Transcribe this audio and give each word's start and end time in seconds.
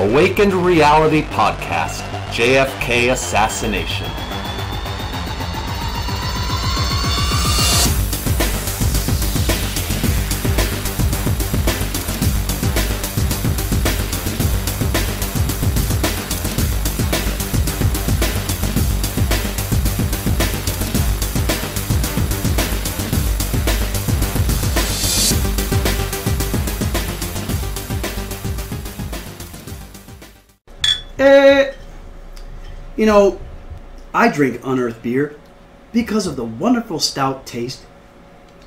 Awakened 0.00 0.52
Reality 0.52 1.22
Podcast 1.22 2.02
JFK 2.30 3.10
Assassination. 3.10 4.06
You 32.98 33.06
know, 33.06 33.40
I 34.12 34.28
drink 34.28 34.60
unearthed 34.64 35.02
beer 35.02 35.36
because 35.92 36.26
of 36.26 36.36
the 36.36 36.44
wonderful 36.44 36.98
stout 37.00 37.46
taste 37.46 37.86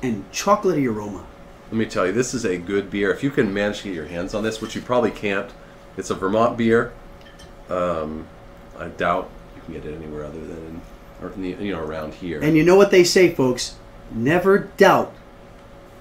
and 0.02 0.28
chocolatey 0.32 0.88
aroma. 0.92 1.24
Let 1.70 1.78
me 1.78 1.86
tell 1.86 2.06
you, 2.06 2.12
this 2.12 2.34
is 2.34 2.44
a 2.44 2.56
good 2.58 2.90
beer. 2.90 3.12
If 3.12 3.22
you 3.22 3.30
can 3.30 3.54
manage 3.54 3.78
to 3.82 3.84
get 3.84 3.94
your 3.94 4.06
hands 4.06 4.34
on 4.34 4.42
this, 4.42 4.60
which 4.60 4.74
you 4.74 4.82
probably 4.82 5.10
can't, 5.10 5.50
it's 5.96 6.10
a 6.10 6.14
Vermont 6.14 6.56
beer. 6.58 6.92
Um, 7.70 8.26
I 8.78 8.88
doubt 8.88 9.30
you 9.56 9.62
can 9.62 9.74
get 9.74 9.84
it 9.84 9.94
anywhere 9.96 10.24
other 10.24 10.40
than 10.40 10.56
in, 10.56 10.80
or 11.22 11.30
in 11.32 11.42
the, 11.42 11.64
you 11.64 11.72
know 11.72 11.80
around 11.80 12.14
here. 12.14 12.40
And 12.42 12.56
you 12.56 12.64
know 12.64 12.76
what 12.76 12.90
they 12.90 13.04
say, 13.04 13.32
folks? 13.34 13.76
Never 14.10 14.58
doubt 14.76 15.14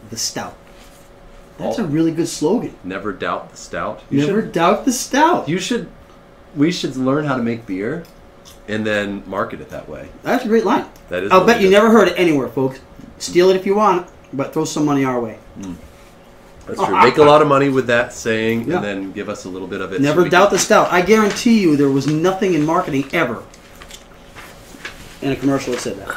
the 0.09 0.17
stout. 0.17 0.57
That's 1.57 1.77
Oh. 1.79 1.83
a 1.83 1.87
really 1.87 2.11
good 2.11 2.27
slogan. 2.27 2.73
Never 2.83 3.13
doubt 3.13 3.51
the 3.51 3.57
stout. 3.57 4.01
You 4.09 4.25
Never 4.25 4.41
should, 4.41 4.51
doubt 4.51 4.85
the 4.85 4.91
stout. 4.93 5.47
you 5.47 5.59
should. 5.59 5.87
We 6.55 6.71
should 6.71 6.97
learn 6.97 7.25
how 7.25 7.37
to 7.37 7.43
make 7.43 7.65
beer, 7.65 8.03
and 8.71 8.85
then 8.85 9.23
market 9.27 9.59
it 9.61 9.69
that 9.69 9.87
way. 9.89 10.07
That's 10.23 10.45
a 10.45 10.47
great 10.47 10.65
line. 10.65 10.85
That 11.09 11.23
is 11.23 11.31
I'll 11.31 11.45
bet 11.45 11.61
you 11.61 11.69
never 11.69 11.89
heard 11.91 12.07
it 12.07 12.15
anywhere, 12.17 12.47
folks. 12.47 12.79
Steal 13.19 13.49
it 13.49 13.55
if 13.55 13.65
you 13.65 13.75
want, 13.75 14.07
but 14.33 14.53
throw 14.53 14.65
some 14.65 14.85
money 14.85 15.03
our 15.03 15.19
way. 15.19 15.37
Hmm. 15.61 15.73
That's 16.67 16.83
true. 16.83 17.01
Make 17.03 17.17
a 17.17 17.23
lot 17.23 17.41
of 17.41 17.47
money 17.47 17.69
with 17.69 17.87
that 17.87 18.13
saying, 18.13 18.67
Yeah. 18.67 18.75
and 18.77 18.83
then 18.85 19.11
give 19.11 19.29
us 19.29 19.45
a 19.45 19.49
little 19.49 19.67
bit 19.67 19.81
of 19.81 19.91
it. 19.93 20.01
Never 20.01 20.23
we 20.23 20.29
doubt 20.29 20.49
can- 20.49 20.55
the 20.55 20.59
stout. 20.59 20.91
I 20.91 21.01
guarantee 21.01 21.59
you 21.59 21.75
there 21.75 21.89
was 21.89 22.07
nothing 22.07 22.53
in 22.53 22.65
marketing 22.65 23.05
ever 23.13 23.43
in 25.21 25.31
a 25.31 25.35
commercial 25.35 25.73
that 25.73 25.81
said 25.81 25.97
that. 25.99 26.07
All 26.09 26.15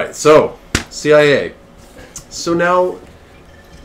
right, 0.00 0.14
so 0.14 0.58
CIA. 0.90 1.54
So 2.28 2.52
now 2.54 2.96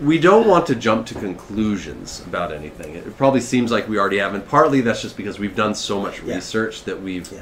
we 0.02 0.18
don't 0.18 0.48
want 0.48 0.66
to 0.68 0.76
jump 0.76 1.06
to 1.08 1.14
conclusions 1.14 2.24
about 2.26 2.52
anything. 2.52 2.96
It 2.96 3.16
probably 3.18 3.42
seems 3.42 3.72
like 3.72 3.88
we 3.88 4.00
already 4.00 4.18
have, 4.18 4.34
and 4.34 4.48
partly 4.48 4.82
that's 4.82 5.02
just 5.02 5.16
because 5.18 5.38
we've 5.38 5.56
done 5.56 5.76
so 5.76 6.00
much 6.02 6.22
Yeah. 6.24 6.36
research 6.36 6.84
that 6.86 7.02
we've, 7.02 7.30
Yeah. 7.32 7.42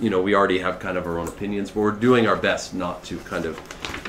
You 0.00 0.10
know, 0.10 0.20
we 0.20 0.34
already 0.34 0.58
have 0.58 0.78
kind 0.78 0.98
of 0.98 1.06
our 1.06 1.18
own 1.18 1.28
opinions, 1.28 1.70
but 1.70 1.80
we're 1.80 1.92
doing 1.92 2.26
our 2.26 2.36
best 2.36 2.74
not 2.74 3.04
to 3.04 3.18
kind 3.18 3.44
of 3.44 3.60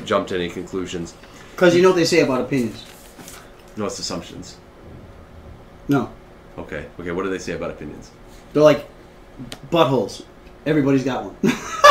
jump 0.05 0.27
to 0.29 0.35
any 0.35 0.49
conclusions. 0.49 1.13
Because 1.51 1.75
you 1.75 1.81
know 1.81 1.89
what 1.89 1.95
they 1.95 2.05
say 2.05 2.21
about 2.21 2.41
opinions. 2.41 2.85
No, 3.77 3.85
it's 3.85 3.99
assumptions. 3.99 4.57
No. 5.87 6.11
Okay, 6.57 6.85
okay. 6.99 7.11
What 7.11 7.23
do 7.23 7.29
they 7.29 7.39
say 7.39 7.53
about 7.53 7.71
opinions? 7.71 8.11
They're 8.53 8.63
like 8.63 8.87
buttholes. 9.71 10.23
Everybody's 10.65 11.03
got 11.03 11.25
one. 11.25 11.53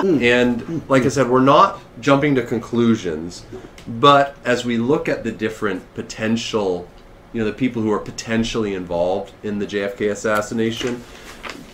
And 0.00 0.88
like 0.88 1.04
I 1.04 1.08
said, 1.08 1.28
we're 1.28 1.40
not 1.40 1.80
jumping 2.00 2.34
to 2.34 2.42
conclusions, 2.42 3.44
but 3.88 4.36
as 4.44 4.64
we 4.64 4.76
look 4.76 5.08
at 5.08 5.24
the 5.24 5.32
different 5.32 5.94
potential, 5.94 6.88
you 7.32 7.40
know, 7.40 7.46
the 7.46 7.52
people 7.52 7.82
who 7.82 7.90
are 7.90 7.98
potentially 7.98 8.74
involved 8.74 9.32
in 9.42 9.58
the 9.58 9.66
JFK 9.66 10.10
assassination, 10.10 11.02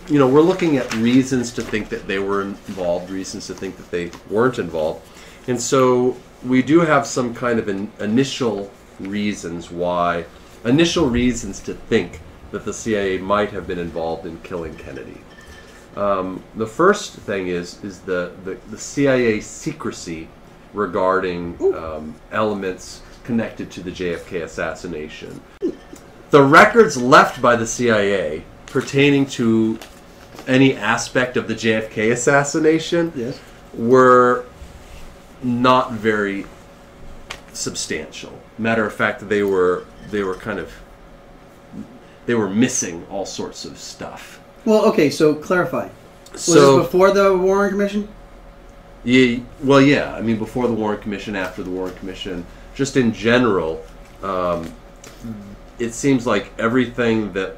you 0.07 0.19
know, 0.19 0.27
we're 0.27 0.41
looking 0.41 0.77
at 0.77 0.93
reasons 0.95 1.51
to 1.53 1.61
think 1.61 1.89
that 1.89 2.07
they 2.07 2.19
were 2.19 2.41
involved, 2.41 3.09
reasons 3.09 3.47
to 3.47 3.53
think 3.53 3.77
that 3.77 3.89
they 3.91 4.11
weren't 4.29 4.59
involved. 4.59 5.05
And 5.47 5.59
so 5.59 6.17
we 6.45 6.61
do 6.61 6.81
have 6.81 7.07
some 7.07 7.33
kind 7.33 7.59
of 7.59 7.67
an 7.67 7.91
initial 7.99 8.71
reasons 8.99 9.71
why, 9.71 10.25
initial 10.65 11.09
reasons 11.09 11.59
to 11.61 11.73
think 11.73 12.19
that 12.51 12.65
the 12.65 12.73
CIA 12.73 13.17
might 13.17 13.49
have 13.51 13.67
been 13.67 13.79
involved 13.79 14.25
in 14.25 14.39
killing 14.41 14.75
Kennedy. 14.75 15.21
Um, 15.95 16.43
the 16.55 16.67
first 16.67 17.13
thing 17.13 17.47
is 17.47 17.83
is 17.83 17.99
the, 17.99 18.33
the, 18.43 18.57
the 18.69 18.77
CIA 18.77 19.41
secrecy 19.41 20.27
regarding 20.73 21.57
um, 21.75 22.15
elements 22.31 23.01
connected 23.23 23.71
to 23.71 23.81
the 23.81 23.91
JFK 23.91 24.43
assassination. 24.43 25.39
The 26.31 26.41
records 26.41 26.97
left 26.97 27.41
by 27.41 27.55
the 27.55 27.67
CIA 27.67 28.43
pertaining 28.65 29.27
to 29.27 29.77
any 30.47 30.75
aspect 30.75 31.37
of 31.37 31.47
the 31.47 31.53
JFK 31.53 32.11
assassination 32.11 33.11
yes. 33.15 33.39
were 33.73 34.45
not 35.41 35.93
very 35.93 36.45
substantial. 37.53 38.37
Matter 38.57 38.85
of 38.85 38.93
fact, 38.93 39.27
they 39.27 39.43
were 39.43 39.85
they 40.09 40.23
were 40.23 40.35
kind 40.35 40.59
of 40.59 40.71
they 42.25 42.35
were 42.35 42.49
missing 42.49 43.05
all 43.09 43.25
sorts 43.25 43.65
of 43.65 43.77
stuff. 43.77 44.39
Well, 44.65 44.85
okay, 44.85 45.09
so 45.09 45.35
clarify. 45.35 45.89
Was 46.31 46.43
so 46.43 46.77
this 46.77 46.85
before 46.87 47.11
the 47.11 47.37
Warren 47.37 47.71
Commission? 47.71 48.07
Yeah, 49.03 49.39
well, 49.61 49.81
yeah. 49.81 50.15
I 50.15 50.21
mean, 50.21 50.37
before 50.37 50.67
the 50.67 50.73
Warren 50.73 51.01
Commission, 51.01 51.35
after 51.35 51.61
the 51.61 51.69
Warren 51.69 51.93
Commission, 51.95 52.45
just 52.73 52.95
in 52.95 53.13
general, 53.13 53.83
um, 54.21 54.73
it 55.79 55.93
seems 55.93 56.25
like 56.25 56.51
everything 56.57 57.33
that 57.33 57.57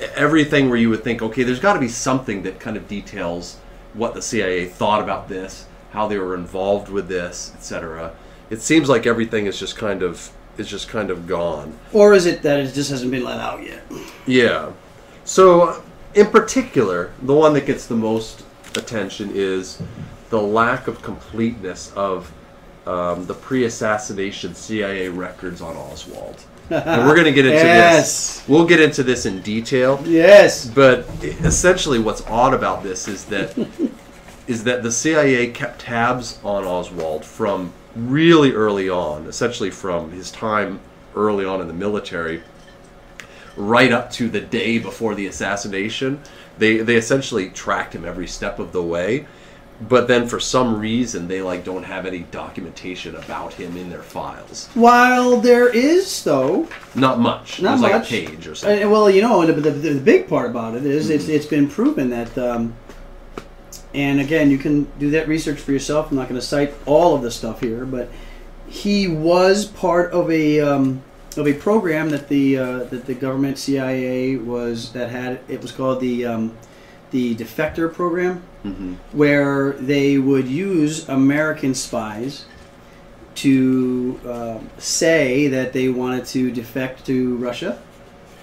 everything 0.00 0.68
where 0.68 0.78
you 0.78 0.90
would 0.90 1.04
think, 1.04 1.22
okay, 1.22 1.42
there's 1.42 1.60
got 1.60 1.74
to 1.74 1.80
be 1.80 1.88
something 1.88 2.42
that 2.42 2.60
kind 2.60 2.76
of 2.76 2.88
details 2.88 3.58
what 3.92 4.14
the 4.14 4.22
CIA 4.22 4.66
thought 4.66 5.02
about 5.02 5.28
this, 5.28 5.66
how 5.90 6.08
they 6.08 6.18
were 6.18 6.34
involved 6.34 6.88
with 6.88 7.08
this, 7.08 7.52
etc. 7.54 8.12
It 8.50 8.60
seems 8.60 8.88
like 8.88 9.06
everything 9.06 9.46
is 9.46 9.58
just 9.58 9.76
kind 9.76 10.02
of 10.02 10.30
is 10.58 10.68
just 10.68 10.88
kind 10.88 11.10
of 11.10 11.26
gone. 11.26 11.78
Or 11.92 12.14
is 12.14 12.26
it 12.26 12.42
that 12.42 12.60
it 12.60 12.72
just 12.74 12.90
hasn't 12.90 13.10
been 13.10 13.24
let 13.24 13.40
out 13.40 13.64
yet? 13.64 13.82
Yeah. 14.26 14.72
So, 15.24 15.82
in 16.14 16.26
particular, 16.26 17.12
the 17.22 17.34
one 17.34 17.54
that 17.54 17.66
gets 17.66 17.86
the 17.86 17.96
most 17.96 18.44
attention 18.76 19.30
is 19.34 19.80
the 20.30 20.40
lack 20.40 20.86
of 20.86 21.02
completeness 21.02 21.92
of 21.96 22.32
um, 22.86 23.26
the 23.26 23.34
pre-assassination 23.34 24.54
CIA 24.54 25.08
records 25.08 25.60
on 25.60 25.76
Oswald. 25.76 26.44
And 26.70 27.06
we're 27.06 27.14
going 27.14 27.24
to 27.26 27.32
get 27.32 27.44
into 27.46 27.58
Yes. 27.58 28.36
this. 28.38 28.48
We'll 28.48 28.66
get 28.66 28.80
into 28.80 29.02
this 29.02 29.26
in 29.26 29.40
detail. 29.42 30.00
Yes. 30.04 30.66
But 30.66 31.06
essentially, 31.22 31.98
what's 31.98 32.22
odd 32.26 32.54
about 32.54 32.82
this 32.82 33.08
is 33.08 33.24
that 33.26 33.56
is 34.46 34.64
that 34.64 34.82
the 34.82 34.92
CIA 34.92 35.48
kept 35.50 35.80
tabs 35.80 36.38
on 36.44 36.64
Oswald 36.64 37.24
from 37.24 37.72
really 37.96 38.52
early 38.52 38.88
on, 38.90 39.26
essentially 39.26 39.70
from 39.70 40.10
his 40.12 40.30
time 40.30 40.80
early 41.16 41.44
on 41.44 41.60
in 41.60 41.68
the 41.68 41.72
military, 41.74 42.42
right 43.56 43.92
up 43.92 44.10
to 44.10 44.28
the 44.28 44.40
day 44.40 44.78
before 44.78 45.14
the 45.14 45.26
assassination. 45.26 46.20
They 46.58 46.78
they 46.78 46.96
essentially 46.96 47.50
tracked 47.50 47.94
him 47.94 48.04
every 48.04 48.26
step 48.26 48.58
of 48.58 48.72
the 48.72 48.82
way. 48.82 49.26
But 49.80 50.06
then, 50.06 50.28
for 50.28 50.38
some 50.38 50.78
reason, 50.78 51.26
they 51.26 51.42
like 51.42 51.64
don't 51.64 51.82
have 51.82 52.06
any 52.06 52.20
documentation 52.20 53.16
about 53.16 53.52
him 53.54 53.76
in 53.76 53.90
their 53.90 54.02
files. 54.02 54.68
While 54.74 55.40
there 55.40 55.68
is, 55.68 56.22
though, 56.22 56.68
Not 56.94 57.18
much. 57.18 57.60
Not 57.60 57.80
There's 57.80 57.92
like 57.92 58.02
a 58.02 58.06
page 58.06 58.46
or 58.46 58.54
something. 58.54 58.84
Uh, 58.84 58.88
well, 58.88 59.10
you 59.10 59.20
know, 59.20 59.44
the, 59.44 59.52
the, 59.52 59.70
the 59.70 60.00
big 60.00 60.28
part 60.28 60.48
about 60.48 60.76
it 60.76 60.86
is 60.86 61.10
it's, 61.10 61.28
it's 61.28 61.46
been 61.46 61.68
proven 61.68 62.10
that, 62.10 62.38
um, 62.38 62.74
and 63.92 64.20
again, 64.20 64.48
you 64.50 64.58
can 64.58 64.84
do 65.00 65.10
that 65.10 65.26
research 65.26 65.58
for 65.58 65.72
yourself. 65.72 66.10
I'm 66.10 66.16
not 66.16 66.28
going 66.28 66.40
to 66.40 66.46
cite 66.46 66.72
all 66.86 67.16
of 67.16 67.22
the 67.22 67.30
stuff 67.32 67.60
here, 67.60 67.84
but 67.84 68.08
he 68.68 69.08
was 69.08 69.66
part 69.66 70.12
of 70.12 70.30
a 70.30 70.60
um, 70.60 71.02
of 71.36 71.48
a 71.48 71.54
program 71.54 72.10
that 72.10 72.28
the 72.28 72.58
uh, 72.58 72.84
that 72.84 73.06
the 73.06 73.14
government 73.14 73.58
CIA 73.58 74.36
was 74.36 74.92
that 74.92 75.10
had 75.10 75.40
it 75.48 75.60
was 75.60 75.72
called 75.72 76.00
the 76.00 76.26
um, 76.26 76.56
the 77.14 77.32
defector 77.36 77.92
program, 77.92 78.42
Mhm. 78.66 78.96
where 79.12 79.72
they 79.78 80.18
would 80.18 80.48
use 80.48 81.08
American 81.08 81.72
spies 81.72 82.44
to 83.36 84.18
um 84.28 84.68
say 84.78 85.48
that 85.48 85.72
they 85.72 85.88
wanted 85.88 86.24
to 86.26 86.50
defect 86.50 87.06
to 87.06 87.36
Russia, 87.36 87.78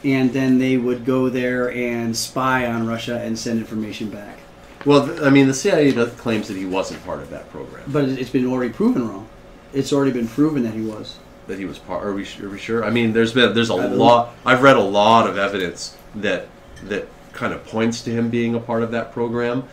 and 0.06 0.31
then 0.33 0.57
they 0.57 0.77
would 0.77 1.06
go 1.06 1.29
there 1.29 1.69
and 1.71 2.15
spy 2.15 2.65
on 2.65 2.88
Russia 2.88 3.21
and 3.25 3.38
send 3.38 3.59
information 3.59 4.07
back. 4.09 4.38
Well, 4.85 5.06
th- 5.07 5.21
I 5.21 5.29
mean, 5.29 5.47
the 5.47 5.53
CIA 5.53 5.91
claims 6.18 6.47
that 6.47 6.57
he 6.57 6.65
wasn't 6.65 7.06
part 7.06 7.19
of 7.21 7.29
that 7.29 7.51
program. 7.51 7.83
But 7.88 8.06
it- 8.06 8.19
it's 8.19 8.29
been 8.38 8.47
already 8.47 8.71
proven 8.73 9.07
wrong. 9.07 9.27
It's 9.73 9.91
already 9.94 10.12
been 10.12 10.27
proven 10.27 10.63
that 10.63 10.73
he 10.73 10.81
was. 10.81 11.15
that 11.47 11.57
he 11.59 11.65
was 11.65 11.79
part. 11.79 12.06
Are 12.06 12.13
we, 12.13 12.25
are 12.44 12.47
we 12.50 12.57
sure? 12.57 12.85
I 12.85 12.91
mean, 12.91 13.12
there's 13.12 13.33
been 13.33 13.53
there's 13.53 13.69
a 13.69 13.75
lot. 13.75 14.33
I've 14.45 14.62
read 14.63 14.77
a 14.77 14.88
lot 15.01 15.27
of 15.29 15.38
evidence 15.38 15.81
that 16.15 16.47
that 16.88 17.07
kind 17.33 17.54
of 17.54 17.66
points 17.66 18.01
to 18.01 18.12
him 18.12 18.30
being 18.30 18.56
a 18.56 18.60
part 18.60 18.83
of 18.83 18.92
that 18.92 19.12
program, 19.12 19.63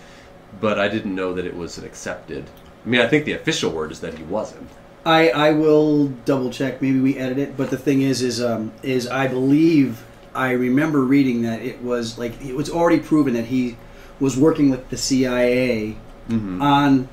but 0.61 0.79
I 0.79 0.89
didn't 0.89 1.15
know 1.15 1.33
that 1.35 1.45
it 1.47 1.57
was 1.57 1.79
an 1.79 1.85
accepted. 1.85 2.45
I 2.85 2.89
mean, 2.89 3.01
I 3.01 3.07
think 3.07 3.25
the 3.25 3.33
official 3.33 3.71
word 3.71 3.93
is 3.93 4.01
that 4.01 4.15
he 4.17 4.25
wasn't. 4.25 4.69
I 5.05 5.31
I 5.31 5.53
will 5.53 6.09
double 6.25 6.51
check. 6.51 6.83
Maybe 6.83 7.01
we 7.01 7.17
edit 7.19 7.39
it. 7.39 7.57
But 7.57 7.71
the 7.71 7.77
thing 7.79 8.03
is, 8.03 8.23
is 8.23 8.43
um 8.43 8.73
is 8.83 9.07
I 9.07 9.27
believe 9.29 10.05
I 10.35 10.51
remember 10.53 11.03
reading 11.03 11.43
that 11.43 11.63
it 11.63 11.83
was 11.83 12.19
like 12.19 12.41
it 12.45 12.55
was 12.55 12.69
already 12.71 12.99
proven 13.01 13.35
that 13.35 13.47
he 13.47 13.77
was 14.21 14.37
working 14.37 14.71
with 14.71 14.89
the 14.91 14.97
CIA 14.97 15.97
Mhm. 16.29 16.61
on 16.61 17.09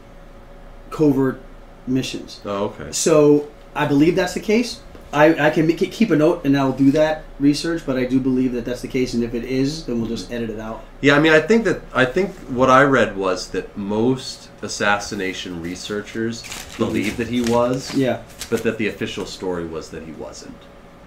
covert 0.90 1.42
missions. 1.88 2.42
Oh, 2.46 2.66
okay. 2.66 2.92
So 2.92 3.48
I 3.76 3.86
believe 3.86 4.16
that's 4.16 4.34
the 4.34 4.40
case. 4.40 4.82
I, 5.14 5.48
I 5.48 5.50
can 5.50 5.66
make, 5.68 5.78
keep 5.78 6.12
a 6.12 6.16
note 6.16 6.46
and 6.46 6.58
I'll 6.58 6.74
do 6.74 6.92
that 6.92 7.24
research, 7.40 7.84
but 7.86 7.96
I 7.96 8.06
do 8.06 8.20
believe 8.20 8.52
that 8.54 8.66
that's 8.66 8.82
the 8.82 8.88
case. 8.88 9.14
And 9.14 9.24
if 9.24 9.34
it 9.34 9.46
is, 9.46 9.86
then 9.86 10.00
we'll 10.00 10.10
just 10.10 10.32
edit 10.32 10.50
it 10.50 10.60
out. 10.60 10.84
Yeah, 11.02 11.16
I 11.16 11.20
mean, 11.20 11.32
I 11.32 11.40
think 11.40 11.64
that 11.66 11.82
I 11.94 12.06
think 12.06 12.32
what 12.50 12.70
I 12.70 12.84
read 12.84 13.16
was 13.16 13.50
that 13.50 13.78
most 13.78 14.50
assassination 14.62 15.62
researchers 15.62 16.44
believe 16.78 17.18
that 17.18 17.28
he 17.28 17.42
was, 17.42 17.94
Yeah. 17.96 18.24
but 18.50 18.64
that 18.64 18.78
the 18.78 18.88
official 18.88 19.26
story 19.26 19.66
was 19.66 19.90
that 19.92 20.04
he 20.04 20.12
wasn't. 20.14 20.58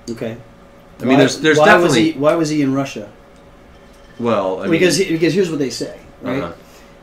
Okay. 0.09 0.39
I 1.01 1.05
mean, 1.05 1.19
there's 1.19 1.41
there's 1.41 1.59
why 1.59 1.67
definitely 1.67 1.87
was 1.87 1.97
he, 1.97 2.13
why 2.19 2.35
was 2.35 2.49
he 2.49 2.63
in 2.63 2.73
Russia? 2.75 3.11
well, 4.19 4.59
I 4.61 4.63
mean, 4.63 4.73
because 4.73 4.97
he- 4.97 5.11
because 5.13 5.33
here's 5.35 5.51
what 5.51 5.59
they 5.59 5.71
say, 5.71 6.01
right? 6.23 6.43
uh-huh. 6.43 6.53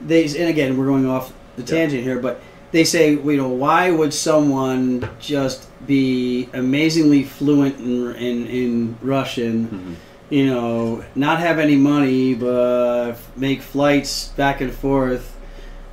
They 0.02 0.26
and 0.26 0.50
again 0.50 0.76
we're 0.78 0.88
going 0.88 1.08
off 1.08 1.32
the 1.56 1.64
tangent 1.64 2.04
here, 2.04 2.20
but 2.20 2.42
they 2.76 2.84
say 2.84 3.12
you 3.12 3.38
know 3.38 3.48
why 3.66 3.90
would 3.90 4.14
someone 4.14 5.08
just 5.20 5.60
be 5.88 6.50
amazingly 6.54 7.24
fluent 7.24 7.76
in 7.80 8.14
in, 8.16 8.38
in 8.48 8.98
Russian, 9.02 9.56
Mhm. 9.68 9.94
you 10.38 10.46
know, 10.52 11.04
not 11.16 11.38
have 11.40 11.58
any 11.68 11.78
money 11.94 12.34
but 12.34 13.14
make 13.38 13.62
flights 13.62 14.30
back 14.42 14.58
and 14.62 14.74
forth. 14.74 15.26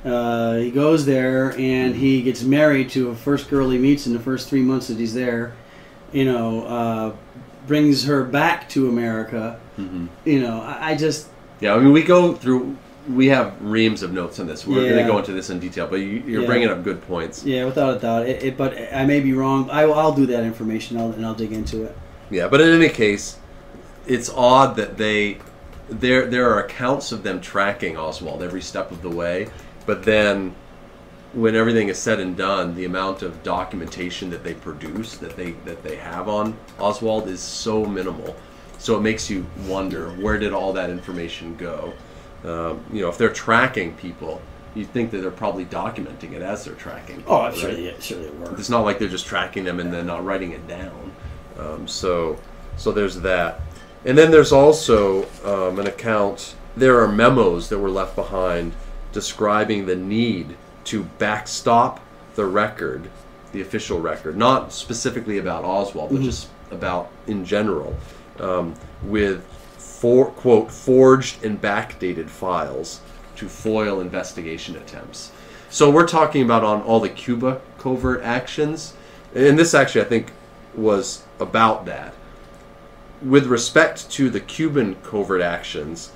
Uh, 0.05 0.55
he 0.65 0.69
goes 0.71 1.05
there 1.05 1.55
and 1.57 1.95
he 1.95 2.21
gets 2.21 2.43
married 2.43 2.89
to 2.89 3.01
a 3.09 3.15
first 3.15 3.49
girl 3.49 3.69
he 3.69 3.77
meets 3.77 4.05
in 4.07 4.11
the 4.13 4.19
first 4.29 4.49
three 4.49 4.61
months 4.71 4.87
that 4.89 4.97
he's 4.97 5.13
there. 5.13 5.53
You 6.11 6.25
know, 6.31 6.47
uh, 6.77 7.11
brings 7.67 8.03
her 8.05 8.21
back 8.25 8.67
to 8.75 8.89
America. 8.89 9.43
Mhm. 9.79 10.07
You 10.25 10.39
know, 10.41 10.55
I, 10.71 10.91
I 10.91 10.95
just 11.05 11.27
Yeah, 11.61 11.75
I 11.75 11.79
mean, 11.79 11.93
we 11.93 12.03
go 12.03 12.33
through. 12.41 12.75
We 13.09 13.27
have 13.27 13.53
reams 13.61 14.01
of 14.01 14.13
notes 14.13 14.39
on 14.39 14.47
this. 14.47 14.65
We're 14.65 14.89
going 14.89 15.05
to 15.05 15.11
go 15.11 15.17
into 15.17 15.33
this 15.33 15.49
in 15.49 15.59
detail, 15.59 15.87
but 15.87 15.97
you, 15.97 16.23
you're 16.25 16.41
Yeah. 16.41 16.47
bringing 16.47 16.69
up 16.69 16.83
good 16.83 17.01
points. 17.05 17.43
Yeah, 17.43 17.65
without 17.65 17.97
a 17.97 17.99
doubt. 17.99 18.27
It, 18.27 18.43
it, 18.43 18.57
but 18.57 18.77
I 18.93 19.05
may 19.05 19.19
be 19.19 19.33
wrong. 19.33 19.69
I, 19.69 19.85
will- 19.85 19.95
I'll 19.95 20.13
do 20.13 20.25
that 20.27 20.43
information 20.43 20.97
I'll, 20.97 21.11
and 21.11 21.25
I'll 21.25 21.33
dig 21.33 21.51
into 21.51 21.83
it. 21.83 21.97
Yeah, 22.29 22.47
but 22.47 22.61
in 22.61 22.69
any 22.69 22.89
case, 22.89 23.37
it's 24.07 24.29
odd 24.29 24.75
that 24.77 24.97
they 24.97 25.37
there 25.89 26.25
there 26.25 26.49
are 26.49 26.63
accounts 26.63 27.11
of 27.11 27.23
them 27.23 27.41
tracking 27.41 27.97
Oswald 27.97 28.41
every 28.41 28.61
step 28.61 28.89
of 28.91 29.01
the 29.01 29.09
way, 29.09 29.49
but 29.85 30.03
then 30.03 30.55
when 31.33 31.55
everything 31.55 31.89
is 31.89 31.97
said 31.99 32.19
and 32.19 32.37
done, 32.37 32.73
the 32.75 32.85
amount 32.85 33.21
of 33.21 33.43
documentation 33.43 34.29
that 34.29 34.43
they 34.43 34.53
produce 34.53 35.17
that 35.17 35.35
they 35.35 35.51
that 35.65 35.83
they 35.83 35.97
have 35.97 36.29
on 36.29 36.55
Oswald 36.79 37.27
is 37.27 37.41
so 37.41 37.85
minimal. 37.85 38.35
So 38.77 38.95
it 38.97 39.01
makes 39.01 39.29
you 39.29 39.45
wonder 39.67 40.09
where 40.11 40.39
did 40.39 40.53
all 40.53 40.71
that 40.73 40.89
information 40.89 41.55
go? 41.57 41.93
Um, 42.43 42.83
you 42.91 43.01
know, 43.01 43.09
if 43.09 43.17
they're 43.17 43.31
tracking 43.33 43.93
people, 43.95 44.41
you 44.75 44.85
think 44.85 45.11
that 45.11 45.19
they're 45.19 45.31
probably 45.31 45.65
documenting 45.65 46.33
it 46.33 46.41
as 46.41 46.65
they're 46.65 46.75
tracking. 46.75 47.17
People, 47.17 47.33
Oh, 47.33 47.41
right? 47.43 47.55
surely, 47.55 47.93
surely 47.99 48.25
it 48.25 48.35
works. 48.39 48.59
It's 48.59 48.69
not 48.69 48.81
like 48.81 48.99
they're 48.99 49.07
just 49.07 49.25
tracking 49.25 49.63
them 49.63 49.79
and 49.79 49.93
then 49.93 50.07
not 50.07 50.25
writing 50.25 50.51
it 50.51 50.67
down. 50.67 51.11
Um, 51.59 51.87
so, 51.87 52.37
so 52.77 52.91
there's 52.91 53.19
that, 53.21 53.61
and 54.05 54.17
then 54.17 54.31
there's 54.31 54.51
also 54.51 55.23
um, 55.45 55.79
an 55.79 55.87
account. 55.87 56.55
There 56.75 56.99
are 57.01 57.07
memos 57.07 57.69
that 57.69 57.77
were 57.79 57.89
left 57.91 58.15
behind 58.15 58.73
describing 59.11 59.85
the 59.85 59.95
need 59.95 60.57
to 60.85 61.03
backstop 61.19 61.99
the 62.35 62.45
record, 62.45 63.09
the 63.51 63.61
official 63.61 64.01
record, 64.01 64.35
not 64.35 64.73
specifically 64.73 65.37
about 65.37 65.63
Oswald, 65.63 66.09
but 66.11 66.21
just 66.21 66.47
about 66.71 67.11
in 67.27 67.45
general, 67.45 67.95
um, 68.39 68.73
with 69.03 69.45
for 70.03 70.25
quote 70.31 70.69
forged 70.69 71.41
and 71.45 71.61
backdated 71.61 72.27
files 72.27 72.99
to 73.37 73.47
foil 73.47 74.01
investigation 74.01 74.75
attempts. 74.75 75.31
So 75.69 75.89
we're 75.89 76.05
talking 76.05 76.43
about 76.43 76.61
on 76.61 76.81
all 76.81 76.99
the 76.99 77.07
Cuba 77.07 77.61
covert 77.77 78.21
actions, 78.21 78.95
and 79.33 79.57
this 79.57 79.73
actually 79.73 80.01
I 80.01 80.03
think 80.03 80.33
was 80.75 81.23
about 81.39 81.85
that. 81.85 82.13
With 83.21 83.45
respect 83.45 84.09
to 84.11 84.29
the 84.29 84.41
Cuban 84.41 84.97
covert 85.03 85.41
actions, 85.41 86.11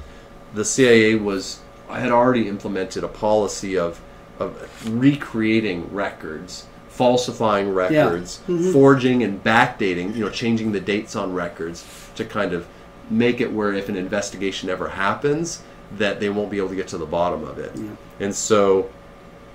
the 0.54 0.66
CIA 0.66 1.16
was 1.16 1.62
had 1.90 2.12
already 2.12 2.50
implemented 2.50 3.06
a 3.06 3.08
policy 3.08 3.78
of 3.78 4.02
of 4.38 4.52
recreating 5.00 5.90
records, 5.94 6.66
falsifying 6.90 7.74
records, 7.74 8.42
mm-hmm. 8.50 8.74
forging 8.74 9.24
and 9.24 9.42
backdating, 9.42 10.14
you 10.14 10.26
know, 10.26 10.30
changing 10.30 10.74
the 10.74 10.82
dates 10.82 11.16
on 11.16 11.34
records 11.34 11.86
to 12.16 12.26
kind 12.26 12.52
of 12.52 12.68
make 13.10 13.42
it 13.42 13.52
where 13.52 13.74
if 13.74 13.90
an 13.90 13.96
investigation 13.96 14.70
ever 14.70 14.90
happens, 14.90 15.64
that 15.98 16.20
they 16.20 16.30
won't 16.30 16.52
be 16.52 16.58
able 16.58 16.70
to 16.70 16.76
get 16.76 16.88
to 16.90 16.98
the 16.98 17.06
bottom 17.06 17.44
of 17.44 17.60
it. 17.60 17.72
And 18.20 18.34
so 18.34 18.90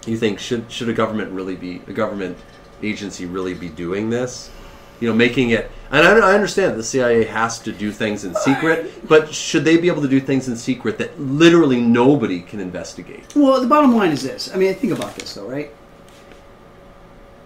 you 0.07 0.17
think 0.17 0.39
should 0.39 0.71
should 0.71 0.89
a 0.89 0.93
government 0.93 1.31
really 1.33 1.57
be 1.57 1.83
a 1.87 1.93
government 1.93 2.39
agency 2.83 3.27
really 3.27 3.55
be 3.55 3.69
doing 3.69 4.11
this? 4.11 4.51
You 5.01 5.09
know, 5.09 5.15
making 5.15 5.51
it. 5.51 5.71
And 5.91 6.07
I, 6.07 6.31
I 6.31 6.35
understand 6.35 6.79
the 6.79 6.85
CIA 6.85 7.25
has 7.25 7.59
to 7.61 7.73
do 7.73 7.91
things 7.91 8.25
in 8.25 8.35
secret, 8.37 9.09
but 9.09 9.35
should 9.35 9.65
they 9.65 9.77
be 9.77 9.89
able 9.89 10.03
to 10.03 10.09
do 10.09 10.21
things 10.21 10.47
in 10.47 10.57
secret 10.57 10.97
that 10.99 11.19
literally 11.21 11.81
nobody 11.81 12.41
can 12.41 12.61
investigate? 12.61 13.35
Well, 13.35 13.61
the 13.61 13.67
bottom 13.67 13.95
line 13.97 14.13
is 14.13 14.23
this. 14.23 14.55
I 14.55 14.59
mean, 14.59 14.73
think 14.77 14.93
about 14.93 15.17
this, 15.17 15.35
though, 15.35 15.49
right? 15.49 15.73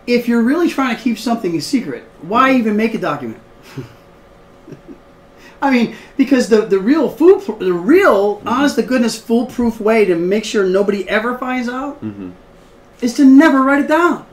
If 0.06 0.28
you're 0.28 0.42
really 0.42 0.68
trying 0.68 0.94
to 0.94 1.02
keep 1.02 1.18
something 1.18 1.56
a 1.56 1.60
secret, 1.60 2.04
why 2.20 2.52
even 2.52 2.76
make 2.76 2.94
a 2.94 2.98
document? 2.98 3.40
I 5.66 5.70
mean, 5.70 5.96
because 6.16 6.48
the 6.48 6.62
the 6.62 6.78
real 6.78 7.08
fool, 7.08 7.40
the 7.56 7.72
real, 7.72 8.36
mm-hmm. 8.36 8.48
honest 8.48 8.76
to 8.76 8.82
goodness, 8.82 9.20
foolproof 9.20 9.80
way 9.80 10.04
to 10.04 10.14
make 10.14 10.44
sure 10.44 10.66
nobody 10.66 11.08
ever 11.08 11.36
finds 11.38 11.68
out 11.68 12.02
mm-hmm. 12.02 12.30
is 13.00 13.14
to 13.14 13.24
never 13.24 13.62
write 13.62 13.84
it 13.84 13.88
down. 13.88 14.26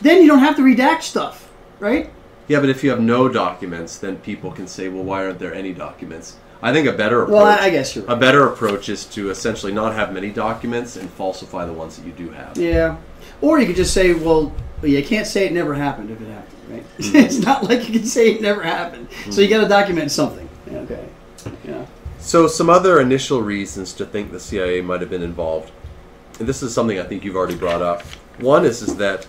Then 0.00 0.22
you 0.22 0.28
don't 0.28 0.40
have 0.40 0.56
to 0.56 0.62
redact 0.62 1.02
stuff, 1.02 1.50
right? 1.78 2.10
Yeah, 2.46 2.60
but 2.60 2.68
if 2.68 2.84
you 2.84 2.90
have 2.90 3.00
no 3.00 3.28
documents, 3.28 3.98
then 3.98 4.18
people 4.18 4.52
can 4.52 4.66
say, 4.66 4.88
"Well, 4.88 5.04
why 5.04 5.24
aren't 5.24 5.38
there 5.38 5.54
any 5.54 5.72
documents?" 5.72 6.36
I 6.64 6.72
think 6.72 6.88
a 6.88 6.92
better 6.92 7.22
approach. 7.22 7.34
Well, 7.34 7.46
I, 7.46 7.68
guess 7.68 7.94
you're 7.94 8.10
a 8.10 8.16
better 8.16 8.48
approach 8.48 8.88
is 8.88 9.04
to 9.06 9.28
essentially 9.28 9.72
not 9.72 9.94
have 9.94 10.14
many 10.14 10.30
documents 10.30 10.96
and 10.96 11.10
falsify 11.10 11.66
the 11.66 11.74
ones 11.74 11.96
that 11.96 12.06
you 12.06 12.12
do 12.12 12.30
have. 12.30 12.56
Yeah. 12.56 12.96
Or 13.42 13.60
you 13.60 13.66
could 13.66 13.76
just 13.76 13.92
say, 13.92 14.14
well, 14.14 14.50
well, 14.80 14.90
you 14.90 15.04
can't 15.04 15.26
say 15.26 15.44
it 15.44 15.52
never 15.52 15.74
happened 15.74 16.10
if 16.10 16.20
it 16.20 16.28
happened, 16.28 16.53
right? 16.74 16.84
it's 16.98 17.38
not 17.38 17.64
like 17.64 17.88
you 17.88 17.98
can 17.98 18.06
say 18.06 18.32
it 18.32 18.40
never 18.40 18.62
happened. 18.62 19.08
So 19.30 19.40
you 19.40 19.48
got 19.48 19.62
to 19.62 19.68
document 19.68 20.10
something. 20.10 20.48
Okay. 20.68 21.08
Yeah. 21.64 21.86
So, 22.18 22.46
some 22.46 22.70
other 22.70 23.00
initial 23.00 23.42
reasons 23.42 23.92
to 23.94 24.06
think 24.06 24.32
the 24.32 24.40
CIA 24.40 24.80
might 24.80 25.02
have 25.02 25.10
been 25.10 25.22
involved, 25.22 25.70
and 26.38 26.48
this 26.48 26.62
is 26.62 26.72
something 26.72 26.98
I 26.98 27.02
think 27.02 27.22
you've 27.22 27.36
already 27.36 27.56
brought 27.56 27.82
up. 27.82 28.02
One 28.38 28.64
is 28.64 28.80
is 28.80 28.96
that, 28.96 29.26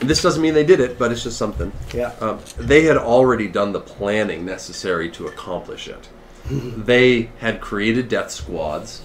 and 0.00 0.10
this 0.10 0.20
doesn't 0.20 0.42
mean 0.42 0.52
they 0.52 0.64
did 0.64 0.80
it, 0.80 0.98
but 0.98 1.10
it's 1.10 1.22
just 1.22 1.38
something. 1.38 1.72
Yeah. 1.94 2.12
Um, 2.20 2.38
they 2.58 2.82
had 2.82 2.98
already 2.98 3.48
done 3.48 3.72
the 3.72 3.80
planning 3.80 4.44
necessary 4.44 5.10
to 5.12 5.28
accomplish 5.28 5.88
it. 5.88 6.08
they 6.50 7.30
had 7.38 7.60
created 7.60 8.08
death 8.08 8.30
squads. 8.30 9.02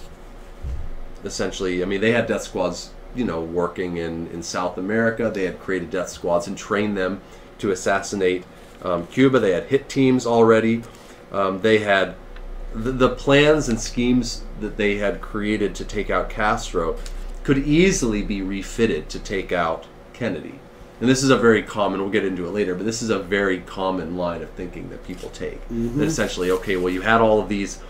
Essentially, 1.24 1.82
I 1.82 1.86
mean, 1.86 2.02
they 2.02 2.12
had 2.12 2.26
death 2.26 2.42
squads, 2.42 2.90
you 3.14 3.24
know, 3.24 3.40
working 3.40 3.96
in, 3.96 4.26
in 4.28 4.42
South 4.42 4.76
America. 4.76 5.30
They 5.32 5.44
had 5.44 5.58
created 5.58 5.90
death 5.90 6.10
squads 6.10 6.46
and 6.46 6.56
trained 6.56 6.98
them 6.98 7.22
to 7.58 7.70
assassinate 7.70 8.44
um, 8.82 9.06
Cuba. 9.08 9.38
They 9.38 9.52
had 9.52 9.64
hit 9.64 9.88
teams 9.88 10.26
already. 10.26 10.82
Um, 11.32 11.60
they 11.60 11.78
had 11.78 12.14
the, 12.74 12.92
the 12.92 13.08
plans 13.08 13.68
and 13.68 13.80
schemes 13.80 14.44
that 14.60 14.76
they 14.76 14.96
had 14.96 15.20
created 15.20 15.74
to 15.76 15.84
take 15.84 16.10
out 16.10 16.30
Castro 16.30 16.98
could 17.42 17.58
easily 17.58 18.22
be 18.22 18.42
refitted 18.42 19.08
to 19.10 19.18
take 19.18 19.52
out 19.52 19.86
Kennedy. 20.12 20.58
And 21.00 21.08
this 21.08 21.22
is 21.22 21.30
a 21.30 21.36
very 21.36 21.62
common, 21.62 22.00
we'll 22.00 22.10
get 22.10 22.24
into 22.24 22.46
it 22.46 22.50
later, 22.50 22.74
but 22.74 22.86
this 22.86 23.02
is 23.02 23.10
a 23.10 23.18
very 23.18 23.60
common 23.60 24.16
line 24.16 24.42
of 24.42 24.50
thinking 24.50 24.88
that 24.90 25.06
people 25.06 25.28
take. 25.30 25.60
That 25.68 26.04
essentially, 26.04 26.50
okay, 26.50 26.76
well, 26.76 26.92
you 26.92 27.02
had 27.02 27.20
all 27.20 27.38
of 27.38 27.48
these, 27.50 27.80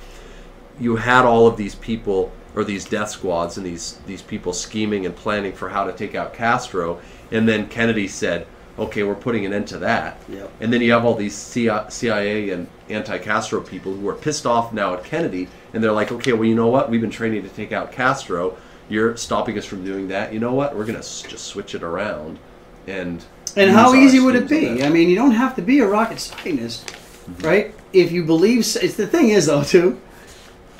you 0.80 0.96
had 0.96 1.24
all 1.24 1.46
of 1.46 1.56
these 1.56 1.76
people 1.76 2.32
or 2.56 2.64
these 2.64 2.84
death 2.84 3.10
squads 3.10 3.58
and 3.58 3.64
these 3.64 4.00
these 4.06 4.22
people 4.22 4.52
scheming 4.52 5.06
and 5.06 5.14
planning 5.14 5.52
for 5.52 5.68
how 5.68 5.84
to 5.84 5.92
take 5.92 6.14
out 6.14 6.32
Castro, 6.32 7.00
and 7.30 7.46
then 7.46 7.68
Kennedy 7.68 8.08
said, 8.08 8.46
okay, 8.78 9.02
we're 9.02 9.14
putting 9.14 9.46
an 9.46 9.52
end 9.52 9.68
to 9.68 9.78
that. 9.78 10.18
Yep. 10.28 10.50
And 10.60 10.72
then 10.72 10.80
you 10.80 10.92
have 10.92 11.04
all 11.04 11.14
these 11.14 11.34
CIA 11.34 12.50
and 12.50 12.68
anti-Castro 12.88 13.60
people 13.60 13.94
who 13.94 14.08
are 14.08 14.14
pissed 14.14 14.46
off 14.46 14.72
now 14.72 14.94
at 14.94 15.04
Kennedy, 15.04 15.48
and 15.72 15.82
they're 15.82 15.92
like, 15.92 16.12
okay, 16.12 16.32
well, 16.32 16.44
you 16.44 16.54
know 16.54 16.68
what? 16.68 16.90
We've 16.90 17.00
been 17.00 17.10
training 17.10 17.42
to 17.42 17.48
take 17.48 17.72
out 17.72 17.92
Castro. 17.92 18.56
You're 18.88 19.16
stopping 19.16 19.58
us 19.58 19.64
from 19.64 19.84
doing 19.84 20.08
that. 20.08 20.32
You 20.32 20.38
know 20.38 20.54
what? 20.54 20.76
We're 20.76 20.84
gonna 20.84 20.98
just 20.98 21.44
switch 21.44 21.74
it 21.74 21.82
around, 21.82 22.38
and 22.86 23.24
And 23.56 23.70
how 23.70 23.94
easy 23.94 24.20
would 24.20 24.36
it 24.36 24.48
be? 24.48 24.84
I 24.84 24.88
mean, 24.90 25.08
you 25.08 25.16
don't 25.16 25.32
have 25.32 25.56
to 25.56 25.62
be 25.62 25.80
a 25.80 25.86
rocket 25.86 26.20
scientist, 26.20 26.86
mm-hmm. 26.86 27.46
right? 27.46 27.74
If 27.92 28.12
you 28.12 28.24
believe, 28.24 28.60
it's 28.60 28.94
the 28.94 29.06
thing 29.06 29.30
is 29.30 29.46
though 29.46 29.64
too, 29.64 30.00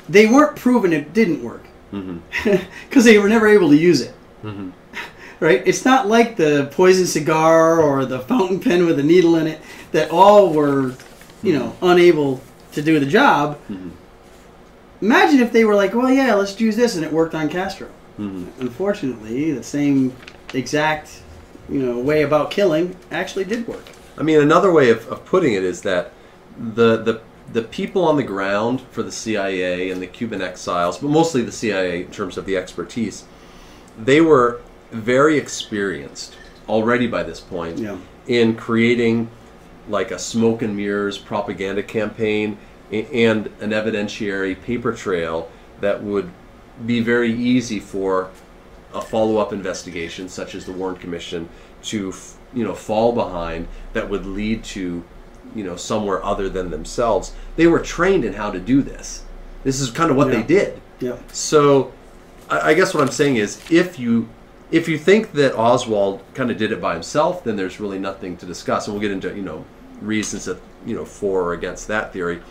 they 0.07 0.27
weren't 0.27 0.55
proven 0.55 0.93
it 0.93 1.13
didn't 1.13 1.43
work 1.43 1.65
mm-hmm. 1.91 2.19
because 2.87 3.03
they 3.03 3.17
were 3.17 3.29
never 3.29 3.47
able 3.47 3.69
to 3.69 3.77
use 3.77 4.01
it. 4.01 4.13
Mm-hmm. 4.43 4.69
Right? 5.39 5.61
It's 5.65 5.85
not 5.85 6.07
like 6.07 6.35
the 6.35 6.69
poison 6.71 7.05
cigar 7.05 7.79
or 7.81 8.05
the 8.05 8.19
fountain 8.19 8.59
pen 8.59 8.85
with 8.85 8.99
a 8.99 9.03
needle 9.03 9.35
in 9.35 9.47
it 9.47 9.61
that 9.91 10.09
all 10.09 10.51
were, 10.51 10.95
you 11.43 11.57
know, 11.57 11.75
unable 11.81 12.41
to 12.71 12.81
do 12.81 12.99
the 12.99 13.05
job. 13.05 13.59
Mm-hmm. 13.69 13.89
Imagine 15.01 15.39
if 15.41 15.51
they 15.51 15.63
were 15.63 15.75
like, 15.75 15.93
well, 15.93 16.09
yeah, 16.09 16.33
let's 16.33 16.59
use 16.59 16.75
this, 16.75 16.95
and 16.95 17.05
it 17.05 17.11
worked 17.11 17.35
on 17.35 17.49
Castro. 17.49 17.87
Mm-hmm. 18.19 18.61
Unfortunately, 18.61 19.51
the 19.51 19.63
same 19.63 20.15
exact 20.53 21.21
you 21.69 21.79
know 21.79 21.99
way 21.99 22.23
about 22.23 22.51
killing 22.51 22.95
actually 23.11 23.45
did 23.45 23.67
work. 23.67 23.83
I 24.17 24.23
mean, 24.23 24.39
another 24.39 24.71
way 24.71 24.89
of, 24.89 25.07
of 25.09 25.25
putting 25.25 25.53
it 25.53 25.63
is 25.63 25.81
that 25.83 26.11
the, 26.57 26.97
the 26.97 27.21
the 27.53 27.61
people 27.61 28.03
on 28.03 28.17
the 28.17 28.23
ground 28.23 28.81
for 28.91 29.03
the 29.03 29.11
CIA 29.11 29.89
and 29.89 30.01
the 30.01 30.07
Cuban 30.07 30.41
exiles, 30.41 30.97
but 30.97 31.09
mostly 31.09 31.43
the 31.43 31.51
CIA 31.51 32.03
in 32.03 32.11
terms 32.11 32.37
of 32.37 32.45
the 32.45 32.57
expertise, 32.57 33.23
they 33.97 34.19
were 34.19 34.61
very 34.91 35.37
experienced 35.37 36.35
already 36.69 37.07
by 37.07 37.23
this 37.23 37.39
point 37.39 37.77
Yeah. 37.77 37.97
in 38.27 38.55
creating 38.55 39.29
like 39.89 40.11
a 40.11 40.19
smoke 40.19 40.61
and 40.61 40.75
mirrors 40.75 41.17
propaganda 41.17 41.81
campaign 41.83 42.57
and 42.91 43.47
an 43.61 43.71
evidentiary 43.71 44.61
paper 44.61 44.93
trail 44.93 45.49
that 45.81 46.01
would 46.03 46.29
be 46.85 46.99
very 47.01 47.31
easy 47.33 47.79
for 47.79 48.29
a 48.93 49.01
follow-up 49.01 49.51
investigation 49.53 50.29
such 50.29 50.55
as 50.55 50.65
the 50.65 50.71
Warren 50.71 50.95
Commission 50.95 51.47
to 51.83 52.13
you 52.53 52.63
know 52.63 52.73
fall 52.73 53.11
behind 53.13 53.67
that 53.93 54.09
would 54.09 54.25
lead 54.25 54.63
to 54.63 55.03
you 55.55 55.63
know 55.63 55.75
somewhere 55.75 56.23
other 56.23 56.49
than 56.49 56.69
themselves 56.71 57.33
they 57.55 57.67
were 57.67 57.79
trained 57.79 58.23
in 58.25 58.33
how 58.33 58.49
to 58.51 58.59
do 58.59 58.81
this 58.81 59.23
this 59.63 59.79
is 59.81 59.89
kind 59.91 60.09
of 60.11 60.17
what 60.17 60.27
Yeah. 60.27 60.35
they 60.35 60.43
did 60.43 60.81
Yeah. 60.99 61.15
so 61.31 61.91
I, 62.49 62.71
I 62.71 62.73
guess 62.73 62.93
what 62.93 63.01
I'm 63.03 63.11
saying 63.11 63.35
is 63.37 63.59
if 63.69 63.99
you 63.99 64.27
if 64.71 64.87
you 64.87 64.97
think 64.97 65.33
that 65.33 65.57
Oswald 65.57 66.21
kind 66.33 66.51
of 66.51 66.57
did 66.57 66.71
it 66.71 66.81
by 66.81 66.93
himself, 66.93 67.43
then 67.43 67.55
there's 67.55 67.79
really 67.79 67.99
nothing 67.99 68.37
to 68.37 68.45
discuss, 68.45 68.87
and 68.87 68.93
we'll 68.93 69.01
get 69.01 69.11
into 69.11 69.35
you 69.35 69.41
know 69.41 69.65
reasons 70.01 70.45
that 70.45 70.59
you 70.85 70.95
know 70.95 71.05
for 71.05 71.43
or 71.43 71.53
against 71.53 71.87
that 71.87 72.13
theory. 72.13 72.41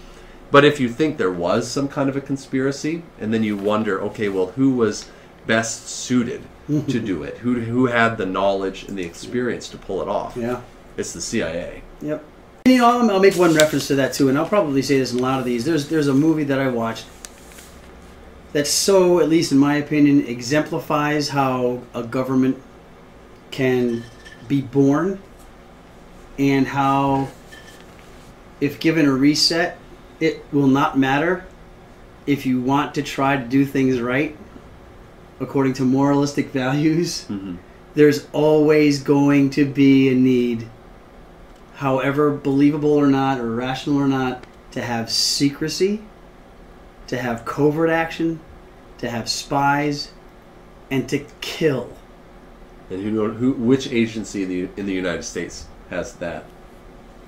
But 0.51 0.65
if 0.65 0.79
you 0.79 0.89
think 0.89 1.19
there 1.19 1.33
was 1.33 1.69
some 1.69 1.89
kind 1.89 2.09
of 2.09 2.17
a 2.17 2.21
conspiracy, 2.21 3.03
and 3.19 3.35
then 3.35 3.43
you 3.43 3.57
wonder, 3.57 4.01
okay, 4.03 4.29
well, 4.29 4.47
who 4.47 4.71
was 4.71 5.09
best 5.47 5.89
suited 5.89 6.43
to 6.69 7.01
do 7.01 7.23
it? 7.23 7.39
Who 7.39 7.61
who 7.61 7.87
had 7.87 8.17
the 8.17 8.27
knowledge 8.27 8.85
and 8.85 8.97
the 8.97 9.05
experience 9.05 9.69
to 9.71 9.79
pull 9.79 10.01
it 10.03 10.09
off? 10.09 10.37
Yeah. 10.37 10.63
It's 10.97 11.13
the 11.13 11.21
CIA. 11.21 11.83
Yep. 12.01 12.25
You 12.65 12.79
know, 12.79 12.87
I'll, 12.87 13.11
I'll 13.11 13.21
make 13.21 13.37
one 13.37 13.55
reference 13.55 13.87
to 13.89 13.95
that 13.97 14.15
too, 14.15 14.29
and 14.29 14.39
I'll 14.39 14.49
probably 14.49 14.83
say 14.83 14.99
this 14.99 15.13
in 15.13 15.19
a 15.19 15.23
lot 15.23 15.39
of 15.39 15.45
these. 15.45 15.65
There's 15.65 15.89
there's 15.89 16.09
a 16.09 16.15
movie 16.15 16.45
that 16.45 16.59
I 16.59 16.69
watched 16.69 17.05
that 18.57 18.67
so, 18.67 19.21
at 19.21 19.29
least 19.29 19.53
in 19.53 19.59
my 19.59 19.75
opinion, 19.75 20.27
exemplifies 20.27 21.29
how 21.29 21.83
a 21.93 22.03
government 22.03 22.57
can 23.51 24.03
be 24.49 24.63
born, 24.63 25.21
and 26.39 26.67
how, 26.67 27.29
if 28.59 28.81
given 28.81 29.05
a 29.05 29.13
reset, 29.13 29.77
it 30.21 30.43
will 30.55 30.69
not 30.69 30.99
matter 30.99 31.45
if 32.27 32.47
you 32.47 32.59
want 32.59 32.95
to 32.95 33.03
try 33.03 33.37
to 33.37 33.45
do 33.45 33.67
things 33.67 34.01
right 34.01 34.35
according 35.39 35.75
to 35.75 35.83
moralistic 35.83 36.51
values. 36.63 37.27
Mm-hmm. 37.29 37.57
There's 37.93 38.27
always 38.33 39.03
going 39.03 39.51
to 39.51 39.67
be 39.67 40.09
a 40.09 40.15
need 40.15 40.67
however 41.75 42.31
believable 42.31 42.95
or 42.95 43.09
not, 43.09 43.39
or 43.39 43.55
rational 43.55 43.99
or 43.99 44.09
not, 44.09 44.45
to 44.71 44.81
have 44.81 45.11
secrecy, 45.11 46.01
to 47.09 47.19
have 47.19 47.45
covert 47.45 47.91
action, 47.91 48.41
to 48.99 49.09
have 49.11 49.29
spies, 49.29 50.11
and 50.91 51.09
to 51.09 51.25
kill. 51.41 51.89
And 52.91 53.03
who 53.03 53.31
who 53.33 53.53
which 53.53 53.91
agency 53.91 54.43
in 54.45 54.49
the 54.49 54.69
in 54.77 54.87
the 54.87 54.93
United 54.95 55.25
States 55.25 55.67
has 55.91 56.13
that 56.15 56.45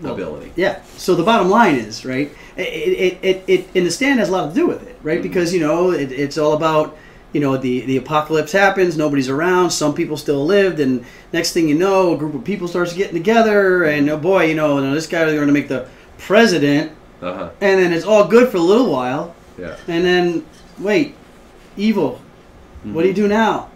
Well, 0.01 0.15
ability? 0.15 0.53
Yeah. 0.57 0.81
So 0.97 1.15
the 1.15 1.25
bottom 1.25 1.49
line 1.49 1.75
is 1.75 2.05
right. 2.05 2.31
It 2.57 2.63
it 2.63 3.19
it, 3.23 3.45
it 3.47 3.69
and 3.75 3.87
the 3.87 3.91
stand 3.91 4.21
has 4.21 4.29
a 4.29 4.33
lot 4.33 4.49
to 4.49 4.55
do 4.55 4.67
with 4.67 4.87
it, 4.87 4.97
right? 5.03 5.19
Mhm. 5.21 5.23
Because 5.25 5.53
you 5.53 5.61
know 5.61 5.91
it, 5.91 6.13
it's 6.13 6.39
all 6.39 6.53
about 6.55 6.97
you 7.33 7.41
know 7.41 7.57
the 7.57 7.81
the 7.83 7.97
apocalypse 7.97 8.53
happens, 8.53 8.97
nobody's 8.97 9.29
around, 9.29 9.71
some 9.71 9.93
people 9.95 10.17
still 10.17 10.47
lived, 10.47 10.79
and 10.81 11.05
next 11.33 11.53
thing 11.53 11.69
you 11.69 11.75
know, 11.75 12.15
a 12.15 12.17
group 12.17 12.35
of 12.35 12.45
people 12.45 12.69
starts 12.69 12.95
getting 12.95 13.15
together, 13.15 13.85
and 13.85 14.09
oh 14.09 14.17
boy, 14.17 14.45
you 14.45 14.55
know, 14.55 14.95
this 14.95 15.07
guy 15.09 15.25
is 15.25 15.35
going 15.35 15.47
to 15.49 15.53
make 15.53 15.69
the 15.69 15.87
president, 16.19 16.93
Uh 17.21 17.35
huh. 17.35 17.51
and 17.61 17.81
then 17.81 17.93
it's 17.93 18.07
all 18.07 18.27
good 18.29 18.49
for 18.49 18.57
a 18.59 18.61
little 18.61 18.91
while, 18.91 19.35
Yeah. 19.59 19.77
and 19.89 20.05
then 20.05 20.47
wait, 20.79 21.15
evil. 21.79 22.21
What 22.85 23.03
do 23.03 23.09
you 23.09 23.15
do 23.15 23.29
now? 23.29 23.71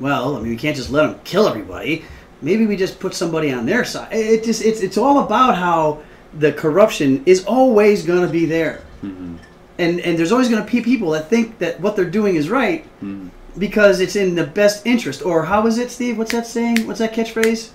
Well, 0.00 0.36
I 0.36 0.40
mean, 0.40 0.50
we 0.50 0.56
can't 0.56 0.76
just 0.76 0.90
let 0.90 1.06
them 1.06 1.20
kill 1.24 1.48
everybody. 1.48 2.04
Maybe 2.42 2.66
we 2.66 2.76
just 2.76 3.00
put 3.00 3.14
somebody 3.14 3.52
on 3.52 3.66
their 3.66 3.84
side. 3.84 4.08
It 4.12 4.44
just 4.44 4.62
it's 4.64 4.80
it's 4.80 4.96
all 4.96 5.20
about 5.20 5.56
how 5.56 6.00
the 6.38 6.52
corruption 6.52 7.22
is 7.26 7.44
always 7.44 8.04
going 8.04 8.22
to 8.26 8.32
be 8.32 8.46
there, 8.46 8.82
Mm-hmm. 9.02 9.36
and 9.78 10.00
and 10.00 10.18
there's 10.18 10.32
always 10.32 10.48
going 10.48 10.64
to 10.64 10.70
be 10.70 10.80
people 10.82 11.10
that 11.10 11.28
think 11.28 11.58
that 11.58 11.80
what 11.80 11.96
they're 11.96 12.04
doing 12.20 12.36
is 12.36 12.48
right 12.50 12.84
Mhm. 13.02 13.30
because 13.58 14.00
it's 14.00 14.14
in 14.16 14.34
the 14.34 14.44
best 14.46 14.86
interest. 14.86 15.22
Or 15.24 15.44
how 15.44 15.66
is 15.66 15.78
it, 15.78 15.90
Steve? 15.90 16.16
What's 16.18 16.32
that 16.32 16.46
saying? 16.46 16.86
What's 16.86 16.98
that 17.00 17.12
catchphrase? 17.12 17.70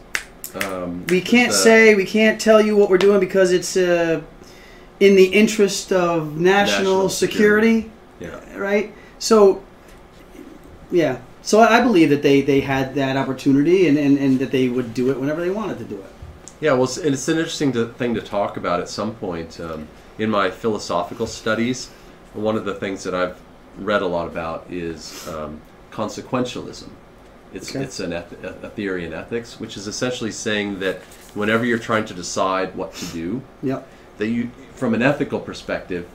Um, 0.63 1.03
We 1.09 1.19
can't 1.21 1.51
the- 1.51 1.57
say 1.57 1.95
we 1.95 2.05
can't 2.05 2.39
tell 2.39 2.61
you 2.61 2.75
what 2.77 2.89
we're 2.89 2.97
doing 3.07 3.19
because 3.19 3.51
it's 3.51 3.75
uh, 3.75 4.21
in 4.99 5.15
the 5.15 5.25
interest 5.25 5.91
of 5.91 6.39
national, 6.39 7.07
National 7.07 7.09
security 7.09 7.89
Yeah. 8.19 8.39
right? 8.55 8.93
So, 9.19 9.61
yeah. 10.93 11.17
So 11.41 11.59
I 11.59 11.81
believe 11.81 12.09
that 12.11 12.21
they, 12.21 12.39
they 12.41 12.61
had 12.61 12.95
that 12.95 13.17
opportunity 13.17 13.87
and, 13.89 13.97
and, 13.97 14.17
and 14.17 14.39
that 14.39 14.51
they 14.51 14.69
would 14.69 14.93
do 14.93 15.11
it 15.11 15.19
whenever 15.19 15.41
they 15.41 15.49
wanted 15.49 15.77
to 15.79 15.83
do 15.83 15.97
it. 15.97 16.05
Yeah, 16.61 16.71
well, 16.73 16.85
it's, 16.85 16.95
and 16.95 17.13
it's 17.13 17.27
an 17.27 17.37
interesting 17.37 17.73
to, 17.73 17.87
thing 17.87 18.13
to 18.15 18.21
talk 18.21 18.55
about 18.55 18.79
at 18.79 18.87
some 18.87 19.15
point. 19.15 19.59
Um, 19.59 19.89
in 20.17 20.29
my 20.29 20.49
philosophical 20.49 21.27
studies, 21.27 21.89
one 22.33 22.55
of 22.55 22.63
the 22.63 22.75
things 22.75 23.03
that 23.03 23.13
I've 23.13 23.37
read 23.77 24.01
a 24.01 24.07
lot 24.07 24.27
about 24.27 24.65
is 24.69 25.27
um, 25.27 25.59
consequentialism. 25.91 26.87
It's, 27.53 27.69
Okay. 27.75 27.83
it's 27.83 27.99
an 27.99 28.13
eth- 28.13 28.43
a 28.43 28.69
theory 28.69 29.05
in 29.05 29.13
ethics, 29.13 29.59
which 29.59 29.75
is 29.75 29.85
essentially 29.87 30.31
saying 30.31 30.79
that 30.79 31.01
whenever 31.35 31.65
you're 31.65 31.77
trying 31.79 32.05
to 32.05 32.13
decide 32.13 32.75
what 32.75 32.93
to 32.95 33.05
do, 33.07 33.41
Yep. 33.61 33.87
that 34.17 34.27
you, 34.27 34.49
from 34.75 34.93
an 34.93 35.01
ethical 35.01 35.39
perspective, 35.39 36.07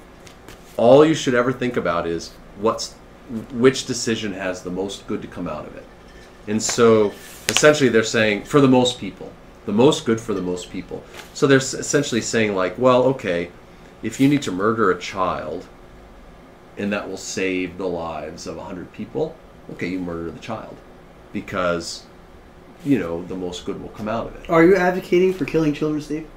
all 0.77 1.05
you 1.05 1.15
should 1.15 1.35
ever 1.35 1.53
think 1.53 1.77
about 1.77 2.07
is 2.07 2.31
what's 2.61 2.95
which 3.53 3.87
decision 3.87 4.33
has 4.33 4.63
the 4.63 4.71
most 4.71 5.07
good 5.07 5.23
to 5.23 5.29
come 5.29 5.49
out 5.49 5.67
of 5.67 5.77
it. 5.77 5.85
And 6.47 6.63
so 6.63 7.13
essentially 7.49 7.91
they're 7.91 8.03
saying 8.03 8.45
for 8.45 8.61
the 8.61 8.69
most 8.69 8.99
people, 8.99 9.33
the 9.67 9.73
most 9.73 10.07
good 10.07 10.21
for 10.21 10.33
the 10.33 10.43
most 10.43 10.71
people. 10.71 11.03
So 11.35 11.47
they're 11.47 11.59
essentially 11.59 12.23
saying 12.23 12.55
like, 12.55 12.79
well, 12.79 13.05
okay, 13.05 13.51
if 14.03 14.19
you 14.19 14.29
need 14.29 14.43
to 14.43 14.53
murder 14.53 14.91
a 14.91 14.99
child 14.99 15.67
and 16.79 16.93
that 16.93 17.09
will 17.09 17.19
save 17.19 17.77
the 17.77 17.89
lives 17.89 18.47
of 18.47 18.57
100 18.57 18.93
people, 18.93 19.37
okay, 19.73 19.89
you 19.89 19.99
murder 19.99 20.31
the 20.31 20.39
child 20.39 20.77
because 21.33 22.05
you 22.85 22.99
know, 22.99 23.25
the 23.25 23.35
most 23.35 23.65
good 23.65 23.81
will 23.81 23.89
come 23.91 24.09
out 24.09 24.27
of 24.27 24.37
it. 24.37 24.49
Are 24.49 24.65
you 24.65 24.77
advocating 24.77 25.35
for 25.35 25.45
killing 25.45 25.73
children, 25.73 26.01
Steve? 26.01 26.29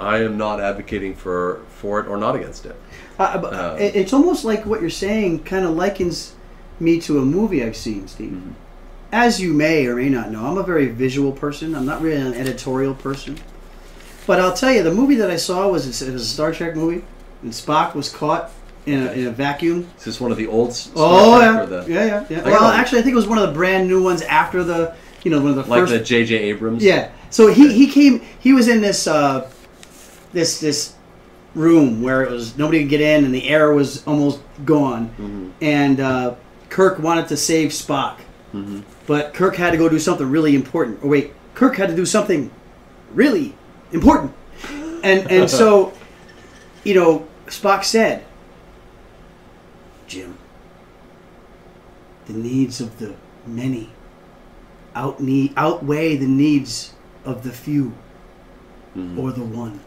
I 0.00 0.22
am 0.22 0.36
not 0.36 0.60
advocating 0.60 1.14
for 1.14 1.60
for 1.80 2.00
it 2.00 2.08
or 2.08 2.16
not 2.16 2.34
against 2.36 2.66
it. 2.66 2.76
Uh, 3.18 3.40
Um, 3.74 3.78
it's 3.80 4.12
almost 4.12 4.44
like 4.44 4.64
what 4.66 4.80
you're 4.80 4.90
saying 4.90 5.40
kind 5.44 5.64
of 5.64 5.72
likens 5.72 6.32
me 6.78 7.00
to 7.02 7.18
a 7.18 7.22
movie 7.22 7.62
I've 7.62 7.76
seen, 7.76 8.08
Steve. 8.08 8.30
Mhm. 8.32 8.52
As 9.12 9.40
you 9.40 9.52
may 9.52 9.86
or 9.86 9.96
may 9.96 10.08
not 10.08 10.30
know, 10.30 10.44
I'm 10.46 10.56
a 10.56 10.62
very 10.62 10.86
visual 10.86 11.32
person. 11.32 11.74
I'm 11.74 11.84
not 11.84 12.00
really 12.00 12.20
an 12.20 12.32
editorial 12.34 12.94
person. 12.94 13.36
But 14.26 14.38
I'll 14.40 14.52
tell 14.54 14.72
you, 14.72 14.82
the 14.82 14.94
movie 14.94 15.16
that 15.16 15.30
I 15.30 15.36
saw 15.36 15.68
was 15.68 15.86
it 16.02 16.12
was 16.12 16.22
a 16.22 16.26
Star 16.26 16.52
Trek 16.52 16.76
movie, 16.76 17.02
and 17.42 17.52
Spock 17.52 17.94
was 17.94 18.08
caught 18.08 18.50
in 18.86 19.02
a, 19.06 19.12
in 19.12 19.26
a 19.26 19.30
vacuum. 19.30 19.86
Is 19.98 20.04
this 20.04 20.20
one 20.20 20.30
of 20.30 20.38
the 20.38 20.46
old 20.46 20.70
s- 20.70 20.90
Oh 20.94 21.38
Trek 21.38 21.54
yeah, 21.56 21.64
the, 21.66 21.84
yeah, 21.92 22.04
yeah, 22.06 22.24
yeah. 22.30 22.44
Well, 22.44 22.64
actually, 22.64 23.00
I 23.00 23.02
think 23.02 23.12
it 23.14 23.16
was 23.16 23.26
one 23.26 23.38
of 23.38 23.46
the 23.48 23.54
brand 23.54 23.88
new 23.88 24.02
ones 24.02 24.22
after 24.22 24.62
the, 24.62 24.94
you 25.24 25.30
know, 25.30 25.40
one 25.40 25.50
of 25.50 25.56
the 25.56 25.70
like 25.70 25.80
first. 25.80 25.92
the 25.92 25.98
J.J. 26.00 26.36
Abrams? 26.36 26.82
yeah. 26.84 27.10
So 27.30 27.48
he 27.48 27.72
he 27.72 27.86
came. 27.88 28.22
He 28.38 28.52
was 28.52 28.68
in 28.68 28.80
this 28.80 29.06
uh, 29.06 29.50
this 30.32 30.60
this 30.60 30.94
room 31.54 32.00
where 32.02 32.22
it 32.22 32.30
was 32.30 32.56
nobody 32.56 32.80
could 32.80 32.90
get 32.90 33.00
in, 33.00 33.24
and 33.24 33.34
the 33.34 33.48
air 33.48 33.72
was 33.72 34.04
almost 34.06 34.40
gone. 34.64 35.10
Mhm. 35.18 35.50
And 35.60 36.00
uh, 36.00 36.34
Kirk 36.68 36.98
wanted 37.00 37.26
to 37.28 37.36
save 37.36 37.70
Spock, 37.70 38.16
Mhm. 38.54 38.82
but 39.06 39.34
Kirk 39.34 39.56
had 39.56 39.72
to 39.72 39.76
go 39.76 39.88
do 39.88 39.98
something 39.98 40.30
really 40.30 40.54
important. 40.54 40.98
Or 41.02 41.08
wait, 41.08 41.32
Kirk 41.54 41.76
had 41.76 41.88
to 41.88 41.96
do 41.96 42.06
something 42.06 42.50
really 43.14 43.54
important. 43.92 44.32
And 45.02 45.30
and 45.30 45.50
so, 45.50 45.92
you 46.84 46.94
know, 46.94 47.26
Spock 47.48 47.82
said, 47.84 48.22
Jim, 50.06 50.34
the 52.26 52.32
needs 52.32 52.80
of 52.80 52.98
the 52.98 53.14
many 53.46 53.90
out 54.94 55.20
need, 55.20 55.52
outweigh 55.56 56.16
the 56.16 56.26
needs 56.26 56.92
of 57.24 57.42
the 57.42 57.50
few 57.50 57.92
Mhm. 58.96 59.18
or 59.18 59.32
the 59.32 59.42
one. 59.44 59.80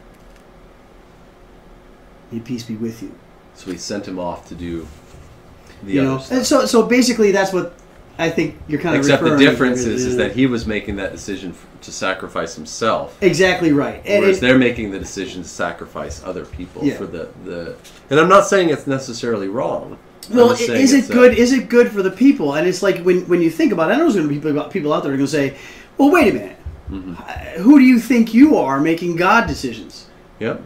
May 2.32 2.40
peace 2.40 2.62
be 2.64 2.76
with 2.76 3.02
you. 3.02 3.12
So 3.54 3.70
he 3.70 3.76
sent 3.78 4.06
him 4.08 4.18
off 4.18 4.48
to 4.48 4.54
do 4.54 4.86
the 5.84 5.92
you 5.92 6.00
other 6.00 6.08
know, 6.10 6.18
stuff. 6.18 6.36
and 6.38 6.46
so 6.46 6.66
so 6.66 6.82
basically 6.84 7.30
that's 7.30 7.52
what 7.52 7.74
I 8.18 8.30
think 8.30 8.56
you're 8.68 8.80
kind 8.80 8.94
of 8.94 9.00
Except 9.00 9.22
the 9.24 9.36
difference 9.36 9.80
is, 9.80 10.04
is 10.06 10.16
that 10.16 10.32
he 10.32 10.46
was 10.46 10.66
making 10.66 10.96
that 10.96 11.10
decision 11.12 11.50
f- 11.50 11.66
to 11.82 11.90
sacrifice 11.92 12.54
himself, 12.54 13.16
exactly 13.20 13.72
right. 13.72 14.00
And 14.06 14.22
whereas 14.22 14.38
it- 14.38 14.40
they're 14.40 14.58
making 14.58 14.92
the 14.92 14.98
decision 15.00 15.42
to 15.42 15.48
sacrifice 15.48 16.22
other 16.24 16.44
people 16.44 16.84
Yeah. 16.84 16.96
for 16.96 17.06
the, 17.06 17.28
the. 17.44 17.74
And 18.10 18.20
I'm 18.20 18.28
not 18.28 18.46
saying 18.46 18.70
it's 18.70 18.86
necessarily 18.86 19.48
wrong. 19.48 19.98
Well, 20.30 20.52
is 20.52 20.60
it 20.62 20.70
it's 20.70 21.10
a- 21.10 21.12
good? 21.12 21.36
Is 21.36 21.52
it 21.52 21.68
good 21.68 21.90
for 21.90 22.02
the 22.02 22.10
people? 22.10 22.54
And 22.54 22.66
it's 22.68 22.82
like 22.82 23.02
when 23.02 23.26
when 23.28 23.42
you 23.42 23.50
think 23.50 23.72
about 23.72 23.90
it, 23.90 23.94
I 23.94 23.96
know 23.96 24.04
there's 24.04 24.14
going 24.14 24.28
to 24.28 24.34
be 24.34 24.40
people, 24.40 24.64
people 24.70 24.92
out 24.92 25.02
there 25.02 25.12
are 25.12 25.16
going 25.16 25.26
to 25.26 25.32
say, 25.32 25.56
"Well, 25.98 26.10
wait 26.10 26.30
a 26.30 26.34
minute, 26.38 26.56
Mm-hmm. 26.90 27.14
Uh, 27.18 27.62
who 27.62 27.78
do 27.78 27.84
you 27.84 27.98
think 27.98 28.32
you 28.32 28.56
are 28.58 28.78
making 28.80 29.16
God 29.16 29.46
decisions?" 29.48 30.06
Yep. 30.38 30.62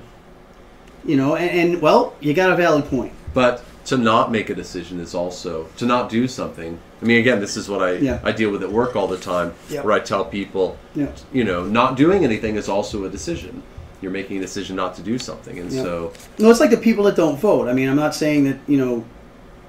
You 1.09 1.17
know, 1.17 1.37
and, 1.37 1.73
and 1.73 1.83
well, 1.83 2.15
you 2.21 2.35
got 2.35 2.53
a 2.53 2.57
valid 2.57 2.85
point. 2.85 3.13
But 3.33 3.65
to 3.87 3.97
not 3.97 4.31
make 4.31 4.51
a 4.51 4.55
decision 4.55 5.01
is 5.01 5.15
also 5.15 5.67
to 5.79 5.87
not 5.87 6.11
do 6.11 6.29
something. 6.29 6.79
I 7.01 7.05
mean, 7.05 7.19
again, 7.19 7.41
this 7.41 7.57
is 7.57 7.67
what 7.71 7.83
I 7.83 7.93
Yeah. 7.93 8.21
I 8.23 8.33
deal 8.33 8.51
with 8.51 8.63
at 8.63 8.71
work 8.71 8.95
all 8.95 9.07
the 9.07 9.17
time, 9.17 9.55
Yep. 9.71 9.85
where 9.87 9.95
I 9.95 10.01
tell 10.01 10.27
people, 10.27 10.77
Yeah. 10.95 11.07
you 11.33 11.45
know, 11.45 11.65
not 11.65 11.97
doing 11.97 12.25
anything 12.25 12.57
is 12.57 12.69
also 12.69 13.05
a 13.05 13.09
decision. 13.09 13.63
You're 14.03 14.13
making 14.13 14.37
a 14.37 14.41
decision 14.41 14.77
not 14.77 14.95
to 14.97 15.03
do 15.03 15.19
something, 15.19 15.59
and 15.59 15.73
Yeah. 15.73 15.83
so 15.83 16.13
No, 16.39 16.51
it's 16.51 16.61
like 16.61 16.71
the 16.71 16.77
people 16.77 17.05
that 17.05 17.17
don't 17.17 17.41
vote. 17.41 17.69
I 17.69 17.73
mean, 17.73 17.89
I'm 17.89 17.97
not 17.97 18.15
saying 18.15 18.45
that 18.45 18.59
you 18.67 18.77
know, 18.77 19.05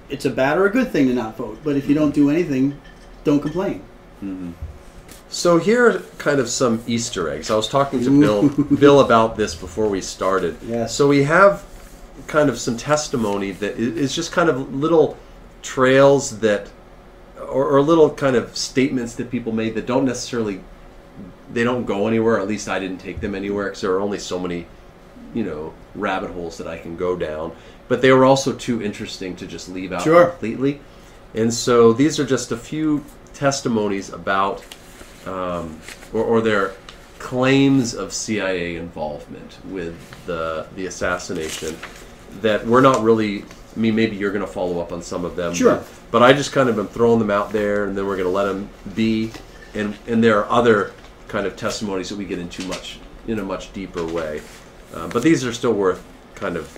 it's 0.09 0.25
a 0.25 0.29
bad 0.29 0.57
or 0.57 0.65
a 0.65 0.71
good 0.71 0.91
thing 0.91 1.07
to 1.07 1.13
not 1.13 1.37
vote, 1.37 1.59
but 1.63 1.77
if 1.77 1.87
you 1.87 1.95
mm-hmm. 1.95 2.03
don't 2.03 2.13
do 2.13 2.29
anything, 2.29 2.75
don't 3.23 3.39
complain. 3.39 3.81
Mm-hmm. 4.21 4.51
So 5.29 5.57
here 5.59 5.87
are 5.89 5.99
kind 6.17 6.39
of 6.39 6.49
some 6.49 6.83
Easter 6.87 7.29
eggs. 7.29 7.51
I 7.51 7.55
was 7.55 7.67
talking 7.67 8.03
to 8.03 8.19
Bill 8.19 8.49
Bill 8.79 8.99
about 9.01 9.37
this 9.37 9.53
before 9.55 9.87
we 9.87 10.01
started. 10.01 10.57
Yes. 10.65 10.93
So 10.95 11.07
we 11.07 11.23
have 11.23 11.63
kind 12.27 12.49
of 12.49 12.57
some 12.59 12.77
testimony 12.77 13.51
that 13.51 13.77
is 13.77 14.13
just 14.15 14.31
kind 14.31 14.49
of 14.49 14.73
little 14.73 15.17
trails 15.61 16.39
that, 16.39 16.69
or, 17.39 17.67
or 17.69 17.81
little 17.81 18.09
kind 18.09 18.35
of 18.35 18.57
statements 18.57 19.15
that 19.15 19.29
people 19.29 19.51
made 19.53 19.75
that 19.75 19.85
don't 19.85 20.05
necessarily, 20.05 20.61
they 21.53 21.63
don't 21.63 21.85
go 21.85 22.07
anywhere. 22.07 22.39
At 22.39 22.47
least 22.47 22.67
I 22.67 22.79
didn't 22.79 22.97
take 22.97 23.21
them 23.21 23.35
anywhere 23.35 23.65
because 23.65 23.81
there 23.81 23.91
are 23.93 24.01
only 24.01 24.19
so 24.19 24.39
many, 24.39 24.65
you 25.35 25.43
know, 25.43 25.73
rabbit 25.93 26.31
holes 26.31 26.57
that 26.57 26.67
I 26.67 26.79
can 26.79 26.97
go 26.97 27.15
down. 27.15 27.55
But 27.87 28.01
they 28.01 28.11
were 28.11 28.25
also 28.25 28.53
too 28.53 28.81
interesting 28.81 29.35
to 29.37 29.45
just 29.47 29.69
leave 29.69 29.91
out 29.93 30.01
Sure. 30.03 30.27
completely. 30.27 30.81
And 31.35 31.53
so 31.53 31.93
these 31.93 32.19
are 32.19 32.25
just 32.25 32.51
a 32.51 32.57
few 32.57 33.05
testimonies 33.33 34.09
about 34.11 34.63
um, 35.25 35.79
or, 36.13 36.23
or 36.23 36.41
their 36.41 36.73
claims 37.17 37.93
of 37.93 38.13
CIA 38.13 38.77
involvement 38.77 39.57
with 39.65 39.97
the 40.25 40.67
the 40.75 40.85
assassination 40.85 41.77
that 42.41 42.65
we're 42.65 42.81
not 42.81 43.03
really. 43.03 43.43
I 43.75 43.79
mean, 43.79 43.95
maybe 43.95 44.15
you're 44.15 44.31
going 44.31 44.45
to 44.45 44.51
follow 44.51 44.81
up 44.81 44.91
on 44.91 45.03
some 45.03 45.23
of 45.23 45.35
them. 45.35 45.53
Sure. 45.53 45.75
But, 45.75 45.87
but 46.11 46.23
I 46.23 46.33
just 46.33 46.51
kind 46.51 46.69
of 46.69 46.79
am 46.79 46.87
throwing 46.87 47.19
them 47.19 47.29
out 47.29 47.51
there, 47.51 47.85
and 47.85 47.95
then 47.95 48.07
we're 48.07 48.17
going 48.17 48.27
to 48.27 48.31
let 48.31 48.45
them 48.45 48.69
be. 48.95 49.31
And 49.75 49.95
and 50.07 50.23
there 50.23 50.39
are 50.39 50.49
other 50.49 50.93
kind 51.27 51.45
of 51.45 51.55
testimonies 51.55 52.09
that 52.09 52.17
we 52.17 52.25
get 52.25 52.39
into 52.39 52.65
much 52.65 52.99
in 53.27 53.39
a 53.39 53.43
much 53.43 53.71
deeper 53.73 54.05
way. 54.05 54.41
Uh, 54.93 55.07
but 55.07 55.21
these 55.21 55.45
are 55.45 55.53
still 55.53 55.73
worth 55.73 56.03
kind 56.35 56.57
of 56.57 56.77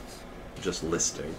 just 0.62 0.83
listing. 0.83 1.33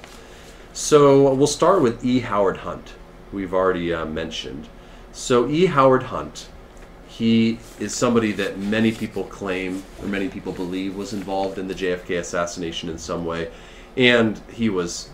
So 0.73 1.35
we'll 1.35 1.47
start 1.47 1.83
with 1.83 2.05
E. 2.05 2.21
Howard 2.21 2.59
Hunt, 2.59 2.95
who 3.31 3.37
we've 3.37 3.53
already 3.53 3.93
uh, 3.93 4.07
mentioned. 4.07 4.69
So 5.13 5.49
E. 5.49 5.67
Howard 5.67 6.05
Hunt, 6.05 6.49
he 7.23 7.57
is 7.79 7.95
somebody 7.95 8.33
that 8.33 8.59
many 8.59 8.91
people 8.91 9.23
claim 9.23 9.85
or 10.01 10.09
many 10.09 10.29
people 10.29 10.53
believe 10.53 10.97
was 10.97 11.13
involved 11.13 11.57
in 11.57 11.69
the 11.69 11.75
JFK 11.75 12.19
assassination 12.19 12.89
in 12.89 12.99
some 12.99 13.25
way, 13.25 13.49
and 13.97 14.41
he 14.53 14.69
was 14.69 15.09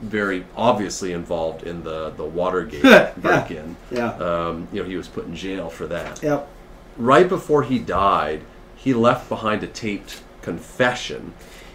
very 0.00 0.46
obviously 0.56 1.12
involved 1.12 1.64
in 1.64 1.82
the 1.84 2.10
the 2.16 2.24
Watergate 2.24 2.82
Yeah. 2.94 3.12
break-in. 3.18 3.76
Yeah. 3.90 4.12
Um, 4.14 4.68
you 4.72 4.82
know, 4.82 4.88
he 4.88 4.96
was 4.96 5.06
put 5.06 5.26
in 5.26 5.36
jail 5.36 5.68
for 5.68 5.86
that 5.88 6.22
Yep. 6.22 6.48
right 6.96 7.28
before 7.28 7.62
he 7.64 7.78
died, 7.78 8.40
he 8.74 8.94
left 8.94 9.28
behind 9.28 9.62
a 9.62 9.66
taped 9.66 10.22
confession 10.40 11.34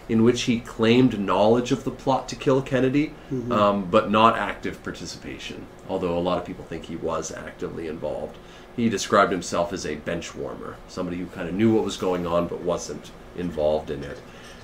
in 0.09 0.23
which 0.23 0.43
he 0.43 0.59
claimed 0.61 1.19
knowledge 1.19 1.71
of 1.71 1.83
the 1.83 1.91
plot 1.91 2.27
to 2.29 2.35
kill 2.35 2.61
Kennedy, 2.61 3.13
um, 3.51 3.85
but 3.91 4.09
not 4.09 4.35
active 4.37 4.81
participation, 4.83 5.65
although 5.87 6.17
a 6.17 6.23
lot 6.29 6.37
of 6.39 6.43
people 6.45 6.65
think 6.65 6.85
he 6.85 6.95
was 6.95 7.31
actively 7.31 7.87
involved. 7.87 8.35
He 8.75 8.89
described 8.89 9.31
himself 9.31 9.71
as 9.71 9.85
a 9.85 9.95
bench 9.95 10.33
warmer, 10.33 10.77
somebody 10.87 11.17
who 11.17 11.27
kind 11.27 11.47
of 11.47 11.53
knew 11.53 11.73
what 11.73 11.83
was 11.83 11.97
going 11.97 12.25
on 12.25 12.47
but 12.47 12.61
wasn't 12.61 13.11
involved 13.37 13.91
in 13.91 14.03
it. 14.03 14.19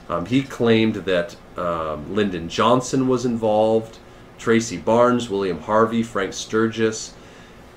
Um, 0.10 0.26
he 0.26 0.42
claimed 0.42 0.96
that 0.96 1.36
um, 1.56 2.16
Lyndon 2.16 2.50
Johnson 2.50 3.08
was 3.08 3.26
involved, 3.26 4.00
Tracy 4.40 4.78
Barnes, 4.78 5.30
William 5.30 5.60
Harvey, 5.62 6.02
Frank 6.02 6.34
Sturgis, 6.34 7.14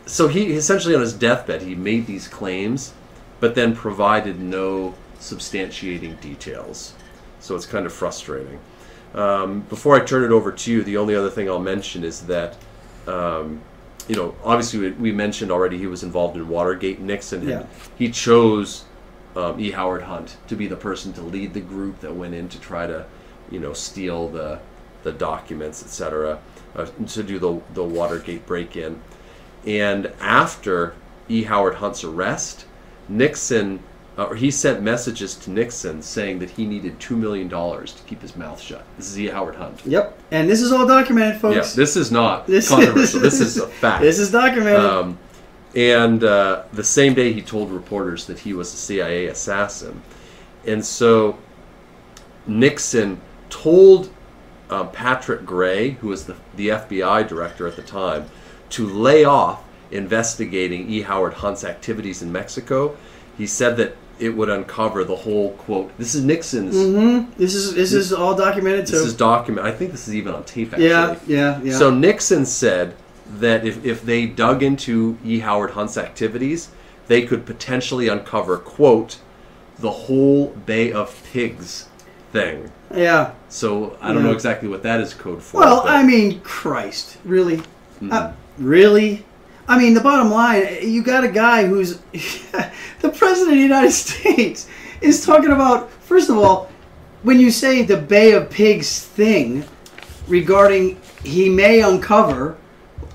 so 0.07 0.29
he 0.29 0.53
essentially 0.53 0.95
on 0.95 1.01
his 1.01 1.13
deathbed 1.13 1.63
he 1.63 1.75
made 1.75 2.07
these 2.07 2.27
claims 2.27 2.93
but 3.41 3.55
then 3.55 3.75
provided 3.75 4.41
no 4.41 4.95
substantiating 5.19 6.21
details. 6.21 6.95
So 7.41 7.55
it's 7.55 7.67
kind 7.67 7.87
of 7.87 7.93
frustrating. 7.93 8.59
Um, 9.15 9.61
before 9.69 9.95
i 9.95 10.01
turn 10.01 10.25
it 10.25 10.31
over 10.31 10.51
to 10.51 10.73
you 10.73 10.83
the 10.83 10.97
only 10.97 11.15
other 11.15 11.29
thing 11.29 11.47
i'll 11.47 11.61
mention 11.61 12.03
is 12.03 12.23
that 12.23 12.57
um, 13.07 13.61
you 14.09 14.17
know 14.17 14.35
obviously 14.45 14.79
we, 14.81 14.91
we 14.93 15.13
mentioned 15.13 15.51
already 15.51 15.79
he 15.79 15.87
was 15.87 16.03
involved 16.03 16.37
in 16.37 16.49
watergate 16.49 17.01
nixon 17.01 17.47
Yeah. 17.47 17.65
he 17.97 18.11
chose 18.11 18.85
um, 19.37 19.59
e 19.61 19.71
howard 19.71 20.03
hunt 20.03 20.37
to 20.49 20.57
be 20.57 20.67
the 20.67 20.77
person 20.77 21.13
to 21.15 21.23
lead 21.23 21.55
the 21.55 21.61
group 21.61 22.01
that 22.01 22.15
went 22.15 22.35
in 22.35 22.49
to 22.49 22.61
try 22.61 22.87
to 22.87 23.07
you 23.51 23.61
know 23.61 23.73
steal 23.73 24.29
the 24.29 24.59
the 25.03 25.13
documents 25.13 25.83
etc 25.83 26.39
uh, 26.77 26.87
to 27.07 27.23
do 27.23 27.39
the, 27.39 27.61
the 27.75 27.85
watergate 27.85 28.47
break-in 28.47 29.01
and 29.67 30.07
after 30.21 30.95
E. 31.29 31.45
Howard 31.45 31.77
Hunt's 31.77 32.03
arrest, 32.05 32.67
Nixon, 33.09 33.81
uh, 34.19 34.25
or 34.25 34.37
he 34.37 34.51
sent 34.51 34.83
messages 34.83 35.35
to 35.37 35.51
Nixon 35.51 36.03
saying 36.03 36.39
that 36.41 36.51
he 36.51 36.67
needed 36.67 36.99
$2 37.01 37.17
million 37.17 37.49
to 37.49 38.03
keep 38.07 38.21
his 38.21 38.37
mouth 38.37 38.61
shut. 38.61 38.85
This 38.97 39.09
is 39.09 39.19
E. 39.19 39.27
Howard 39.29 39.57
Hunt. 39.57 39.81
Yep. 39.87 40.19
And 40.31 40.49
this 40.49 40.61
is 40.61 40.71
all 40.71 40.87
documented, 40.87 41.41
folks. 41.41 41.57
Yeah, 41.57 41.77
this 41.77 41.97
is 41.97 42.13
not 42.13 42.47
This 42.47 42.69
controversial. 42.69 43.21
this 43.21 43.41
is 43.41 43.57
a 43.57 43.67
fact. 43.69 44.03
This 44.03 44.19
is 44.19 44.31
documented. 44.31 44.81
Um, 44.81 45.19
and 45.75 46.23
uh, 46.23 46.65
the 46.73 46.85
same 46.85 47.15
day, 47.15 47.33
he 47.33 47.41
told 47.41 47.71
reporters 47.71 48.27
that 48.27 48.39
he 48.39 48.53
was 48.53 48.73
a 48.75 48.77
CIA 48.77 49.27
assassin. 49.27 50.03
And 50.67 50.85
so 50.85 51.39
Nixon 52.47 53.21
told 53.49 54.11
uh, 54.69 54.85
Patrick 54.85 55.47
Gray, 55.47 55.91
who 55.91 56.09
was 56.09 56.27
the, 56.27 56.37
the 56.57 56.69
FBI 56.69 57.27
director 57.27 57.67
at 57.67 57.77
the 57.77 57.83
time, 57.83 58.29
to 58.71 58.87
lay 58.87 59.25
off 59.25 59.65
investigating 59.91 60.91
E. 60.91 61.03
Howard 61.03 61.35
Hunt's 61.35 61.65
activities 61.65 62.23
in 62.23 62.31
Mexico. 62.33 62.97
He 63.37 63.47
said 63.47 63.77
that 63.79 63.97
it 64.23 64.31
would 64.37 64.49
uncover 64.49 65.05
the 65.05 65.17
whole 65.17 65.53
quote. 65.53 65.97
This 65.99 66.15
is 66.15 66.25
Nixon's. 66.25 66.75
hmm 66.77 67.31
This 67.37 67.55
is 67.55 67.75
this 67.75 67.93
is 67.93 68.13
all 68.13 68.35
documented 68.35 68.87
too. 68.87 68.93
This 68.93 69.07
is 69.07 69.15
document. 69.15 69.67
I 69.67 69.73
think 69.73 69.91
this 69.91 70.07
is 70.09 70.15
even 70.15 70.33
on 70.35 70.45
tape. 70.45 70.73
Actually. 70.73 70.89
yeah, 70.89 71.17
yeah, 71.27 71.61
yeah. 71.63 71.77
So 71.79 71.91
Nixon 71.91 72.47
said 72.47 72.95
that 73.39 73.65
if, 73.67 73.85
if 73.85 74.03
they 74.05 74.27
dug 74.27 74.63
into 74.63 75.19
E. 75.25 75.39
Howard 75.41 75.71
Hunt's 75.71 75.97
activities, 75.99 76.71
they 77.09 77.23
could 77.27 77.45
potentially 77.47 78.09
uncover, 78.09 78.59
quote, 78.59 79.19
the 79.79 79.91
whole 79.91 80.49
Bay 80.67 80.93
of 80.93 81.21
Pigs 81.33 81.89
thing. 82.33 82.71
yeah. 82.95 83.33
So 83.49 83.97
I 84.01 84.13
don't 84.13 84.23
know 84.23 84.33
exactly 84.33 84.69
what 84.69 84.83
that 84.85 85.01
is 85.01 85.13
code 85.15 85.43
for. 85.43 85.61
Well, 85.61 85.83
I 85.87 86.03
mean, 86.03 86.41
Christ, 86.41 87.19
really, 87.25 87.57
Mm-hmm. 87.59 88.13
Uh, 88.13 88.33
really. 88.59 89.25
I 89.69 89.79
mean, 89.79 89.95
the 89.95 90.01
bottom 90.01 90.31
line, 90.31 90.67
you 90.83 91.03
got 91.03 91.25
a 91.25 91.29
guy 91.29 91.65
who's 91.67 91.97
the 92.13 93.09
president 93.09 93.53
of 93.53 93.57
the 93.57 93.63
United 93.63 93.93
States 93.93 94.69
is 95.01 95.25
talking 95.25 95.51
about. 95.53 95.91
First 95.91 96.31
of 96.31 96.37
all, 96.39 96.71
when 97.23 97.39
you 97.39 97.51
say 97.51 97.83
the 97.83 97.97
Bay 97.97 98.33
of 98.33 98.51
Pigs 98.51 99.05
thing 99.07 99.65
regarding 100.29 101.01
he 101.25 101.49
may 101.49 101.81
uncover, 101.81 102.57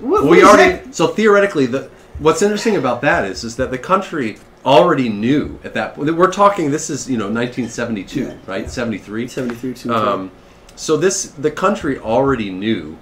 what, 0.00 0.22
what 0.24 0.30
we 0.30 0.38
is 0.38 0.44
already 0.44 0.72
that? 0.84 0.94
so 0.94 1.08
theoretically 1.08 1.66
the 1.66 1.90
what's 2.18 2.42
interesting 2.42 2.76
about 2.76 3.00
that 3.02 3.24
is 3.24 3.44
is 3.44 3.56
that 3.56 3.70
the 3.70 3.78
country 3.78 4.38
already 4.64 5.08
knew 5.08 5.58
at 5.64 5.74
that 5.74 5.94
point. 5.94 6.14
We're 6.16 6.30
talking. 6.32 6.70
This 6.70 6.90
is 6.90 7.08
you 7.08 7.16
know 7.16 7.26
1972, 7.30 8.20
Yeah. 8.20 8.34
right? 8.46 8.70
73. 8.70 9.28
73 9.28 9.74
to 9.74 9.94
Um, 9.94 10.30
so 10.76 10.96
this 10.96 11.24
the 11.26 11.50
country 11.50 11.98
already 11.98 12.50
knew 12.50 12.96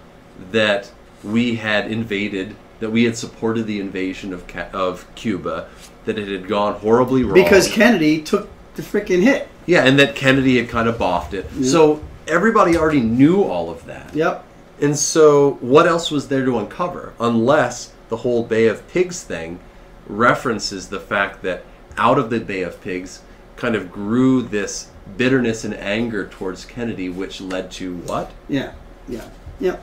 that 0.52 0.90
we 1.24 1.56
had 1.56 1.90
invaded, 1.90 2.54
that 2.80 2.90
we 2.90 3.04
had 3.04 3.16
supported 3.16 3.66
the 3.66 3.80
invasion 3.80 4.32
of 4.32 4.46
Ca- 4.46 4.68
of 4.72 5.06
Cuba, 5.14 5.68
that 6.04 6.18
it 6.18 6.28
had 6.28 6.46
gone 6.48 6.74
horribly 6.74 7.22
wrong. 7.24 7.34
because 7.34 7.68
Kennedy 7.68 8.22
took 8.22 8.48
the 8.74 8.82
freaking 8.82 9.22
hit. 9.22 9.48
yeah, 9.66 9.84
and 9.84 9.98
that 9.98 10.14
Kennedy 10.14 10.58
had 10.58 10.68
kind 10.68 10.88
of 10.88 10.96
boffed 10.98 11.32
it. 11.32 11.46
So 11.64 12.02
everybody 12.28 12.76
already 12.76 13.00
knew 13.00 13.42
all 13.42 13.70
of 13.70 13.84
that. 13.86 14.14
Yep. 14.14 14.44
And 14.80 14.96
so, 14.98 15.52
what 15.62 15.86
else 15.86 16.10
was 16.10 16.28
there 16.28 16.44
to 16.44 16.58
uncover? 16.58 17.14
Unless 17.18 17.92
the 18.10 18.18
whole 18.18 18.42
Bay 18.44 18.66
of 18.68 18.86
Pigs 18.88 19.22
thing 19.22 19.58
references 20.06 20.88
the 20.88 21.00
fact 21.00 21.42
that 21.42 21.64
out 21.96 22.18
of 22.18 22.30
the 22.30 22.40
Bay 22.40 22.62
of 22.62 22.80
Pigs 22.82 23.22
kind 23.56 23.74
of 23.74 23.90
grew 23.90 24.42
this 24.42 24.90
bitterness 25.16 25.64
and 25.64 25.74
anger 25.74 26.26
towards 26.28 26.64
Kennedy, 26.66 27.08
which 27.08 27.40
led 27.40 27.70
to 27.72 27.96
what? 27.98 28.32
Yeah. 28.48 28.72
Yeah. 29.08 29.28
Yep. 29.60 29.82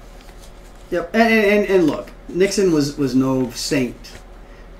Yep. 0.91 1.11
And, 1.13 1.33
and, 1.33 1.65
and 1.65 1.87
look, 1.87 2.11
Nixon 2.29 2.71
was, 2.71 2.97
was 2.97 3.15
no 3.15 3.49
saint. 3.51 4.19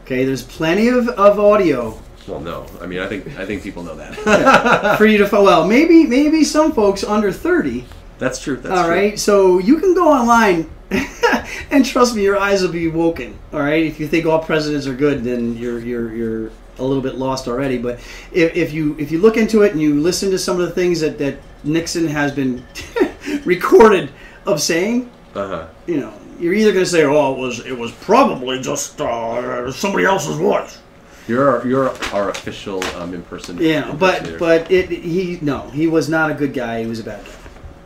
Okay, 0.04 0.26
there's 0.26 0.44
plenty 0.44 0.90
of, 0.90 1.08
of 1.10 1.40
audio 1.40 1.98
Well, 2.28 2.42
no. 2.42 2.66
I 2.82 2.88
mean, 2.88 3.00
I 3.00 3.08
think 3.08 3.40
I 3.40 3.46
think 3.46 3.64
people 3.64 3.84
know 3.84 3.96
that. 3.96 4.98
for 4.98 5.06
you 5.06 5.18
to 5.20 5.28
follow. 5.28 5.46
Well, 5.46 5.68
maybe 5.68 6.06
maybe 6.06 6.44
some 6.44 6.74
folks 6.74 7.04
under 7.04 7.32
30. 7.32 7.86
That's 8.20 8.42
true. 8.42 8.58
That's 8.58 8.78
all 8.78 8.86
true. 8.86 8.94
right, 8.94 9.20
so 9.20 9.60
you 9.60 9.80
can 9.80 9.94
go 9.94 10.10
online, 10.12 10.70
and 11.72 11.86
trust 11.86 12.16
me, 12.16 12.24
your 12.24 12.38
eyes 12.38 12.62
will 12.62 12.72
be 12.72 12.88
woken. 12.88 13.38
All 13.52 13.60
right, 13.62 13.84
if 13.84 14.00
you 14.00 14.08
think 14.08 14.26
all 14.26 14.40
presidents 14.40 14.88
are 14.88 14.94
good, 14.94 15.24
then 15.24 15.56
you're 15.58 15.80
you're 15.80 16.14
you're 16.14 16.52
a 16.80 16.84
little 16.84 17.02
bit 17.02 17.16
lost 17.16 17.48
already. 17.48 17.78
But 17.78 17.96
if, 18.32 18.56
if 18.56 18.74
you 18.74 18.96
if 19.00 19.12
you 19.12 19.20
look 19.20 19.38
into 19.38 19.62
it 19.62 19.72
and 19.72 19.82
you 19.82 20.00
listen 20.00 20.32
to 20.32 20.40
some 20.40 20.60
of 20.60 20.68
the 20.68 20.74
things 20.74 21.00
that 21.00 21.18
that 21.20 21.38
Nixon 21.64 22.08
has 22.08 22.32
been 22.32 22.66
recorded 23.46 24.12
of 24.46 24.62
saying, 24.62 25.10
Uh-huh. 25.36 25.68
you 25.88 25.98
know, 26.00 26.14
you're 26.40 26.54
either 26.54 26.72
going 26.72 26.86
to 26.86 26.90
say, 26.90 27.04
"Oh, 27.04 27.34
it 27.34 27.40
was 27.40 27.66
it 27.66 27.78
was 27.78 27.92
probably 27.92 28.62
just 28.62 29.00
uh, 29.02 29.72
somebody 29.72 30.06
else's 30.06 30.38
voice," 30.38 30.80
You're 31.28 31.50
our, 31.50 31.68
you're 31.68 31.90
our 32.14 32.30
official 32.30 32.84
um, 32.98 33.14
in 33.14 33.24
person. 33.24 33.58
yeah, 33.60 33.92
but 33.94 34.38
but 34.38 34.70
it 34.72 34.90
he 34.92 35.40
no, 35.42 35.70
he 35.70 35.88
was 35.88 36.08
not 36.10 36.30
a 36.30 36.34
good 36.34 36.54
guy. 36.54 36.82
He 36.82 36.88
was 36.88 37.00
a 37.00 37.04
bad 37.04 37.24
guy, 37.26 37.32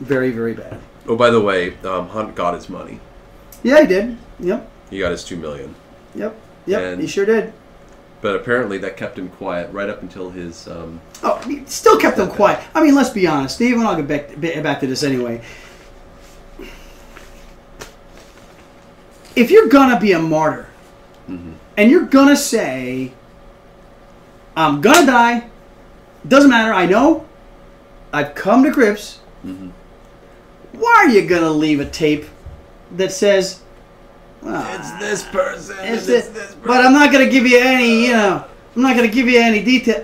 very 0.02 0.32
very 0.32 0.54
bad. 0.54 0.80
oh, 1.08 1.16
by 1.16 1.30
the 1.30 1.40
way, 1.42 1.78
um, 1.86 2.10
Hunt 2.10 2.36
got 2.36 2.54
his 2.54 2.68
money. 2.70 3.00
Yeah, 3.64 3.82
he 3.82 3.88
did. 3.88 4.18
Yep, 4.40 4.70
He 4.90 5.00
got 5.00 5.12
his 5.12 5.24
two 5.24 5.38
million. 5.38 5.74
yep, 6.16 6.36
yep. 6.66 6.82
And- 6.82 7.02
he 7.02 7.08
sure 7.08 7.26
did. 7.26 7.54
But 8.20 8.36
apparently 8.36 8.80
that 8.80 8.98
kept 8.98 9.18
him 9.20 9.30
quiet 9.30 9.72
right 9.72 9.88
up 9.90 10.02
until 10.02 10.32
his. 10.32 10.68
Um, 10.68 11.00
Oh, 11.22 11.38
he 11.46 11.64
still 11.66 11.98
kept 12.00 12.18
him 12.18 12.28
quiet. 12.30 12.60
I 12.74 12.82
mean, 12.84 12.96
let's 12.96 13.12
be 13.12 13.28
honest, 13.28 13.56
Steve, 13.56 13.76
and 13.76 13.84
I'll 13.88 14.02
get 14.02 14.08
back, 14.42 14.64
back 14.64 14.80
to 14.80 14.88
this 14.88 15.04
anyway. 15.04 15.42
If 19.38 19.52
you're 19.52 19.68
gonna 19.68 20.00
be 20.00 20.14
a 20.14 20.20
martyr, 20.20 20.66
and 21.78 21.92
you're 21.92 22.06
gonna 22.06 22.36
say, 22.36 23.12
"I'm 24.56 24.82
gonna 24.82 25.06
die," 25.06 25.44
doesn't 26.28 26.50
matter. 26.50 26.74
I 26.74 26.88
know. 26.88 27.26
I've 28.12 28.34
come 28.34 28.64
to 28.64 28.72
grips. 28.72 29.20
Why 30.72 30.94
are 31.06 31.10
you 31.10 31.22
gonna 31.28 31.52
leave 31.52 31.80
a 31.80 31.86
tape 31.86 32.26
that 32.96 33.12
says, 33.12 33.60
"Ah, 34.44 34.98
this 35.00 35.22
person. 35.24 35.76
it's 35.82 36.08
this, 36.08 36.30
person. 36.30 36.60
but 36.66 36.84
I'm 36.84 36.94
not 36.94 37.12
gonna 37.12 37.30
give 37.30 37.46
you 37.46 37.60
any, 37.60 38.08
you 38.08 38.14
know, 38.14 38.44
I'm 38.76 38.82
not 38.82 38.96
gonna 38.96 39.08
give 39.08 39.28
you 39.28 39.40
any 39.40 39.62
detail." 39.62 40.04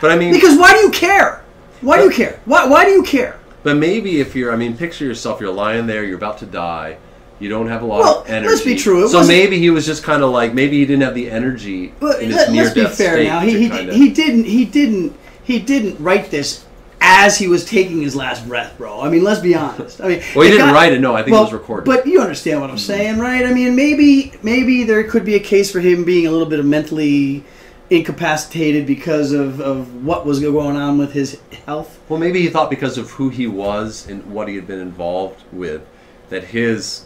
But 0.00 0.12
I 0.12 0.16
mean, 0.16 0.32
Because 0.32 0.56
why 0.56 0.74
do 0.74 0.78
you 0.78 0.90
care? 0.90 1.42
Why 1.80 1.98
do 1.98 2.04
you 2.04 2.10
care? 2.10 2.38
Why, 2.44 2.66
why 2.66 2.84
do 2.84 2.92
you 2.92 3.02
care? 3.02 3.34
but 3.64 3.76
maybe 3.76 4.20
if 4.20 4.36
you're, 4.36 4.52
I 4.52 4.56
mean, 4.56 4.76
picture 4.76 5.04
yourself. 5.04 5.40
You're 5.40 5.52
lying 5.52 5.88
there. 5.88 6.04
You're 6.04 6.16
about 6.16 6.38
to 6.38 6.46
die. 6.46 6.98
You 7.40 7.48
don't 7.48 7.68
have 7.68 7.82
a 7.82 7.86
lot 7.86 8.00
Well, 8.00 8.20
of 8.22 8.28
energy. 8.28 8.48
let's 8.48 8.64
be 8.64 8.74
true, 8.74 9.04
it 9.04 9.08
so 9.10 9.24
maybe 9.26 9.58
he 9.58 9.70
was 9.70 9.86
just 9.86 10.02
kind 10.02 10.22
of 10.22 10.30
like 10.30 10.54
maybe 10.54 10.78
he 10.78 10.84
didn't 10.86 11.02
have 11.02 11.14
the 11.14 11.30
energy 11.30 11.92
his 12.00 12.34
let, 12.34 12.50
near 12.52 12.64
us 12.64 12.74
be 12.74 12.84
fair 12.86 13.22
now. 13.22 13.40
He, 13.40 13.58
he, 13.58 13.68
kinda- 13.70 13.94
he 13.94 14.10
didn't 14.10 14.44
he 14.44 14.64
didn't 14.64 15.16
he 15.44 15.58
didn't 15.60 15.98
write 16.02 16.30
this 16.30 16.64
as 17.00 17.38
he 17.38 17.46
was 17.46 17.64
taking 17.64 18.02
his 18.02 18.16
last 18.16 18.46
breath, 18.48 18.76
bro. 18.76 19.00
I 19.00 19.08
mean, 19.08 19.22
let's 19.22 19.40
be 19.40 19.54
honest. 19.54 20.00
I 20.00 20.08
mean, 20.08 20.22
Well, 20.34 20.44
he 20.44 20.50
didn't 20.50 20.74
write 20.74 20.92
it, 20.92 21.00
no, 21.00 21.14
I 21.14 21.22
think 21.22 21.36
it 21.36 21.40
was 21.40 21.52
recorded. 21.52 21.86
But 21.86 22.06
you 22.06 22.20
understand 22.20 22.60
what 22.60 22.70
I'm 22.70 22.76
saying, 22.78 23.18
right? 23.18 23.46
I 23.46 23.52
mean, 23.52 23.76
maybe 23.76 24.32
maybe 24.42 24.82
there 24.84 25.04
could 25.04 25.24
be 25.24 25.36
a 25.36 25.40
case 25.40 25.70
for 25.70 25.80
him 25.80 26.04
being 26.04 26.26
a 26.26 26.30
little 26.30 26.46
bit 26.46 26.58
of 26.58 26.66
mentally 26.66 27.44
incapacitated 27.90 28.86
because 28.86 29.32
of, 29.32 29.60
of 29.60 30.04
what 30.04 30.26
was 30.26 30.40
going 30.40 30.76
on 30.76 30.98
with 30.98 31.12
his 31.12 31.40
health. 31.66 31.98
Well, 32.08 32.18
maybe 32.18 32.42
he 32.42 32.48
thought 32.48 32.68
because 32.68 32.98
of 32.98 33.10
who 33.12 33.28
he 33.30 33.46
was 33.46 34.06
and 34.08 34.24
what 34.26 34.48
he 34.48 34.56
had 34.56 34.66
been 34.66 34.80
involved 34.80 35.42
with, 35.52 35.82
that 36.28 36.44
his 36.44 37.04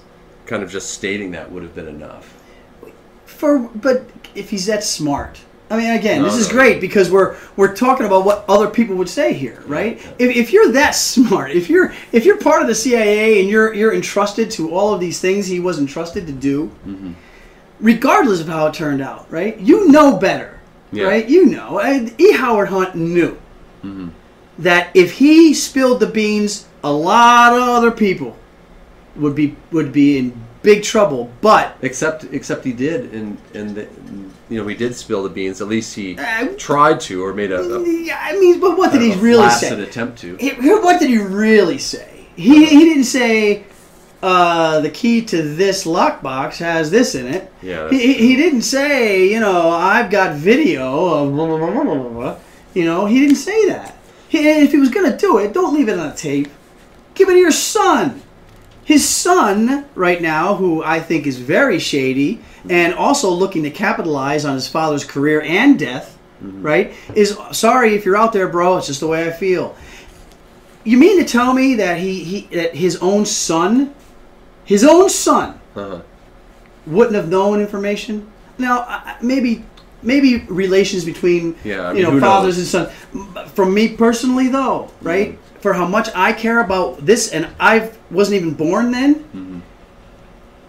kind 0.52 0.62
of 0.62 0.70
just 0.70 0.90
stating 0.90 1.30
that 1.30 1.50
would 1.50 1.62
have 1.62 1.74
been 1.74 1.88
enough. 1.88 2.34
For 3.24 3.58
but 3.58 4.04
if 4.34 4.50
he's 4.50 4.66
that 4.66 4.84
smart, 4.84 5.40
I 5.70 5.78
mean, 5.78 5.90
again, 5.92 6.20
No, 6.20 6.28
this 6.28 6.36
is 6.36 6.48
no. 6.48 6.52
great 6.54 6.78
because 6.78 7.10
we're 7.10 7.36
we're 7.56 7.74
talking 7.74 8.04
about 8.04 8.26
what 8.26 8.44
other 8.50 8.68
people 8.68 8.94
would 8.96 9.08
say 9.08 9.32
here, 9.32 9.62
right? 9.66 9.96
If, 10.18 10.36
if 10.36 10.52
you're 10.52 10.70
that 10.72 10.90
smart, 10.90 11.52
if 11.52 11.70
you're 11.70 11.94
if 12.12 12.26
you're 12.26 12.36
part 12.36 12.60
of 12.60 12.68
the 12.68 12.74
CIA 12.74 13.40
and 13.40 13.48
you're 13.48 13.72
you're 13.72 13.94
entrusted 13.94 14.50
to 14.52 14.74
all 14.74 14.92
of 14.92 15.00
these 15.00 15.20
things 15.20 15.46
he 15.46 15.58
was 15.58 15.78
entrusted 15.78 16.26
to 16.26 16.32
do, 16.34 16.66
Mm-hmm. 16.86 17.12
regardless 17.80 18.40
of 18.42 18.48
how 18.48 18.66
it 18.66 18.74
turned 18.74 19.00
out, 19.00 19.24
right? 19.32 19.58
You 19.58 19.88
know 19.88 20.18
better, 20.18 20.60
Yeah. 20.92 21.04
right? 21.06 21.26
You 21.26 21.46
know, 21.46 21.80
and 21.80 22.14
E. 22.20 22.32
Howard 22.32 22.68
Hunt 22.68 22.94
knew 22.94 23.38
Mm-hmm. 23.82 24.08
that 24.58 24.90
if 24.94 25.12
he 25.12 25.54
spilled 25.54 26.00
the 26.00 26.06
beans, 26.06 26.68
a 26.84 26.92
lot 26.92 27.54
of 27.54 27.62
other 27.62 27.90
people 27.90 28.36
would 29.16 29.34
be 29.34 29.56
would 29.72 29.92
be 29.92 30.18
in 30.18 30.41
big 30.62 30.82
trouble. 30.82 31.30
But 31.40 31.76
Except, 31.82 32.24
except 32.32 32.64
he 32.64 32.72
did, 32.72 33.12
and 33.12 33.36
and 33.54 33.74
the, 33.74 33.86
you 34.48 34.60
know, 34.60 34.66
he 34.66 34.74
did 34.74 34.94
spill 34.94 35.22
the 35.22 35.28
beans. 35.28 35.60
At 35.60 35.68
least 35.68 35.94
he 35.94 36.16
Uh, 36.18 36.48
tried 36.56 37.00
to, 37.00 37.24
or 37.24 37.32
made 37.34 37.52
a, 37.52 37.60
a, 37.60 37.88
Yeah, 37.88 38.18
I 38.20 38.38
mean, 38.38 38.60
but 38.60 38.76
what 38.78 38.92
did 38.92 39.02
he 39.02 39.12
really 39.20 39.48
say? 39.50 39.80
attempt 39.82 40.18
to. 40.20 40.36
He- 40.36 40.50
What 40.52 41.00
did 41.00 41.10
he 41.10 41.18
really 41.18 41.78
say? 41.78 42.08
He, 42.36 42.64
he 42.64 42.84
didn't 42.84 43.04
say 43.04 43.64
uh, 44.22 44.80
the 44.80 44.88
key 44.90 45.20
to 45.22 45.42
this 45.42 45.84
lockbox 45.84 46.56
has 46.58 46.90
this 46.90 47.14
in 47.14 47.26
it. 47.26 47.52
Yeah, 47.60 47.90
He, 47.90 48.14
he, 48.14 48.36
didn't 48.36 48.62
say, 48.62 49.28
you 49.28 49.40
know, 49.40 49.68
I've 49.70 50.10
got 50.10 50.36
video 50.36 50.84
of 51.06 51.32
blah, 51.32 51.46
blah, 51.46 51.58
blah, 51.58 51.72
blah, 51.72 51.84
blah, 51.94 52.08
blah. 52.08 52.36
You 52.72 52.84
know, 52.86 53.04
he 53.06 53.20
didn't 53.20 53.36
say 53.36 53.66
that. 53.68 53.96
He, 54.28 54.48
if 54.48 54.72
he 54.72 54.78
was 54.78 54.88
going 54.90 55.10
to 55.10 55.16
do 55.16 55.38
it, 55.38 55.52
don't 55.52 55.74
leave 55.74 55.88
it 55.90 55.98
on 55.98 56.08
a 56.08 56.14
tape. 56.16 56.48
Give 57.14 57.28
it 57.28 57.32
to 57.32 57.38
your 57.38 57.50
son. 57.50 58.22
His 58.84 59.08
son, 59.08 59.84
right 59.94 60.20
now, 60.20 60.56
who 60.56 60.82
I 60.82 60.98
think 61.00 61.26
is 61.26 61.38
very 61.38 61.78
shady 61.78 62.40
and 62.68 62.94
also 62.94 63.30
looking 63.30 63.62
to 63.62 63.70
capitalize 63.70 64.44
on 64.44 64.54
his 64.54 64.66
father's 64.68 65.04
career 65.04 65.40
and 65.42 65.78
death, 65.78 66.18
right, 66.40 66.92
is 67.14 67.38
sorry 67.52 67.94
if 67.94 68.04
you're 68.04 68.16
out 68.16 68.32
there, 68.32 68.48
bro. 68.48 68.76
It's 68.78 68.88
just 68.88 69.00
the 69.00 69.06
way 69.06 69.26
I 69.26 69.30
feel. 69.30 69.76
You 70.84 70.96
mean 70.98 71.18
to 71.20 71.24
tell 71.24 71.52
me 71.54 71.76
that 71.76 71.98
he, 71.98 72.24
he 72.24 72.40
that 72.56 72.74
his 72.74 72.96
own 72.96 73.24
son, 73.24 73.94
his 74.64 74.82
own 74.84 75.08
son, 75.08 75.60
Uh-huh. 75.76 76.00
wouldn't 76.86 77.14
have 77.14 77.28
known 77.28 77.60
information? 77.60 78.26
Now, 78.58 79.16
maybe 79.22 79.64
maybe 80.02 80.38
relations 80.48 81.04
between 81.04 81.54
Yeah, 81.64 81.88
I 81.88 81.92
you 81.92 82.04
mean, 82.06 82.14
know 82.14 82.20
fathers 82.20 82.58
knows? 82.58 82.74
and 82.74 82.90
sons. 83.14 83.50
From 83.52 83.72
me 83.74 83.88
personally, 83.96 84.48
though, 84.48 84.90
right? 85.00 85.38
For 85.60 85.72
how 85.72 85.86
much 85.86 86.08
I 86.14 86.32
care 86.32 86.60
about 86.60 87.04
this, 87.06 87.30
and 87.32 87.48
I 87.60 87.90
wasn't 88.10 88.36
even 88.36 88.54
born 88.54 88.90
then, 88.90 89.14
Mm-hmm. 89.16 89.58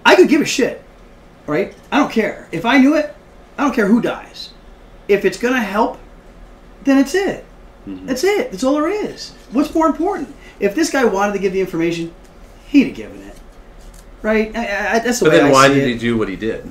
I 0.06 0.16
could 0.16 0.28
give 0.28 0.42
a 0.42 0.46
shit, 0.46 0.84
right? 1.48 1.74
I 1.92 1.98
don't 1.98 2.12
care 2.12 2.50
if 2.52 2.66
I 2.66 2.78
knew 2.78 2.96
it. 2.96 3.16
I 3.58 3.64
don't 3.64 3.74
care 3.74 3.88
who 3.88 4.02
dies. 4.02 4.52
If 5.08 5.24
it's 5.26 5.38
gonna 5.38 5.62
help, 5.62 5.98
then 6.84 6.98
it's 6.98 7.16
it. 7.16 7.46
Mm-hmm. 7.88 8.06
That's 8.06 8.24
it. 8.24 8.52
That's 8.52 8.64
all 8.64 8.76
there 8.76 8.90
is. 8.90 9.32
What's 9.52 9.74
more 9.74 9.88
important? 9.88 10.34
If 10.60 10.76
this 10.76 10.90
guy 10.92 11.06
wanted 11.06 11.34
to 11.34 11.40
give 11.40 11.54
the 11.54 11.60
information, 11.62 12.14
he'd 12.68 12.88
have 12.88 12.96
given 12.96 13.22
it, 13.24 13.36
right? 14.22 14.56
I, 14.56 14.96
I, 14.96 15.00
that's 15.00 15.20
the 15.20 15.26
But 15.26 15.32
way 15.34 15.38
then 15.40 15.48
I 15.48 15.52
why 15.52 15.68
did 15.70 15.78
it. 15.78 15.88
he 15.88 15.98
do 15.98 16.18
what 16.18 16.28
he 16.30 16.36
did? 16.36 16.70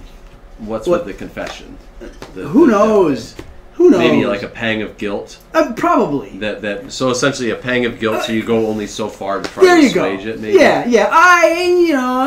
What's 0.67 0.87
What- 0.87 1.05
with 1.07 1.15
the 1.15 1.19
confession? 1.19 1.77
The- 2.35 2.43
Who 2.49 2.67
the- 2.67 2.73
knows? 2.73 3.35
Who 3.75 3.89
knows? 3.91 4.01
Maybe 4.01 4.27
like 4.27 4.43
a 4.43 4.49
pang 4.49 4.83
of 4.83 4.99
guilt. 4.99 5.39
Uh, 5.55 5.73
probably. 5.75 6.37
That 6.39 6.61
that 6.63 6.93
so 6.93 7.11
essentially 7.11 7.51
a 7.51 7.57
pang 7.57 7.85
of 7.87 7.99
guilt. 7.99 8.25
So 8.25 8.33
you 8.33 8.43
go 8.43 8.67
only 8.67 8.87
so 8.87 9.09
far 9.09 9.41
to 9.41 9.49
try 9.49 9.63
there 9.65 9.77
to 9.77 9.83
you 9.83 9.93
go. 9.93 10.05
assuage 10.05 10.27
it. 10.27 10.41
Maybe. 10.41 10.59
Yeah, 10.59 10.85
yeah. 10.87 11.09
I, 11.11 11.55
you 11.87 11.95
know, 11.95 12.21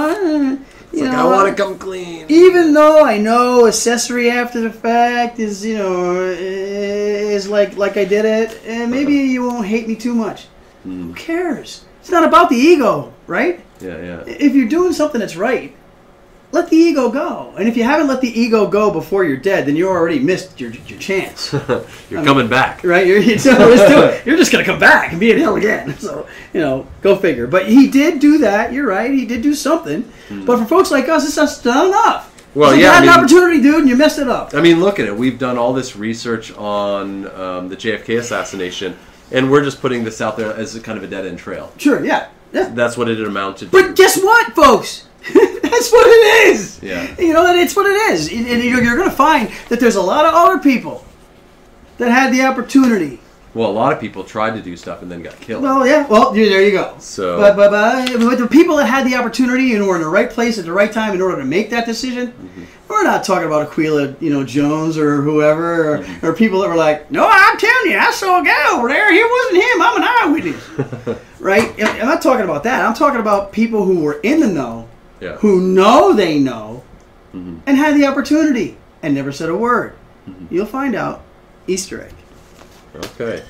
uh, 0.54 0.58
It's 0.92 1.02
you 1.02 1.08
like 1.08 1.14
know, 1.14 1.30
I 1.30 1.32
want 1.44 1.56
to 1.56 1.64
come 1.64 1.78
clean. 1.78 2.26
even 2.30 2.74
though 2.74 3.06
I 3.06 3.18
know 3.20 3.68
accessory 3.68 4.30
after 4.32 4.60
the 4.62 4.72
fact 4.72 5.40
is, 5.40 5.64
you 5.64 5.78
know, 5.78 6.16
is 6.20 7.48
like 7.48 7.78
like 7.78 7.96
I 7.96 8.06
did 8.06 8.26
it, 8.26 8.60
and 8.66 8.90
maybe 8.92 9.14
you 9.14 9.44
won't 9.46 9.68
hate 9.68 9.88
me 9.88 9.96
too 9.96 10.14
much. 10.16 10.48
Hmm. 10.84 11.08
Who 11.10 11.14
cares? 11.14 11.86
It's 12.02 12.10
not 12.12 12.24
about 12.24 12.50
the 12.50 12.56
ego, 12.58 13.14
right? 13.28 13.60
Yeah, 13.82 13.98
yeah. 14.02 14.24
If 14.26 14.56
you're 14.56 14.68
doing 14.68 14.94
something 14.94 15.20
that's 15.20 15.36
right, 15.36 15.74
let 16.52 16.70
the 16.70 16.78
ego 16.78 17.10
go. 17.10 17.54
And 17.58 17.68
if 17.68 17.76
you 17.76 17.84
haven't 17.84 18.08
let 18.08 18.22
the 18.22 18.40
ego 18.40 18.68
go 18.68 18.90
before 18.92 19.24
you're 19.26 19.36
dead, 19.38 19.66
then 19.66 19.76
you 19.76 19.88
already 19.90 20.20
missed 20.20 20.60
your 20.60 20.72
your 20.72 21.00
chance. 21.00 21.54
You're 22.10 22.24
coming 22.24 22.48
back. 22.48 22.84
right? 22.84 23.06
You're, 23.06 23.22
still, 23.38 23.58
you're 24.26 24.38
just 24.38 24.52
gonna 24.52 24.64
come 24.64 24.80
back 24.80 25.12
and 25.12 25.20
be 25.20 25.32
in 25.32 25.40
hell 25.40 25.56
again. 25.56 25.98
So 25.98 26.28
you 26.54 26.62
know, 26.62 26.88
go 27.02 27.16
figure. 27.16 27.48
But 27.48 27.68
he 27.68 27.88
did 27.90 28.20
do 28.20 28.38
that. 28.40 28.72
You're 28.72 28.88
right. 28.88 29.12
He 29.12 29.26
did 29.26 29.42
do 29.42 29.54
something. 29.54 30.10
But 30.30 30.60
for 30.60 30.66
folks 30.66 30.92
like 30.92 31.10
us, 31.10 31.26
it's 31.26 31.36
just 31.36 31.66
not 31.66 31.88
enough. 31.88 32.32
Well, 32.56 32.74
yeah, 32.74 32.80
you 32.80 32.88
I 32.88 32.94
had 32.94 33.02
mean- 33.02 33.10
an 33.10 33.20
opportunity, 33.20 33.62
dude, 33.62 33.80
and 33.82 33.90
you 33.90 33.98
messed 33.98 34.18
it 34.18 34.30
up. 34.30 34.54
I 34.54 34.62
mean, 34.62 34.80
look 34.80 34.98
at 35.00 35.08
it. 35.08 35.16
We've 35.18 35.38
done 35.38 35.58
all 35.58 35.74
this 35.74 35.98
research 35.98 36.54
on 36.54 37.28
um, 37.38 37.68
the 37.68 37.76
JFK 37.76 38.18
assassination, 38.20 38.96
and 39.32 39.52
we're 39.52 39.62
just 39.64 39.82
putting 39.82 40.06
this 40.06 40.22
out 40.22 40.38
there 40.38 40.54
as 40.56 40.74
a 40.74 40.80
kind 40.80 40.98
of 40.98 41.04
a 41.04 41.08
dead 41.08 41.26
end 41.26 41.38
trail. 41.38 41.74
Sure, 41.78 42.04
yeah, 42.06 42.30
yeah. 42.54 42.70
That's 42.70 42.96
what 42.96 43.10
it 43.10 43.20
amounted 43.20 43.72
to. 43.72 43.82
But 43.82 43.98
guess 43.98 44.18
what, 44.24 44.54
folks? 44.54 45.06
That's 45.62 45.92
what 45.92 46.08
it 46.08 46.48
is. 46.50 46.80
Yeah. 46.82 47.16
You 47.20 47.34
know, 47.34 47.46
it's 47.56 47.76
what 47.76 47.86
it 47.86 48.14
is. 48.14 48.32
And 48.32 48.64
you're, 48.64 48.82
going 48.96 49.10
to 49.10 49.16
find 49.16 49.50
that 49.70 49.80
there's 49.80 49.96
a 49.96 50.02
lot 50.02 50.26
of 50.26 50.34
other 50.34 50.60
people 50.60 51.04
that 51.98 52.12
had 52.12 52.32
the 52.34 52.42
opportunity 52.44 53.20
Well, 53.54 53.70
a 53.70 53.72
lot 53.72 53.92
of 53.94 54.00
people 54.00 54.24
tried 54.24 54.56
to 54.56 54.62
do 54.62 54.76
stuff 54.78 55.02
and 55.02 55.10
then 55.12 55.22
got 55.22 55.40
killed. 55.40 55.64
Well, 55.64 55.86
yeah. 55.88 56.06
Well, 56.08 56.32
there 56.32 56.62
you 56.62 56.72
go. 56.72 56.96
So- 57.00 57.38
but 57.40 57.56
but, 57.56 57.72
but 57.72 58.20
but 58.20 58.38
the 58.38 58.48
people 58.48 58.76
that 58.78 58.86
had 58.88 59.06
the 59.08 59.16
opportunity 59.16 59.74
and 59.76 59.86
were 59.88 59.96
in 59.96 60.02
the 60.02 60.08
right 60.10 60.30
place 60.30 60.58
at 60.60 60.66
the 60.66 60.74
right 60.74 60.92
time 60.92 61.14
in 61.16 61.22
order 61.22 61.38
to 61.38 61.46
make 61.46 61.70
that 61.72 61.86
decision, 61.86 62.28
Mm-hmm. 62.32 62.64
we're 62.90 63.04
not 63.04 63.24
talking 63.24 63.48
about 63.48 63.64
Aquila, 63.68 64.16
you 64.20 64.30
know, 64.30 64.44
Jones 64.46 64.98
or 64.98 65.22
whoever, 65.22 65.94
or, 65.96 65.98
Mm-hmm. 66.00 66.26
or 66.26 66.34
people 66.34 66.60
that 66.62 66.70
were 66.70 66.76
like, 66.76 67.10
no, 67.12 67.28
I'm 67.30 67.58
telling 67.58 67.92
you, 67.92 67.98
I 67.98 68.12
saw 68.12 68.42
a 68.42 68.44
guy 68.46 68.78
over 68.78 68.88
there. 68.90 69.12
He 69.12 69.24
wasn't 69.24 69.64
him. 69.64 69.82
I'm 69.82 69.98
an 70.02 70.08
eyewitness. 70.22 71.20
right? 71.40 71.72
I'm 71.84 72.08
not 72.08 72.22
talking 72.22 72.44
about 72.46 72.64
that. 72.64 72.86
I'm 72.86 72.94
talking 72.94 73.20
about 73.22 73.52
people 73.54 73.84
who 73.86 74.00
were 74.02 74.20
in 74.22 74.40
the 74.42 74.48
know, 74.48 74.88
yeah. 75.20 75.36
who 75.38 75.62
know 75.62 76.14
they 76.14 76.40
know, 76.40 76.84
Mm-hmm. 77.34 77.58
and 77.68 77.76
had 77.76 77.98
the 77.98 78.06
opportunity 78.06 78.78
and 79.04 79.14
never 79.14 79.30
said 79.34 79.50
a 79.50 79.56
word. 79.56 79.94
You'll 80.50 80.66
find 80.66 80.96
out. 80.96 81.22
Easter 81.68 82.02
egg. 82.02 82.14
Okay. 82.96 83.44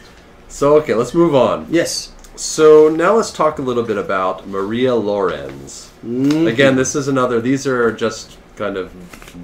So 0.47 0.77
okay, 0.77 0.95
let's 0.95 1.13
move 1.13 1.35
on. 1.35 1.67
Yes. 1.69 2.11
So 2.35 2.89
now 2.89 3.13
let's 3.13 3.31
talk 3.31 3.59
a 3.59 3.61
little 3.61 3.83
bit 3.83 3.97
about 3.97 4.47
Marita 4.49 5.01
Lorenz. 5.01 5.91
Mm-hmm. 6.03 6.47
Again, 6.47 6.75
this 6.75 6.95
is 6.95 7.07
another. 7.07 7.39
These 7.39 7.67
are 7.67 7.91
just 7.91 8.37
kind 8.55 8.75
of 8.75 8.91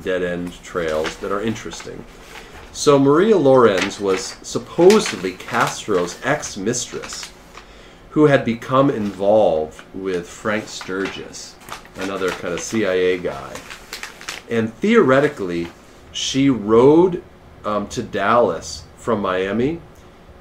dead 0.03 0.23
end 0.23 0.53
trails 0.63 1.15
that 1.17 1.31
are 1.31 1.41
interesting. 1.41 2.03
So 2.71 2.97
Marita 2.99 3.39
Lorenz 3.39 3.99
was 3.99 4.37
supposedly 4.41 5.33
Castro's 5.33 6.19
ex 6.23 6.57
mistress, 6.57 7.31
who 8.09 8.25
had 8.25 8.43
become 8.43 8.89
involved 8.89 9.83
with 9.93 10.27
Frank 10.27 10.67
Sturgis, 10.67 11.55
another 11.97 12.29
kind 12.29 12.53
of 12.53 12.59
CIA 12.59 13.17
guy. 13.17 13.53
And 14.49 14.73
theoretically, 14.75 15.67
she 16.11 16.49
rode 16.49 17.23
um, 17.63 17.87
to 17.89 18.03
Dallas 18.03 18.83
from 18.97 19.21
Miami 19.21 19.79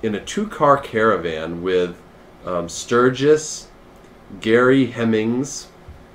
in 0.03 0.15
a 0.15 0.21
two 0.21 0.47
car 0.47 0.79
caravan 0.79 1.63
with 1.63 1.97
um, 2.45 2.69
Sturgis, 2.69 3.69
Gary 4.41 4.87
Hemmings, 4.87 5.69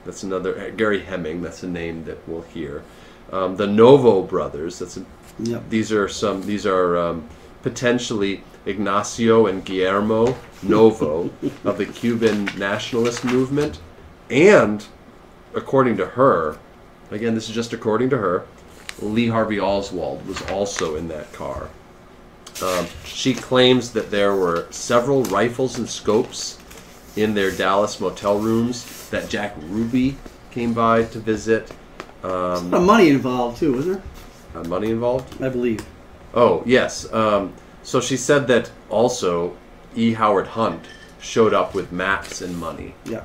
that's 0.06 0.24
another, 0.24 0.60
uh, 0.60 0.69
Gary 0.71 1.02
Hemming, 1.02 1.41
that's 1.41 1.63
a 1.63 1.67
name 1.67 2.04
that 2.06 2.28
we'll 2.28 2.43
hear. 2.43 2.84
Um, 3.32 3.56
the 3.56 3.67
Novo 3.67 4.21
brothers, 4.21 4.80
that's 4.80 4.98
a, 4.98 5.06
Yep. 5.39 5.63
these 5.69 5.91
are 5.91 6.08
some, 6.08 6.43
these 6.45 6.65
are 6.65 6.98
um, 6.98 7.28
potentially 7.62 8.41
Ignacio 8.65 9.48
and 9.48 9.65
Guillermo 9.65 10.38
Novo 10.63 11.30
of 11.65 11.78
the 11.78 11.86
Cuban 11.86 12.45
nationalist 12.58 13.26
movement. 13.26 13.80
And, 14.30 14.86
according 15.56 15.98
to 15.98 16.06
her, 16.06 16.58
again, 17.12 17.36
this 17.36 17.50
is 17.50 17.56
just 17.56 17.74
according 17.74 18.10
to 18.12 18.18
her, 18.18 18.46
Lee 19.02 19.28
Harvey 19.28 19.60
Oswald 19.60 20.26
was 20.28 20.41
also 20.44 20.96
in 20.96 21.08
that 21.10 21.32
car. 21.34 21.70
Um, 22.63 22.88
she 23.04 23.34
claims 23.34 23.91
that 23.91 24.12
there 24.12 24.36
were 24.36 24.68
several 24.72 25.24
rifles 25.26 25.78
and 25.78 25.89
scopes 25.89 26.58
in 27.18 27.34
their 27.34 27.52
Dallas 27.52 28.00
motel 28.00 28.39
rooms 28.39 29.10
that 29.10 29.30
Jack 29.30 29.56
Ruby 29.63 30.18
came 30.52 30.74
by 30.74 31.04
to 31.04 31.20
visit. 31.20 31.72
A 32.24 32.28
lot 32.28 32.74
of 32.74 32.84
money 32.84 33.10
involved 33.10 33.58
too, 33.58 33.74
wasn't 33.74 34.02
Uh, 34.56 34.63
money 34.63 34.89
involved? 34.89 35.41
I 35.44 35.50
believe. 35.50 35.86
Oh, 36.34 36.63
yes. 36.65 37.12
Um, 37.13 37.54
so 37.84 38.00
she 38.00 38.15
said 38.18 38.48
that 38.48 38.72
also 38.89 39.56
E. 39.96 40.13
Howard 40.13 40.48
Hunt 40.48 40.86
showed 41.20 41.54
up 41.54 41.74
with 41.76 41.91
maps 41.91 42.41
and 42.41 42.58
money. 42.58 42.96
Yeah. 43.06 43.24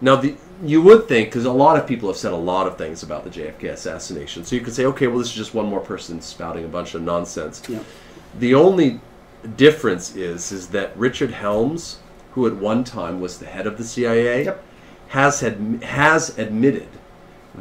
Now, 0.00 0.16
the, 0.16 0.34
you 0.62 0.80
would 0.82 1.08
think, 1.08 1.28
because 1.28 1.44
a 1.44 1.52
lot 1.52 1.76
of 1.76 1.86
people 1.86 2.08
have 2.08 2.16
said 2.16 2.32
a 2.32 2.36
lot 2.36 2.66
of 2.66 2.78
things 2.78 3.02
about 3.02 3.24
the 3.24 3.30
JFK 3.30 3.72
assassination, 3.72 4.44
so 4.44 4.54
you 4.54 4.62
could 4.62 4.74
say, 4.74 4.84
okay, 4.86 5.08
well, 5.08 5.18
this 5.18 5.28
is 5.28 5.34
just 5.34 5.54
one 5.54 5.66
more 5.66 5.80
person 5.80 6.20
spouting 6.20 6.64
a 6.64 6.68
bunch 6.68 6.94
of 6.94 7.02
nonsense. 7.02 7.62
Yeah. 7.68 7.80
The 8.38 8.54
only 8.54 9.00
difference 9.56 10.14
is, 10.14 10.52
is 10.52 10.68
that 10.68 10.96
Richard 10.96 11.32
Helms, 11.32 11.98
who 12.32 12.46
at 12.46 12.54
one 12.54 12.84
time 12.84 13.20
was 13.20 13.38
the 13.38 13.46
head 13.46 13.66
of 13.66 13.76
the 13.76 13.84
CIA, 13.84 14.44
Yep. 14.44 14.64
has 15.08 15.40
had, 15.40 15.82
has 15.82 16.38
admitted 16.38 16.88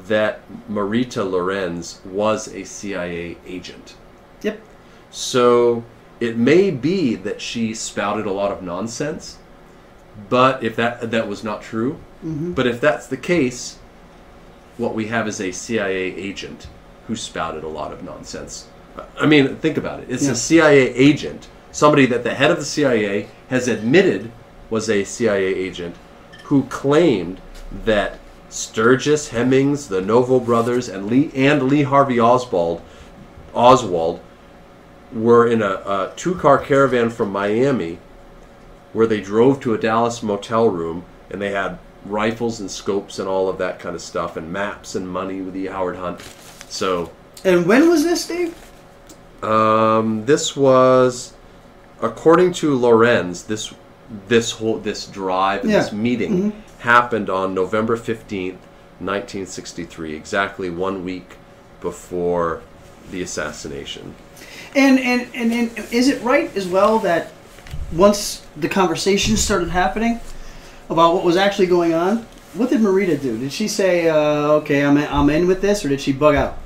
that 0.07 0.39
Marita 0.69 1.29
Lorenz 1.29 2.01
was 2.05 2.47
a 2.47 2.63
CIA 2.63 3.37
agent. 3.45 3.95
Yep. 4.41 4.61
So 5.09 5.83
it 6.19 6.37
may 6.37 6.71
be 6.71 7.15
that 7.15 7.41
she 7.41 7.73
spouted 7.73 8.25
a 8.25 8.31
lot 8.31 8.51
of 8.51 8.61
nonsense, 8.61 9.39
but 10.29 10.63
if 10.63 10.75
that 10.75 11.11
that 11.11 11.27
was 11.27 11.43
not 11.43 11.61
true, 11.61 11.99
mm-hmm. 12.25 12.53
but 12.53 12.67
if 12.67 12.79
that's 12.81 13.07
the 13.07 13.17
case, 13.17 13.77
what 14.77 14.93
we 14.93 15.07
have 15.07 15.27
is 15.27 15.39
a 15.39 15.51
CIA 15.51 16.15
agent 16.15 16.67
who 17.07 17.15
spouted 17.15 17.63
a 17.63 17.67
lot 17.67 17.91
of 17.91 18.03
nonsense. 18.03 18.67
I 19.19 19.25
mean, 19.25 19.55
think 19.57 19.77
about 19.77 20.01
it. 20.01 20.07
It's 20.09 20.25
Yeah. 20.25 20.31
a 20.31 20.35
CIA 20.35 20.93
agent, 20.93 21.47
somebody 21.71 22.05
that 22.07 22.23
the 22.23 22.33
head 22.33 22.51
of 22.51 22.57
the 22.57 22.65
CIA 22.65 23.27
has 23.49 23.67
admitted 23.67 24.31
was 24.69 24.89
a 24.89 25.03
CIA 25.03 25.45
agent, 25.53 25.95
who 26.45 26.63
claimed 26.63 27.39
that 27.85 28.19
Sturgis, 28.49 29.29
Hemmings, 29.29 29.87
the 29.87 30.01
Novo 30.01 30.39
brothers, 30.39 30.89
and 30.89 31.07
Lee 31.07 31.31
and 31.33 31.63
Lee 31.63 31.83
Harvey 31.83 32.19
Oswald, 32.19 32.81
Oswald, 33.53 34.19
were 35.13 35.47
in 35.47 35.61
a, 35.61 35.65
a 35.85 36.11
two-car 36.15 36.57
caravan 36.57 37.09
from 37.09 37.31
Miami, 37.31 37.97
where 38.93 39.07
they 39.07 39.21
drove 39.21 39.59
to 39.61 39.73
a 39.73 39.77
Dallas 39.77 40.21
motel 40.21 40.67
room, 40.67 41.03
and 41.29 41.41
they 41.41 41.51
had 41.51 41.77
rifles 42.05 42.59
and 42.59 42.69
scopes 42.69 43.19
and 43.19 43.27
all 43.27 43.47
of 43.47 43.57
that 43.59 43.79
kind 43.79 43.95
of 43.95 44.01
stuff, 44.01 44.35
and 44.37 44.51
maps 44.51 44.95
and 44.95 45.07
money 45.07 45.41
with 45.41 45.53
the 45.53 45.67
Howard 45.67 45.95
Hunt. 45.97 46.19
So 46.69 47.11
And 47.43 47.65
when 47.65 47.89
was 47.89 48.03
this, 48.03 48.27
Dave? 48.27 48.55
um, 49.43 50.25
this 50.25 50.55
was, 50.55 51.33
according 52.01 52.53
to 52.53 52.75
Lorenz, 52.75 53.43
this 53.43 53.73
this 54.27 54.51
whole 54.51 54.77
this 54.77 55.07
drive, 55.07 55.63
Yeah. 55.63 55.79
this 55.79 55.93
meeting 55.93 56.51
happened 56.79 57.29
on 57.29 57.53
November 57.53 57.95
fifteenth, 57.95 58.57
nineteen 58.99 59.45
sixty 59.45 59.85
three, 59.85 60.13
exactly 60.15 60.69
one 60.69 61.05
week 61.05 61.37
before 61.79 62.61
the 63.09 63.21
assassination. 63.21 64.13
And, 64.75 64.99
and 64.99 65.27
and 65.33 65.51
and 65.53 65.93
is 65.93 66.07
it 66.09 66.21
right 66.23 66.55
as 66.57 66.67
well 66.67 66.99
that 66.99 67.31
once 67.91 68.45
the 68.57 68.69
conversation 68.69 69.37
started 69.37 69.69
happening 69.69 70.19
about 70.89 71.13
what 71.13 71.23
was 71.23 71.37
actually 71.37 71.67
going 71.67 71.93
on, 71.93 72.25
what 72.53 72.69
did 72.69 72.81
Marita 72.81 73.21
do? 73.21 73.37
Did 73.37 73.51
she 73.53 73.67
say, 73.67 74.09
uh, 74.09 74.15
"Okay, 74.61 74.83
I'm 74.83 74.97
in, 74.97 75.07
I'm 75.09 75.29
in 75.29 75.47
with 75.47 75.61
this," 75.61 75.85
or 75.85 75.89
did 75.89 76.01
she 76.01 76.11
bug 76.11 76.35
out? 76.35 76.57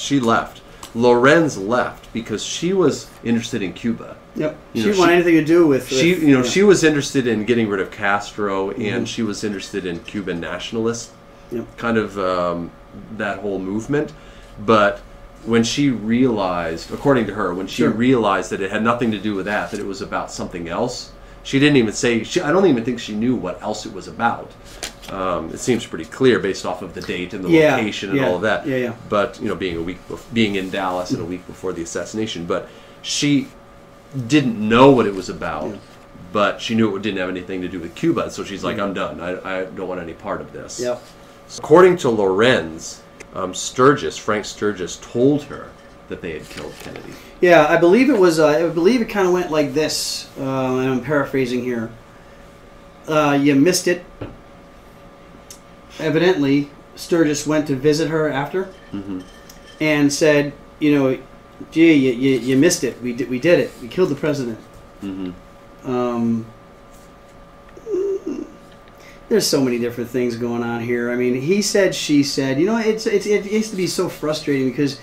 She 0.00 0.18
left. 0.20 0.62
Lorenz 0.94 1.56
left 1.56 2.12
because 2.12 2.42
she 2.42 2.72
was 2.72 3.08
interested 3.22 3.62
in 3.62 3.72
Cuba. 3.74 4.16
Yep. 4.34 4.56
You 4.72 4.80
she 4.82 4.86
know, 4.88 4.92
didn't 4.92 4.98
want 4.98 5.08
she- 5.10 5.14
anything 5.14 5.34
to 5.34 5.44
do 5.44 5.66
with. 5.66 5.88
She, 5.88 6.14
with- 6.14 6.22
you 6.22 6.32
know, 6.34 6.42
yeah. 6.42 6.50
she 6.50 6.62
was 6.62 6.82
interested 6.84 7.26
in 7.26 7.44
getting 7.44 7.68
rid 7.68 7.80
of 7.80 7.90
Castro, 7.90 8.70
and 8.70 8.80
Mm-hmm. 8.80 9.04
she 9.04 9.22
was 9.22 9.44
interested 9.44 9.86
in 9.86 10.00
Cuban 10.00 10.40
nationalist 10.40 11.10
Yep. 11.52 11.76
kind 11.76 11.96
of 11.98 12.18
um, 12.18 12.70
that 13.16 13.38
whole 13.40 13.58
movement. 13.58 14.12
But 14.64 15.00
when 15.44 15.64
she 15.64 15.90
realized, 15.90 16.92
according 16.92 17.26
to 17.26 17.34
her, 17.34 17.54
when 17.54 17.66
she 17.66 17.82
Sure. 17.82 17.90
realized 17.90 18.50
that 18.50 18.60
it 18.60 18.70
had 18.70 18.82
nothing 18.82 19.10
to 19.12 19.18
do 19.18 19.34
with 19.34 19.46
that, 19.46 19.70
that 19.70 19.80
it 19.80 19.86
was 19.86 20.02
about 20.02 20.30
something 20.30 20.68
else, 20.68 21.12
she 21.42 21.58
didn't 21.58 21.76
even 21.76 21.92
say. 21.94 22.22
She, 22.24 22.40
I 22.42 22.52
don't 22.52 22.66
even 22.66 22.84
think 22.84 23.00
she 23.00 23.14
knew 23.14 23.34
what 23.34 23.60
else 23.62 23.86
it 23.86 23.92
was 23.94 24.06
about. 24.08 24.50
Um, 25.10 25.48
it 25.50 25.58
seems 25.58 25.86
pretty 25.86 26.04
clear 26.04 26.38
based 26.38 26.66
off 26.66 26.82
of 26.82 26.92
the 26.94 27.00
date 27.00 27.32
and 27.32 27.42
the 27.44 27.48
Yeah, 27.48 27.76
location 27.76 28.10
and 28.10 28.18
yeah, 28.18 28.28
all 28.28 28.36
of 28.36 28.42
that. 28.42 28.66
yeah, 28.66 28.76
yeah. 28.76 28.94
But 29.08 29.40
you 29.40 29.48
know, 29.48 29.54
being 29.54 29.76
a 29.78 29.82
week, 29.82 29.98
bef- 30.08 30.22
being 30.34 30.56
in 30.56 30.70
Dallas 30.70 31.10
and 31.10 31.20
a 31.20 31.24
week 31.24 31.46
before 31.46 31.72
the 31.72 31.82
assassination, 31.82 32.44
but 32.44 32.68
she 33.02 33.48
didn't 34.26 34.56
know 34.60 34.90
what 34.90 35.06
it 35.06 35.14
was 35.14 35.28
about. 35.30 35.68
Yeah. 35.70 35.76
But 36.32 36.60
she 36.60 36.74
knew 36.76 36.94
it 36.94 37.02
didn't 37.02 37.18
have 37.18 37.28
anything 37.28 37.60
to 37.62 37.68
do 37.68 37.80
with 37.80 37.94
Cuba, 37.96 38.30
so 38.30 38.44
she's 38.44 38.62
like, 38.62 38.78
"I'm 38.78 38.94
done. 38.94 39.20
I, 39.20 39.62
I 39.62 39.64
don't 39.64 39.88
want 39.88 40.00
any 40.00 40.12
part 40.12 40.40
of 40.40 40.52
this." 40.52 40.78
Yep. 40.78 41.02
According 41.58 41.96
to 41.98 42.10
Lorenz, 42.10 43.02
um, 43.34 43.54
Sturgis, 43.54 44.16
Frank 44.16 44.44
Sturgis, 44.44 44.96
told 44.96 45.44
her 45.44 45.70
that 46.08 46.20
they 46.20 46.32
had 46.32 46.48
killed 46.48 46.72
Kennedy. 46.80 47.12
Yeah, 47.40 47.66
I 47.68 47.76
believe 47.76 48.10
it 48.10 48.18
was. 48.18 48.38
Uh, 48.40 48.48
I 48.48 48.68
believe 48.68 49.00
it 49.00 49.08
kind 49.08 49.26
of 49.26 49.32
went 49.32 49.50
like 49.50 49.72
this. 49.74 50.28
Uh, 50.38 50.42
and 50.78 50.90
I'm 50.90 51.00
paraphrasing 51.02 51.62
here. 51.62 51.90
Uh, 53.06 53.38
you 53.40 53.54
missed 53.54 53.86
it. 53.88 54.04
Evidently, 55.98 56.70
Sturgis 56.96 57.46
went 57.46 57.66
to 57.68 57.76
visit 57.76 58.08
her 58.08 58.28
after, 58.28 58.68
Mm-hmm. 58.92 59.20
and 59.80 60.12
said, 60.12 60.52
"You 60.78 60.94
know, 60.98 61.18
gee, 61.70 61.92
you, 61.92 62.12
you, 62.12 62.38
you 62.38 62.56
missed 62.56 62.84
it. 62.84 63.00
We 63.02 63.12
did 63.12 63.28
we 63.30 63.38
did 63.38 63.60
it. 63.60 63.70
We 63.82 63.88
killed 63.88 64.08
the 64.10 64.14
president." 64.16 64.58
Mm-hmm. 65.02 65.90
Um, 65.90 66.46
there's 69.30 69.46
so 69.46 69.60
many 69.62 69.78
different 69.78 70.10
things 70.10 70.36
going 70.36 70.62
on 70.62 70.80
here. 70.82 71.10
I 71.10 71.14
mean, 71.16 71.34
he 71.40 71.62
said, 71.62 71.94
she 71.94 72.22
said. 72.22 72.60
You 72.60 72.66
know, 72.66 72.76
it's, 72.78 73.06
it's 73.06 73.24
it 73.26 73.50
used 73.50 73.70
to 73.70 73.76
be 73.76 73.86
so 73.86 74.08
frustrating 74.08 74.68
because 74.68 75.00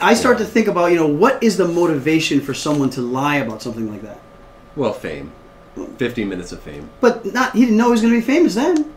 I 0.00 0.12
start 0.14 0.38
to 0.38 0.44
think 0.44 0.66
about, 0.66 0.86
you 0.90 0.96
know, 0.96 1.06
what 1.06 1.42
is 1.42 1.56
the 1.56 1.68
motivation 1.68 2.40
for 2.40 2.52
someone 2.52 2.90
to 2.90 3.00
lie 3.00 3.36
about 3.36 3.62
something 3.62 3.88
like 3.90 4.02
that? 4.02 4.20
Well, 4.76 4.92
fame. 4.92 5.32
15 5.98 6.28
minutes 6.28 6.50
of 6.52 6.60
fame. 6.60 6.90
But 7.00 7.32
not 7.32 7.52
he 7.54 7.60
didn't 7.60 7.76
know 7.76 7.86
he 7.86 7.90
was 7.92 8.00
going 8.02 8.12
to 8.12 8.20
be 8.20 8.26
famous 8.26 8.54
then, 8.56 8.92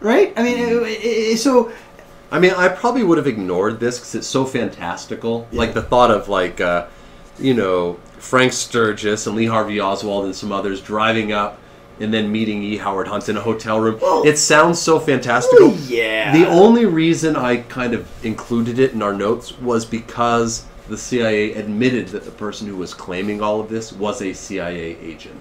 right? 0.00 0.32
I 0.36 0.42
mean, 0.42 0.58
it, 0.58 0.72
it, 0.82 1.04
it- 1.04 1.38
so 1.38 1.72
I 2.32 2.40
mean, 2.40 2.52
I 2.52 2.68
probably 2.68 3.04
would 3.04 3.18
have 3.18 3.26
ignored 3.26 3.78
this 3.78 3.98
because 3.98 4.14
it's 4.16 4.26
so 4.26 4.44
fantastical. 4.44 5.46
Yeah. 5.52 5.58
Like 5.60 5.74
the 5.74 5.82
thought 5.82 6.10
of 6.10 6.28
like, 6.28 6.60
uh, 6.60 6.86
you 7.38 7.54
know, 7.54 7.98
Frank 8.18 8.54
Sturgis 8.54 9.26
and 9.26 9.36
Lee 9.36 9.46
Harvey 9.46 9.80
Oswald 9.80 10.24
and 10.24 10.34
some 10.34 10.50
others 10.50 10.80
driving 10.80 11.32
up 11.32 11.58
and 12.02 12.12
then 12.12 12.30
meeting 12.30 12.62
E. 12.62 12.76
Howard 12.76 13.08
Hunt 13.08 13.28
in 13.28 13.36
a 13.36 13.40
hotel 13.40 13.80
room. 13.80 13.98
Well- 14.00 14.24
it 14.26 14.36
sounds 14.38 14.80
so 14.80 14.98
fantastical. 14.98 15.72
Yeah. 15.86 16.32
The 16.36 16.46
only 16.48 16.84
reason 16.86 17.36
I 17.36 17.58
kind 17.58 17.94
of 17.94 18.06
included 18.24 18.78
it 18.78 18.92
in 18.92 19.02
our 19.02 19.12
notes 19.14 19.58
was 19.58 19.84
because 19.84 20.64
the 20.88 20.98
CIA 20.98 21.54
admitted 21.54 22.08
that 22.08 22.24
the 22.24 22.30
person 22.32 22.66
who 22.66 22.76
was 22.76 22.92
claiming 22.92 23.40
all 23.40 23.60
of 23.60 23.68
this 23.68 23.92
was 23.92 24.20
a 24.20 24.32
CIA 24.32 24.96
agent. 25.00 25.40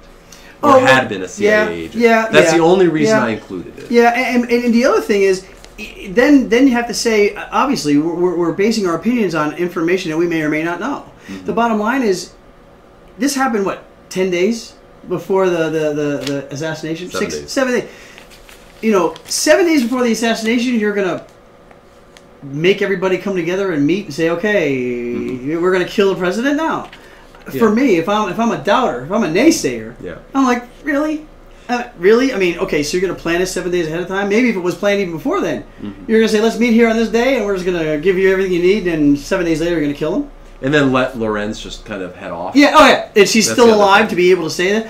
Or 0.64 0.74
Oh, 0.76 0.80
had 0.86 1.10
been 1.10 1.24
a 1.24 1.28
CIA 1.28 1.50
yeah, 1.50 1.70
agent. 1.86 1.96
yeah, 1.96 2.28
That's 2.32 2.52
yeah, 2.52 2.58
the 2.58 2.64
only 2.64 2.88
reason 2.88 3.18
yeah. 3.18 3.26
I 3.26 3.30
included 3.30 3.80
it. 3.80 3.90
Yeah, 3.90 4.12
and, 4.16 4.44
and, 4.44 4.66
and 4.66 4.74
the 4.74 4.86
other 4.86 5.02
thing 5.02 5.24
is, 5.24 5.48
then 6.10 6.48
then 6.50 6.68
you 6.68 6.74
have 6.74 6.88
to 6.88 6.94
say, 6.94 7.34
obviously, 7.36 7.98
we're, 7.98 8.14
we're- 8.14 8.38
we're 8.38 8.54
basing 8.54 8.86
our 8.86 8.96
opinions 8.96 9.34
on 9.34 9.54
information 9.56 10.12
that 10.12 10.18
we 10.18 10.28
may 10.28 10.44
or 10.44 10.50
may 10.50 10.62
not 10.64 10.80
know. 10.80 11.12
Mm-hmm. 11.28 11.46
The 11.46 11.54
bottom 11.54 11.80
line 11.80 12.04
is, 12.04 12.34
this 13.18 13.34
happened 13.34 13.66
what 13.66 13.84
ten 14.10 14.30
days 14.30 14.76
before 15.08 15.50
the 15.50 15.70
the, 15.70 15.94
the, 15.94 16.18
the 16.32 16.54
assassination? 16.54 17.10
Seven 17.10 17.30
Six, 17.30 17.42
days. 17.42 17.52
seven 17.52 17.74
days. 17.74 17.90
You 18.82 18.92
know, 18.92 19.16
seven 19.26 19.66
days 19.66 19.84
before 19.84 20.04
the 20.04 20.12
assassination, 20.12 20.76
you're 20.80 20.94
gonna 20.94 21.26
make 22.44 22.82
everybody 22.82 23.18
come 23.18 23.36
together 23.36 23.72
and 23.72 23.86
meet 23.86 24.06
and 24.06 24.14
say, 24.14 24.30
okay, 24.32 25.56
we're 25.58 25.72
gonna 25.72 25.86
kill 25.86 26.14
the 26.14 26.20
president 26.20 26.58
now. 26.58 26.90
For 27.46 27.52
Mm-hmm. 27.52 27.76
Me, 27.76 27.96
if 27.98 28.08
I'm 28.10 28.30
if 28.30 28.40
I'm 28.40 28.52
a 28.52 28.64
doubter, 28.64 29.04
if 29.06 29.12
I'm 29.12 29.24
a 29.24 29.28
naysayer, 29.28 29.96
Yeah. 30.02 30.20
I'm 30.34 30.46
like, 30.46 30.64
really? 30.84 31.26
Uh, 31.70 31.90
really? 31.98 32.34
I 32.34 32.38
mean, 32.38 32.58
okay, 32.60 32.84
so 32.84 32.98
you're 32.98 33.02
going 33.08 33.16
to 33.16 33.22
plan 33.22 33.42
it 33.42 33.46
seven 33.46 33.72
days 33.72 33.88
ahead 33.88 34.02
of 34.02 34.08
time? 34.10 34.28
Maybe 34.28 34.50
if 34.50 34.58
it 34.58 34.60
was 34.60 34.76
planned 34.76 35.00
even 35.00 35.14
before 35.14 35.40
then. 35.40 35.64
Mm-hmm. 35.82 36.04
You're 36.12 36.20
going 36.20 36.28
to 36.30 36.36
say, 36.36 36.42
let's 36.42 36.60
meet 36.60 36.74
here 36.74 36.90
on 36.90 36.98
this 36.98 37.08
day, 37.08 37.38
and 37.38 37.46
we're 37.46 37.54
just 37.56 37.66
going 37.66 37.82
to 37.82 37.98
give 37.98 38.18
you 38.18 38.30
everything 38.30 38.52
you 38.52 38.62
need, 38.62 38.88
and 38.88 39.18
seven 39.18 39.46
days 39.46 39.62
later, 39.62 39.74
you're 39.76 39.82
going 39.84 39.94
to 39.94 39.98
kill 39.98 40.16
him? 40.24 40.32
And 40.62 40.74
then 40.74 40.92
let 40.92 41.18
Lorenz 41.18 41.60
just 41.62 41.86
kind 41.86 42.02
of 42.04 42.16
head 42.16 42.32
off. 42.32 42.56
Yeah, 42.56 42.74
oh 42.76 42.88
yeah. 42.88 43.10
And 43.16 43.28
she's 43.28 43.48
That's 43.48 43.60
still 43.60 43.74
alive 43.74 44.10
to 44.10 44.16
be 44.16 44.32
able 44.32 44.44
to 44.44 44.50
say 44.50 44.74
that. 44.74 44.88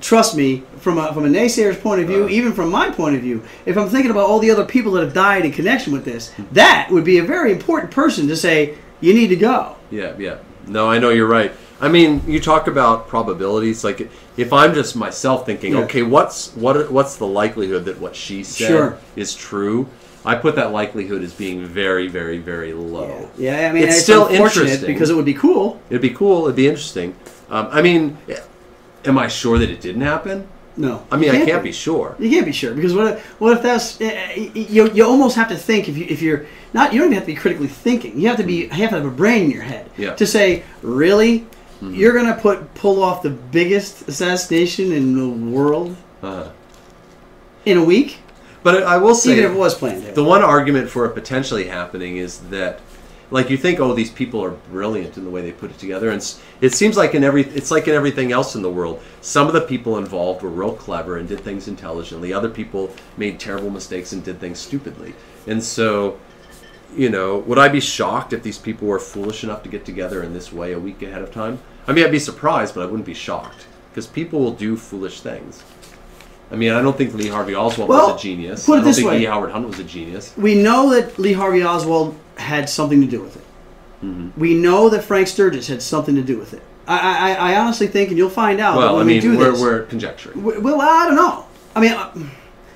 Trust 0.00 0.34
me, 0.34 0.62
from 0.78 0.96
a, 0.96 1.12
from 1.12 1.26
a 1.26 1.28
naysayer's 1.28 1.76
point 1.76 2.00
of 2.00 2.06
view, 2.06 2.24
Uh. 2.24 2.28
even 2.28 2.52
from 2.54 2.70
my 2.70 2.90
point 2.90 3.16
of 3.16 3.20
view, 3.20 3.42
if 3.66 3.76
I'm 3.76 3.88
thinking 3.90 4.10
about 4.10 4.24
all 4.30 4.38
the 4.38 4.50
other 4.50 4.64
people 4.64 4.92
that 4.92 5.02
have 5.04 5.12
died 5.12 5.44
in 5.44 5.52
connection 5.52 5.92
with 5.92 6.06
this, 6.06 6.32
that 6.52 6.88
would 6.90 7.04
be 7.04 7.18
a 7.18 7.22
very 7.22 7.52
important 7.52 7.90
person 7.92 8.26
to 8.28 8.36
say, 8.36 8.76
you 9.02 9.12
need 9.12 9.28
to 9.28 9.36
go. 9.36 9.76
Yeah, 9.90 10.14
yeah. 10.18 10.38
No, 10.66 10.88
I 10.88 10.98
know 10.98 11.10
you're 11.10 11.26
right. 11.26 11.52
I 11.82 11.88
mean, 11.88 12.22
you 12.26 12.40
talk 12.40 12.66
about 12.66 13.08
probabilities. 13.08 13.84
Like, 13.84 14.10
if 14.38 14.52
I'm 14.54 14.72
just 14.74 14.96
myself 14.96 15.44
thinking, 15.44 15.72
Yeah. 15.74 15.80
okay, 15.80 16.02
what's 16.02 16.52
what 16.54 16.90
what's 16.90 17.16
the 17.16 17.26
likelihood 17.26 17.84
that 17.86 18.00
what 18.00 18.14
she 18.16 18.42
said 18.44 18.68
Sure. 18.68 18.98
is 19.16 19.34
true? 19.34 19.86
I 20.24 20.34
put 20.34 20.54
that 20.56 20.72
likelihood 20.72 21.22
as 21.22 21.32
being 21.32 21.64
very, 21.64 22.06
very, 22.08 22.38
very 22.38 22.72
low. 22.74 23.30
Yeah, 23.38 23.68
I 23.68 23.72
mean, 23.72 23.84
It's 23.84 23.94
it's, 23.96 24.02
still 24.02 24.26
interesting. 24.28 24.86
because 24.86 25.08
it 25.10 25.14
would 25.14 25.24
be 25.24 25.34
cool. 25.34 25.80
It'd 25.88 26.02
be 26.02 26.10
cool. 26.10 26.44
It'd 26.44 26.56
be 26.56 26.68
interesting. 26.68 27.14
Um, 27.48 27.68
I 27.70 27.80
mean, 27.82 28.18
am 29.04 29.16
I 29.18 29.28
sure 29.28 29.58
that 29.58 29.70
it 29.70 29.80
didn't 29.80 30.02
happen? 30.02 30.46
No. 30.76 31.04
I 31.10 31.16
mean, 31.16 31.34
You 31.34 31.42
I 31.42 31.44
can't 31.44 31.62
be 31.62 31.72
sure. 31.72 32.16
You 32.18 32.30
can't 32.30 32.46
be 32.46 32.52
sure 32.52 32.74
because 32.74 32.94
what 32.94 33.14
if, 33.14 33.24
what 33.40 33.56
if 33.56 33.62
that's 33.62 34.00
eh, 34.00 34.06
eh, 34.10 34.50
you, 34.54 34.90
you 34.92 35.04
almost 35.04 35.36
have 35.36 35.48
to 35.48 35.56
think 35.56 35.88
if 35.88 35.96
you 35.98 36.06
if 36.08 36.22
you're 36.22 36.46
not 36.72 36.92
you 36.92 37.00
don't 37.00 37.08
even 37.08 37.14
have 37.18 37.24
to 37.24 37.32
be 37.34 37.34
critically 37.34 37.66
thinking 37.66 38.18
you 38.18 38.28
have 38.28 38.36
to 38.38 38.44
be 38.44 38.54
you 38.62 38.68
have 38.68 38.90
to 38.90 38.96
have 38.96 39.04
a 39.04 39.10
brain 39.10 39.44
in 39.46 39.50
your 39.50 39.62
head 39.64 39.90
Yeah. 39.98 40.14
to 40.14 40.26
say 40.26 40.62
really 40.82 41.40
Mm-hmm. 41.82 41.94
you're 41.94 42.12
gonna 42.12 42.34
put 42.36 42.72
pull 42.74 43.02
off 43.02 43.22
the 43.22 43.30
biggest 43.30 44.06
assassination 44.06 44.92
in 44.92 45.14
the 45.16 45.28
world 45.50 45.96
Uh, 46.22 46.50
in 47.64 47.76
a 47.78 47.84
week 47.84 48.18
but 48.62 48.82
I 48.82 48.98
will 48.98 49.14
say, 49.14 49.32
even 49.32 49.44
if 49.44 49.50
it 49.52 49.58
was 49.58 49.74
planned 49.74 50.04
The 50.14 50.24
one 50.24 50.42
argument 50.42 50.90
for 50.90 51.04
it 51.06 51.14
potentially 51.14 51.66
happening 51.66 52.16
is 52.16 52.38
that, 52.50 52.80
like, 53.30 53.48
you 53.48 53.56
think, 53.56 53.78
oh, 53.80 53.94
these 53.94 54.10
people 54.10 54.42
are 54.42 54.50
brilliant 54.50 55.16
in 55.16 55.24
the 55.24 55.30
way 55.30 55.40
they 55.40 55.52
put 55.52 55.70
it 55.70 55.78
together, 55.78 56.10
and 56.10 56.20
it 56.60 56.74
seems 56.74 56.96
like 56.96 57.14
in 57.14 57.22
every, 57.22 57.44
it's 57.44 57.70
like 57.70 57.86
in 57.88 57.94
everything 57.94 58.32
else 58.32 58.54
in 58.54 58.62
the 58.62 58.70
world. 58.70 59.00
Some 59.20 59.46
of 59.46 59.52
the 59.52 59.60
people 59.60 59.98
involved 59.98 60.42
were 60.42 60.50
real 60.50 60.74
clever 60.74 61.16
and 61.16 61.28
did 61.28 61.40
things 61.40 61.68
intelligently. 61.68 62.32
Other 62.32 62.50
people 62.50 62.94
made 63.16 63.38
terrible 63.38 63.70
mistakes 63.70 64.12
and 64.12 64.24
did 64.24 64.40
things 64.40 64.58
stupidly. 64.58 65.14
And 65.46 65.62
so, 65.62 66.18
you 66.96 67.08
know, 67.08 67.38
would 67.38 67.58
I 67.58 67.68
be 67.68 67.80
shocked 67.80 68.32
if 68.32 68.42
these 68.42 68.58
people 68.58 68.88
were 68.88 68.98
foolish 68.98 69.44
enough 69.44 69.62
to 69.62 69.68
get 69.68 69.84
together 69.84 70.22
in 70.22 70.34
this 70.34 70.52
way 70.52 70.72
a 70.72 70.78
week 70.78 71.02
ahead 71.02 71.22
of 71.22 71.32
time? 71.32 71.60
I 71.86 71.92
mean, 71.92 72.04
I'd 72.04 72.10
be 72.10 72.18
surprised, 72.18 72.74
but 72.74 72.82
I 72.82 72.86
wouldn't 72.86 73.06
be 73.06 73.14
shocked 73.14 73.66
because 73.90 74.06
people 74.06 74.40
will 74.40 74.52
do 74.52 74.76
foolish 74.76 75.20
things. 75.20 75.62
I 76.52 76.56
mean, 76.56 76.72
I 76.72 76.82
don't 76.82 76.96
think 76.96 77.14
Lee 77.14 77.28
Harvey 77.28 77.54
Oswald 77.54 77.88
Well, 77.88 78.12
was 78.12 78.20
a 78.20 78.22
genius. 78.22 78.66
put 78.66 78.72
it 78.72 78.74
I 78.74 78.78
don't 78.78 78.84
this 78.86 78.96
think 78.96 79.08
way. 79.08 79.18
Lee 79.20 79.24
Howard 79.26 79.52
Hunt 79.52 79.66
was 79.68 79.78
a 79.78 79.84
genius. 79.84 80.32
we 80.36 80.54
know 80.56 80.90
that 80.90 81.18
Lee 81.18 81.32
Harvey 81.32 81.62
Oswald 81.64 82.16
had 82.36 82.68
something 82.68 83.00
to 83.00 83.06
do 83.06 83.20
with 83.22 83.36
it 83.36 83.42
Mm-hmm. 84.04 84.40
we 84.40 84.54
know 84.54 84.88
that 84.88 85.04
Frank 85.04 85.28
Sturgis 85.28 85.68
had 85.68 85.82
something 85.82 86.14
to 86.14 86.22
do 86.22 86.38
with 86.38 86.54
it 86.54 86.62
I, 86.88 87.34
I, 87.36 87.52
I 87.52 87.58
honestly 87.60 87.86
think 87.86 88.08
and 88.08 88.16
you'll 88.16 88.30
find 88.30 88.58
out 88.58 88.78
Well, 88.78 88.96
I 88.96 89.02
we 89.02 89.04
mean, 89.04 89.20
do 89.20 89.36
we're, 89.36 89.50
this 89.52 89.60
we're 89.60 89.82
conjecturing. 89.84 90.38
w- 90.40 90.58
well 90.62 90.80
I 90.80 91.04
don't 91.06 91.16
know 91.16 91.44
I 91.76 91.80
mean 91.80 91.92
uh, 91.92 92.10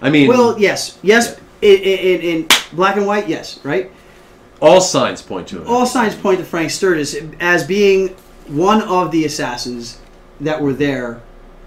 I 0.02 0.10
mean, 0.10 0.28
Well, 0.28 0.58
yes, 0.60 0.98
yes, 1.02 1.40
in, 1.62 1.78
in, 1.78 2.20
in 2.20 2.48
black 2.74 2.96
and 2.98 3.06
white, 3.06 3.26
yes, 3.26 3.58
right. 3.64 3.90
all 4.60 4.82
signs 4.82 5.22
point 5.22 5.48
to 5.48 5.62
it. 5.62 5.66
All 5.66 5.87
signs 5.87 6.14
point 6.14 6.40
to 6.40 6.44
Frank 6.44 6.70
Sturgis 6.70 7.16
as 7.40 7.64
being 7.66 8.08
one 8.48 8.82
of 8.82 9.10
the 9.10 9.24
assassins 9.24 9.98
that 10.42 10.60
were 10.60 10.74
there 10.74 11.22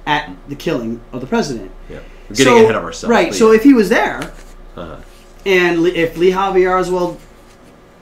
at 0.08 0.32
the 0.50 0.56
killing 0.56 1.00
of 1.14 1.22
the 1.22 1.28
president. 1.28 1.70
yeah. 1.90 2.00
We're 2.30 2.36
getting 2.36 2.46
So- 2.54 2.64
ahead 2.64 2.76
of 2.76 2.84
ourselves. 2.84 3.12
right? 3.12 3.34
So 3.34 3.52
yeah. 3.52 3.58
if 3.58 3.64
he 3.64 3.74
was 3.74 3.90
there, 3.90 4.20
Uh-huh. 4.76 4.96
and 5.46 5.86
if 5.88 6.18
Lee 6.18 6.32
Harvey 6.32 6.68
Oswald 6.68 7.20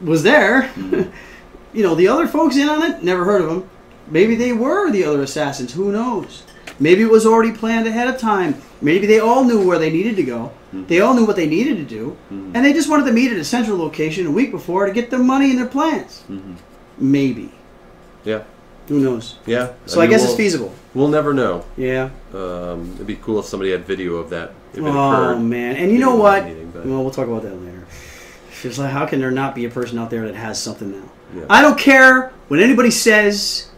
was 0.01 0.23
there, 0.23 0.71
Mm-hmm. 0.75 1.09
you 1.77 1.83
know, 1.83 1.93
the 1.95 2.07
other 2.07 2.27
folks 2.27 2.55
in 2.55 2.69
on 2.69 2.81
it, 2.83 3.03
never 3.03 3.25
heard 3.25 3.41
of 3.41 3.49
them. 3.49 3.69
Maybe 4.09 4.35
they 4.35 4.53
were 4.53 4.91
the 4.91 5.03
other 5.03 5.21
assassins. 5.23 5.73
Who 5.73 5.91
knows? 5.91 6.43
Maybe 6.79 7.01
it 7.01 7.09
was 7.09 7.25
already 7.25 7.51
planned 7.51 7.87
ahead 7.87 8.07
of 8.07 8.17
time. 8.19 8.55
Maybe 8.81 9.07
they 9.07 9.19
all 9.19 9.43
knew 9.43 9.65
where 9.65 9.79
they 9.79 9.89
needed 9.91 10.15
to 10.17 10.23
go. 10.23 10.51
Mm-hmm. 10.73 10.87
They 10.87 10.99
all 11.01 11.13
knew 11.13 11.25
what 11.25 11.35
they 11.37 11.47
needed 11.47 11.77
to 11.77 11.83
do, 11.83 12.15
and 12.29 12.63
they 12.65 12.73
just 12.73 12.89
wanted 12.89 13.05
to 13.05 13.13
meet 13.13 13.31
at 13.31 13.37
a 13.37 13.43
central 13.45 13.77
location 13.77 14.27
a 14.27 14.31
week 14.31 14.51
before 14.51 14.85
to 14.85 14.91
get 14.91 15.09
their 15.09 15.23
money 15.23 15.49
and 15.51 15.59
their 15.59 15.67
plans. 15.67 16.23
Mm-hmm. 16.29 16.53
Maybe. 16.99 17.51
yeah, 18.25 18.43
Who 18.87 18.99
knows? 18.99 19.37
yeah. 19.45 19.73
So 19.85 19.99
I, 19.99 20.03
mean, 20.03 20.11
guess 20.11 20.21
we'll, 20.21 20.29
it's 20.29 20.37
feasible. 20.37 20.73
We'll 20.93 21.07
never 21.07 21.33
know. 21.33 21.65
Yeah. 21.75 22.09
Um, 22.33 22.91
it'd 22.95 23.07
be 23.07 23.15
cool 23.15 23.39
if 23.39 23.45
somebody 23.45 23.71
had 23.71 23.85
video 23.85 24.15
of 24.15 24.29
that 24.29 24.53
Oh 24.77 25.39
man! 25.39 25.77
And 25.77 25.91
you 25.91 25.99
know 25.99 26.15
what? 26.15 26.45
meeting, 26.45 26.71
Well, 26.73 27.01
we'll 27.01 27.11
talk 27.11 27.27
about 27.27 27.43
that 27.43 27.55
later. 27.55 27.85
It's 28.63 28.77
like, 28.77 28.91
how 28.91 29.05
can 29.05 29.19
there 29.19 29.31
not 29.31 29.55
be 29.55 29.65
a 29.65 29.69
person 29.69 29.97
out 29.99 30.09
there 30.09 30.25
that 30.25 30.35
has 30.35 30.61
something 30.61 30.91
now? 30.91 31.09
Yeah. 31.35 31.45
I 31.49 31.61
don't 31.61 31.77
care 31.77 32.33
what 32.47 32.59
anybody 32.59 32.91
says. 32.91 33.69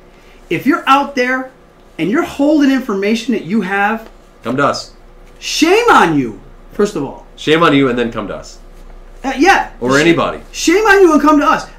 If 0.49 0.65
you're 0.65 0.87
out 0.87 1.13
there 1.13 1.51
and 1.97 2.09
you're 2.09 2.23
holding 2.23 2.71
information 2.71 3.33
that 3.33 3.43
you 3.43 3.61
have, 3.61 4.09
Come 4.43 4.57
to 4.57 4.65
us. 4.65 4.93
shame 5.39 5.89
on 5.89 6.17
you. 6.17 6.39
First 6.71 6.95
of 6.95 7.03
all, 7.03 7.25
Shame 7.35 7.63
on 7.63 7.75
you, 7.75 7.89
and 7.89 7.99
then 7.99 8.11
come 8.11 8.27
to 8.29 8.35
us 8.35 8.59
uh, 9.23 9.33
yeah, 9.37 9.73
or 9.81 9.97
anybody. 9.97 10.41
Shame 10.51 10.85
on 10.85 11.01
you 11.01 11.13
and 11.13 11.21
come 11.21 11.39
to 11.39 11.45
us. 11.45 11.69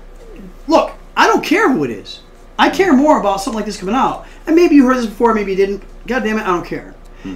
Look, 0.66 0.92
I 1.16 1.26
don't 1.26 1.44
care 1.44 1.72
who 1.72 1.84
it 1.84 1.90
is. 1.90 2.20
I 2.58 2.70
care 2.70 2.92
more 2.92 3.20
about 3.20 3.40
something 3.40 3.56
like 3.56 3.66
this 3.66 3.76
coming 3.78 3.94
out. 3.94 4.26
And 4.46 4.56
maybe 4.56 4.74
you 4.74 4.86
heard 4.86 4.96
this 4.96 5.06
before, 5.06 5.32
maybe 5.34 5.52
you 5.52 5.56
didn't. 5.56 5.82
God 6.06 6.24
damn 6.24 6.38
it, 6.38 6.42
I 6.42 6.46
don't 6.46 6.66
care. 6.66 6.94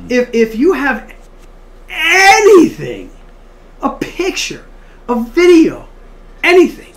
If 0.08 0.30
if 0.32 0.56
you 0.56 0.72
have 0.72 1.12
anything, 1.88 3.10
a 3.82 3.90
picture, 3.90 4.64
a 5.08 5.20
video, 5.20 5.88
anything, 6.42 6.94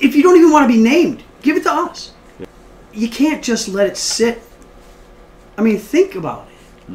if 0.00 0.14
you 0.14 0.22
don't 0.22 0.36
even 0.36 0.50
want 0.50 0.68
to 0.70 0.76
be 0.76 0.82
named, 0.82 1.22
give 1.42 1.56
it 1.56 1.62
to 1.64 1.72
us. 1.72 2.12
You 2.92 3.08
can't 3.08 3.42
just 3.42 3.68
let 3.68 3.86
it 3.86 3.96
sit. 3.96 4.42
I 5.56 5.62
mean, 5.62 5.78
think 5.78 6.14
about 6.16 6.48
it. 6.88 6.94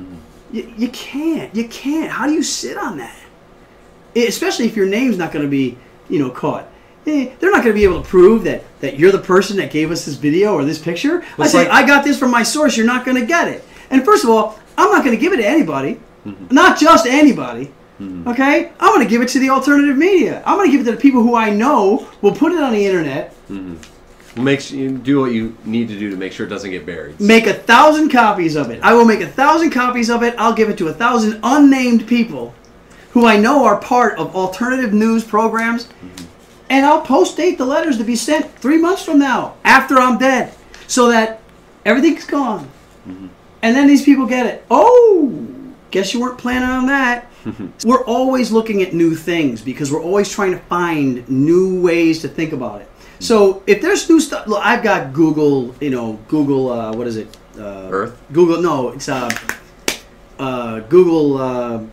You, 0.52 0.74
you 0.78 0.88
can't. 0.90 1.56
You 1.56 1.68
can't. 1.68 2.12
How 2.12 2.28
do 2.28 2.34
you 2.34 2.44
sit 2.44 2.78
on 2.78 2.98
that? 2.98 3.18
Eh, 4.16 4.26
Especially 4.28 4.66
if 4.66 4.76
your 4.76 4.88
name's 4.88 5.18
not 5.18 5.32
going 5.32 5.44
to 5.44 5.50
be, 5.50 5.78
you 6.10 6.20
know, 6.20 6.30
caught. 6.30 6.68
Eh, 7.08 7.32
They're 7.40 7.52
not 7.52 7.64
going 7.64 7.74
to 7.76 7.80
be 7.80 7.84
able 7.84 8.02
to 8.02 8.08
prove 8.08 8.44
that, 8.46 8.64
that 8.80 8.98
you're 8.98 9.12
the 9.12 9.20
person 9.20 9.58
that 9.58 9.72
gave 9.72 9.92
us 9.92 10.06
this 10.06 10.16
video 10.16 10.54
or 10.54 10.66
this 10.66 10.80
picture. 10.80 11.24
I 11.38 11.48
say, 11.48 11.60
like- 11.60 11.70
I 11.70 11.86
got 11.86 12.04
this 12.04 12.18
from 12.18 12.32
my 12.32 12.44
source. 12.44 12.76
You're 12.76 12.86
not 12.86 13.06
going 13.06 13.20
to 13.20 13.26
get 13.26 13.48
it. 13.48 13.64
And 13.90 14.04
first 14.04 14.24
of 14.24 14.30
all, 14.30 14.60
I'm 14.78 14.92
not 14.92 15.04
going 15.04 15.16
to 15.16 15.22
give 15.22 15.34
it 15.34 15.38
to 15.38 15.48
anybody. 15.48 16.00
Mm-hmm. 16.26 16.54
Not 16.54 16.80
just 16.80 17.06
anybody. 17.06 17.72
Mm-hmm. 18.00 18.28
Okay? 18.28 18.72
I'm 18.80 18.94
going 18.94 19.06
to 19.06 19.10
give 19.10 19.22
it 19.22 19.30
to 19.30 19.40
the 19.40 19.50
alternative 19.52 19.96
media. 19.96 20.44
I'm 20.46 20.58
going 20.58 20.70
to 20.70 20.72
give 20.72 20.86
it 20.86 20.90
to 20.90 20.96
the 20.96 21.02
people 21.02 21.22
who 21.22 21.36
I 21.36 21.50
know 21.50 22.10
will 22.22 22.36
put 22.36 22.52
it 22.52 22.60
on 22.62 22.74
the 22.74 22.86
internet 22.86 23.34
mm-hmm. 23.48 23.76
Make 24.44 24.60
sure 24.60 24.78
you 24.78 24.98
do 24.98 25.22
what 25.22 25.32
you 25.32 25.56
need 25.64 25.88
to 25.88 25.98
do 25.98 26.10
to 26.10 26.18
make 26.18 26.34
sure 26.34 26.46
it 26.46 26.50
doesn't 26.50 26.70
get 26.70 26.86
buried. 26.86 27.22
make 27.22 27.48
a 27.48 27.54
thousand 27.54 28.10
copies 28.10 28.58
of 28.58 28.70
it. 28.70 28.84
I 28.84 28.94
will 28.94 29.06
make 29.06 29.22
a 29.22 29.28
thousand 29.30 29.70
copies 29.70 30.10
of 30.10 30.24
it. 30.24 30.36
I'll 30.38 30.54
give 30.54 30.70
it 30.70 30.78
to 30.80 30.90
a 30.90 30.94
thousand 30.94 31.40
unnamed 31.42 32.06
people 32.06 32.54
who 33.12 33.26
I 33.26 33.38
know 33.38 33.64
are 33.64 33.78
part 33.80 34.20
of 34.20 34.36
alternative 34.36 34.92
news 34.92 35.24
programs. 35.24 35.88
And 36.70 36.86
I'll 36.86 37.02
post 37.02 37.38
date 37.38 37.58
the 37.58 37.66
letters 37.66 37.98
to 37.98 38.04
be 38.04 38.16
sent 38.16 38.52
three 38.60 38.78
months 38.78 39.04
from 39.04 39.20
now, 39.20 39.56
after 39.64 39.98
I'm 39.98 40.18
dead, 40.18 40.54
so 40.88 41.10
that 41.10 41.42
everything's 41.86 42.26
gone. 42.26 42.70
And 43.62 43.76
then 43.76 43.88
these 43.88 44.04
people 44.04 44.26
get 44.26 44.46
it. 44.46 44.66
Oh, 44.70 45.34
guess 45.92 46.14
you 46.14 46.22
weren't 46.22 46.38
planning 46.38 46.70
on 46.70 46.88
that. 46.88 47.32
we're 47.86 48.04
always 48.06 48.52
looking 48.52 48.82
at 48.82 48.94
new 48.94 49.16
things 49.16 49.62
because 49.62 49.92
we're 49.92 50.02
always 50.02 50.32
trying 50.32 50.52
to 50.52 50.60
find 50.60 51.28
new 51.30 51.82
ways 51.82 52.22
to 52.22 52.28
think 52.28 52.52
about 52.54 52.82
it. 52.82 52.90
So 53.20 53.64
if 53.66 53.82
there's 53.82 54.10
new 54.10 54.20
stuff, 54.20 54.48
look, 54.48 54.64
I've 54.64 54.84
got 54.84 55.14
Google. 55.14 55.76
You 55.80 55.90
know, 55.90 56.20
Google. 56.28 56.72
Uh, 56.72 56.94
what 56.94 57.08
is 57.08 57.18
it? 57.18 57.36
Uh, 57.58 57.90
Earth? 57.92 58.22
Google. 58.34 58.62
No, 58.62 58.90
it's 58.90 59.08
uh, 59.08 59.30
uh, 60.40 60.80
Google. 60.82 61.90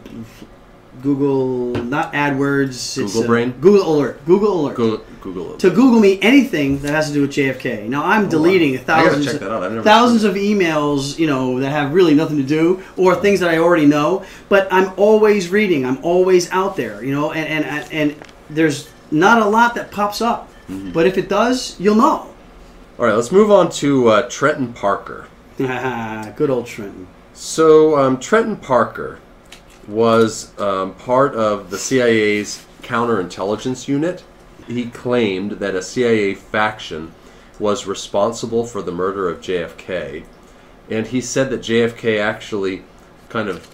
Google, 1.02 1.72
not 1.84 2.12
AdWords. 2.12 2.68
it's, 2.70 2.96
Google 2.96 3.22
uh, 3.24 3.26
Brain? 3.26 3.50
Google 3.60 3.94
Alert. 3.96 4.24
Google 4.24 4.60
Alert. 4.60 4.76
Google, 4.76 5.04
Google 5.20 5.54
it. 5.54 5.60
to 5.60 5.70
Google 5.70 6.00
me 6.00 6.18
anything 6.22 6.78
that 6.80 6.90
has 6.90 7.08
to 7.08 7.12
do 7.14 7.22
with 7.22 7.30
JFK. 7.30 7.88
Now 7.88 8.04
I'm 8.04 8.28
deleting 8.28 8.74
Oh, 8.74 8.78
wow. 8.78 8.84
Thousands, 8.84 9.26
check 9.26 9.40
that 9.40 9.50
out. 9.50 9.62
I've 9.62 9.72
never 9.72 9.84
thousands 9.84 10.24
of 10.24 10.34
emails, 10.34 11.18
you 11.18 11.26
know, 11.26 11.60
that 11.60 11.70
have 11.70 11.92
really 11.92 12.14
nothing 12.14 12.36
to 12.38 12.42
do, 12.42 12.82
or 12.96 13.14
things 13.14 13.40
that 13.40 13.50
I 13.50 13.58
already 13.58 13.86
know. 13.86 14.24
But 14.48 14.68
I'm 14.72 14.92
always 14.96 15.48
reading. 15.50 15.84
I'm 15.84 16.02
always 16.04 16.50
out 16.50 16.76
there, 16.76 17.04
you 17.04 17.12
know, 17.12 17.32
and 17.32 17.64
and 17.64 17.92
and 17.92 18.16
there's 18.50 18.88
not 19.10 19.42
a 19.42 19.46
lot 19.46 19.74
that 19.74 19.90
pops 19.90 20.20
up, 20.20 20.48
Mm-hmm. 20.68 20.92
but 20.92 21.06
if 21.06 21.18
it 21.18 21.28
does, 21.28 21.78
you'll 21.80 21.96
know. 21.96 22.28
All 22.98 23.06
right, 23.06 23.14
let's 23.14 23.32
move 23.32 23.50
on 23.50 23.68
to 23.72 24.08
uh, 24.08 24.28
Trenton 24.30 24.72
Parker. 24.72 25.26
Good 25.58 26.50
old 26.50 26.66
Trenton. 26.66 27.08
So 27.34 27.98
um, 27.98 28.18
Trenton 28.20 28.56
Parker 28.56 29.18
was 29.88 30.58
um, 30.58 30.94
part 30.94 31.34
of 31.34 31.70
the 31.70 31.78
CIA's 31.78 32.64
counterintelligence 32.82 33.88
unit. 33.88 34.24
He 34.66 34.86
claimed 34.86 35.52
that 35.52 35.74
a 35.74 35.82
CIA 35.82 36.34
faction 36.34 37.12
was 37.58 37.86
responsible 37.86 38.64
for 38.64 38.82
the 38.82 38.92
murder 38.92 39.28
of 39.28 39.40
JFK, 39.40 40.24
and 40.90 41.06
he 41.06 41.20
said 41.20 41.50
that 41.50 41.60
JFK 41.60 42.20
actually 42.20 42.82
kind 43.28 43.48
of 43.48 43.68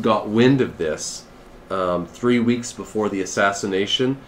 got 0.00 0.28
wind 0.28 0.60
of 0.60 0.78
this 0.78 1.24
um, 1.70 2.06
three 2.06 2.38
weeks 2.38 2.72
before 2.72 3.08
the 3.08 3.20
assassination. 3.20 4.18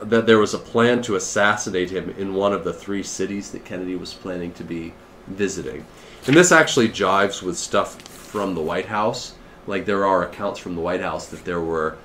uh, 0.00 0.04
That 0.04 0.26
there 0.26 0.38
was 0.38 0.54
a 0.54 0.58
plan 0.58 1.02
to 1.02 1.16
assassinate 1.16 1.90
him 1.90 2.10
in 2.18 2.34
one 2.34 2.52
of 2.52 2.64
the 2.64 2.72
three 2.72 3.02
cities 3.02 3.50
that 3.52 3.64
Kennedy 3.64 3.96
was 3.96 4.14
planning 4.14 4.52
to 4.54 4.64
be 4.64 4.94
visiting. 5.28 5.84
And 6.26 6.36
this 6.36 6.52
actually 6.52 6.88
jives 6.88 7.42
with 7.42 7.56
stuff 7.58 8.00
from 8.02 8.54
the 8.54 8.60
White 8.60 8.86
House. 8.86 9.34
Like 9.66 9.84
there 9.86 10.06
are 10.06 10.24
accounts 10.24 10.58
from 10.58 10.74
the 10.74 10.80
White 10.80 11.00
House 11.00 11.28
that 11.28 11.44
there 11.44 11.60
were 11.60 11.96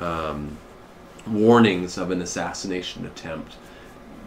um, 0.00 0.56
warnings 1.26 1.98
of 1.98 2.10
an 2.10 2.22
assassination 2.22 3.04
attempt 3.06 3.56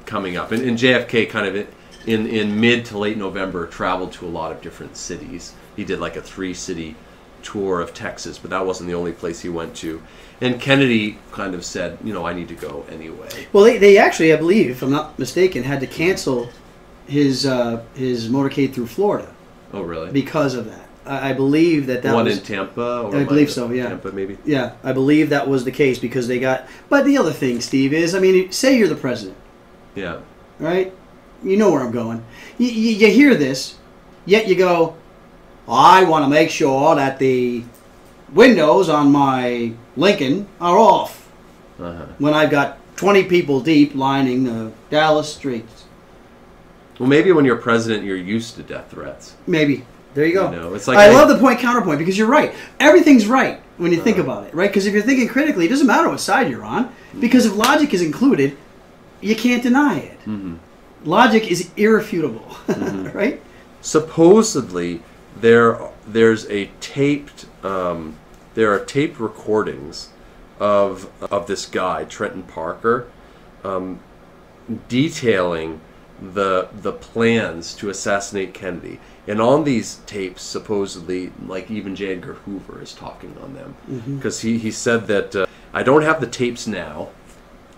coming 0.05 0.38
up. 0.38 0.51
And, 0.51 0.61
and 0.63 0.77
JFK 0.77 1.29
kind 1.29 1.47
of 1.47 1.67
in, 2.05 2.27
in 2.27 2.59
mid 2.59 2.86
to 2.86 2.97
late 2.97 3.17
November 3.17 3.67
traveled 3.67 4.11
to 4.13 4.25
a 4.25 4.29
lot 4.29 4.51
of 4.51 4.61
different 4.61 4.97
cities. 4.97 5.53
He 5.75 5.84
did 5.86 5.99
like 5.99 6.15
a 6.15 6.21
three 6.21 6.53
city 6.53 6.95
tour 7.41 7.81
of 7.81 7.93
Texas, 7.93 8.38
but 8.38 8.49
that 8.51 8.65
wasn't 8.65 8.88
the 8.89 8.95
only 8.95 9.11
place 9.11 9.41
he 9.41 9.49
went 9.49 9.75
to. 9.77 10.01
And 10.41 10.59
Kennedy 10.59 11.17
kind 11.31 11.55
of 11.55 11.63
said, 11.63 11.97
you 12.03 12.13
know, 12.13 12.25
I 12.25 12.34
need 12.34 12.47
to 12.49 12.55
go 12.55 12.86
anyway. 12.89 13.47
Well, 13.53 13.63
they, 13.63 13.77
they 13.77 13.97
actually, 13.97 14.34
I 14.34 14.36
believe, 14.36 14.69
if 14.69 14.81
I'm 14.81 14.91
not 14.91 15.17
mistaken, 15.17 15.63
had 15.63 15.79
to 15.81 15.88
cancel 15.88 16.49
his 17.07 17.45
uh, 17.45 17.84
his 17.95 18.29
motorcade 18.29 18.73
through 18.73 18.88
Florida 18.88 19.34
Oh, 19.73 19.81
really? 19.81 20.11
because 20.11 20.53
of 20.55 20.65
that. 20.65 20.88
I, 21.06 21.30
I 21.30 21.34
believe 21.34 21.88
that 21.88 22.01
that 22.04 22.14
One 22.14 22.26
was 22.26 22.38
in 22.38 22.43
Tampa? 22.43 23.01
Or 23.01 23.16
I 23.16 23.24
believe 23.24 23.51
so, 23.51 23.72
yeah. 23.72 23.89
Tampa, 23.89 24.12
maybe? 24.12 24.38
Yeah, 24.45 24.74
I 24.84 24.93
believe 24.93 25.30
that 25.30 25.47
was 25.47 25.64
the 25.66 25.72
case 25.72 25.99
because 25.99 26.28
they 26.28 26.39
got. 26.39 26.68
But 26.89 27.06
the 27.06 27.18
other 27.18 27.32
thing, 27.34 27.62
Steve, 27.62 27.93
is 27.93 28.16
I 28.16 28.20
mean, 28.20 28.51
say 28.51 28.78
you're 28.78 28.88
the 28.88 28.95
president, 28.95 29.38
Yeah. 29.95 30.20
right? 30.60 30.93
You 31.43 31.58
know 31.58 31.72
where 31.72 31.82
I'm 31.82 31.91
going. 31.91 32.24
You, 32.58 32.68
you, 32.68 32.91
you 32.95 33.08
hear 33.10 33.36
this, 33.36 33.76
yet 34.26 34.47
you 34.47 34.56
go, 34.56 34.95
I 35.68 36.04
want 36.06 36.24
to 36.26 36.30
make 36.30 36.49
sure 36.49 36.95
that 36.95 37.20
the 37.20 37.64
windows 38.34 38.89
on 38.89 39.12
my 39.12 39.74
Lincoln 39.97 40.47
are 40.62 40.78
off 40.78 41.30
Uh-huh. 41.80 42.06
when 42.20 42.34
I've 42.34 42.49
got 42.49 42.78
20 42.95 43.24
people 43.26 43.60
deep 43.60 43.93
lining 43.95 44.43
the 44.45 44.72
Dallas 44.89 45.34
streets. 45.34 45.86
Well, 46.99 47.10
maybe 47.10 47.32
when 47.32 47.43
you're 47.43 47.58
president, 47.58 48.04
you're 48.06 48.16
used 48.16 48.56
to 48.56 48.64
death 48.64 48.91
threats. 48.91 49.36
Maybe. 49.47 49.84
There 50.14 50.26
you 50.26 50.34
go. 50.34 50.51
You 50.51 50.57
know, 50.59 50.74
it's 50.74 50.88
like 50.88 50.97
I, 50.97 51.07
I- 51.07 51.14
love 51.14 51.28
the 51.30 51.38
point 51.39 51.59
counterpoint 51.59 51.99
because 51.99 52.18
you're 52.18 52.28
right. 52.28 52.53
Everything's 52.80 53.26
right 53.28 53.61
when 53.78 53.91
you 53.91 53.99
think 54.01 54.18
Uh-huh. 54.20 54.30
about 54.32 54.47
it, 54.47 54.53
right? 54.53 54.70
Because 54.70 54.86
if 54.86 54.93
you're 54.93 55.01
thinking 55.03 55.28
critically, 55.28 55.66
it 55.66 55.70
doesn't 55.70 55.88
matter 55.88 56.09
what 56.09 56.20
side 56.20 56.49
you're 56.49 56.64
on. 56.66 56.93
Because 57.20 57.45
if 57.45 57.55
logic 57.55 57.93
is 57.93 58.01
included, 58.01 58.57
you 59.22 59.36
can't 59.36 59.64
deny 59.64 59.97
it. 59.99 60.20
Mm-hmm. 60.22 60.55
Logic 61.05 61.47
is 61.51 61.70
irrefutable, 61.78 62.55
right? 63.14 63.41
supposedly 63.82 65.01
there 65.36 65.78
there's 66.07 66.49
a 66.49 66.68
taped 66.80 67.45
um, 67.66 68.16
there 68.53 68.72
are 68.74 68.80
taped 68.80 69.20
recordings 69.20 70.09
of 70.59 71.09
of 71.32 71.47
this 71.47 71.66
guy 71.66 72.05
Trenton 72.05 72.43
Parker 72.43 73.07
um, 73.66 73.99
detailing 74.88 75.82
the 76.22 76.70
the 76.74 76.93
plans 76.93 77.74
to 77.76 77.89
assassinate 77.89 78.53
Kennedy 78.53 78.99
and 79.28 79.41
on 79.41 79.63
these 79.63 79.95
tapes 80.05 80.41
supposedly 80.41 81.32
like 81.47 81.71
even 81.71 81.95
J. 81.95 82.13
Edgar 82.13 82.34
Hoover 82.34 82.82
is 82.82 82.93
talking 82.93 83.36
on 83.41 83.53
them 83.53 83.76
because 84.17 84.41
he, 84.41 84.57
he 84.57 84.71
said 84.71 85.07
that 85.07 85.36
uh, 85.36 85.45
I 85.74 85.84
don't 85.84 86.01
have 86.01 86.21
the 86.21 86.28
tapes 86.28 86.67
now 86.67 87.09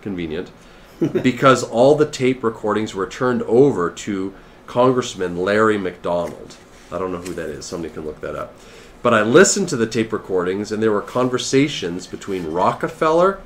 convenient 0.01 0.51
because 1.21 1.63
all 1.63 1.95
the 1.95 2.09
tape 2.09 2.43
recordings 2.43 2.95
were 2.95 3.07
turned 3.07 3.41
over 3.43 3.89
to 3.91 4.33
Congressman 4.65 5.37
Larry 5.37 5.77
McDonald. 5.77 6.55
I 6.91 6.97
don't 6.97 7.11
know 7.11 7.19
who 7.21 7.33
that 7.33 7.49
is. 7.49 7.65
Somebody 7.65 7.93
can 7.93 8.05
look 8.05 8.21
that 8.21 8.35
up. 8.35 8.53
But 9.01 9.13
I 9.13 9.21
listened 9.21 9.69
to 9.69 9.77
the 9.77 9.85
tape 9.85 10.11
recordings, 10.11 10.71
and 10.71 10.81
there 10.81 10.91
were 10.91 11.01
conversations 11.01 12.07
between 12.07 12.51
Rockefeller 12.51 13.39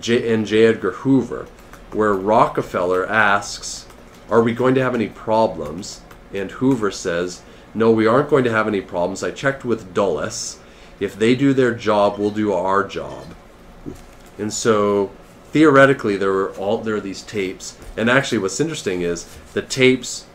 J- 0.00 0.32
and 0.32 0.46
J. 0.46 0.64
Edgar 0.66 0.90
Hoover, 0.90 1.46
where 1.92 2.14
Rockefeller 2.14 3.06
asks, 3.06 3.86
Are 4.28 4.42
we 4.42 4.52
going 4.52 4.74
to 4.74 4.82
have 4.82 4.94
any 4.94 5.08
problems? 5.08 6.00
And 6.32 6.50
Hoover 6.52 6.90
says, 6.90 7.42
No, 7.74 7.90
we 7.90 8.06
aren't 8.06 8.30
going 8.30 8.44
to 8.44 8.50
have 8.50 8.68
any 8.68 8.80
problems. 8.80 9.22
I 9.22 9.30
checked 9.30 9.64
with 9.64 9.94
Dulles. 9.94 10.58
If 11.00 11.16
they 11.16 11.34
do 11.34 11.52
their 11.52 11.74
job, 11.74 12.18
we'll 12.18 12.30
do 12.30 12.52
our 12.52 12.86
job. 12.86 13.34
And 14.38 14.52
so 14.52 15.10
theoretically 15.52 16.16
there 16.16 16.32
were 16.32 16.52
all 16.52 16.78
there 16.78 16.96
are 16.96 17.00
these 17.00 17.22
tapes. 17.22 17.78
And 17.96 18.10
actually 18.10 18.38
what's 18.38 18.60
interesting 18.60 19.02
is 19.02 19.26
the 19.54 19.62
tapes 19.62 20.26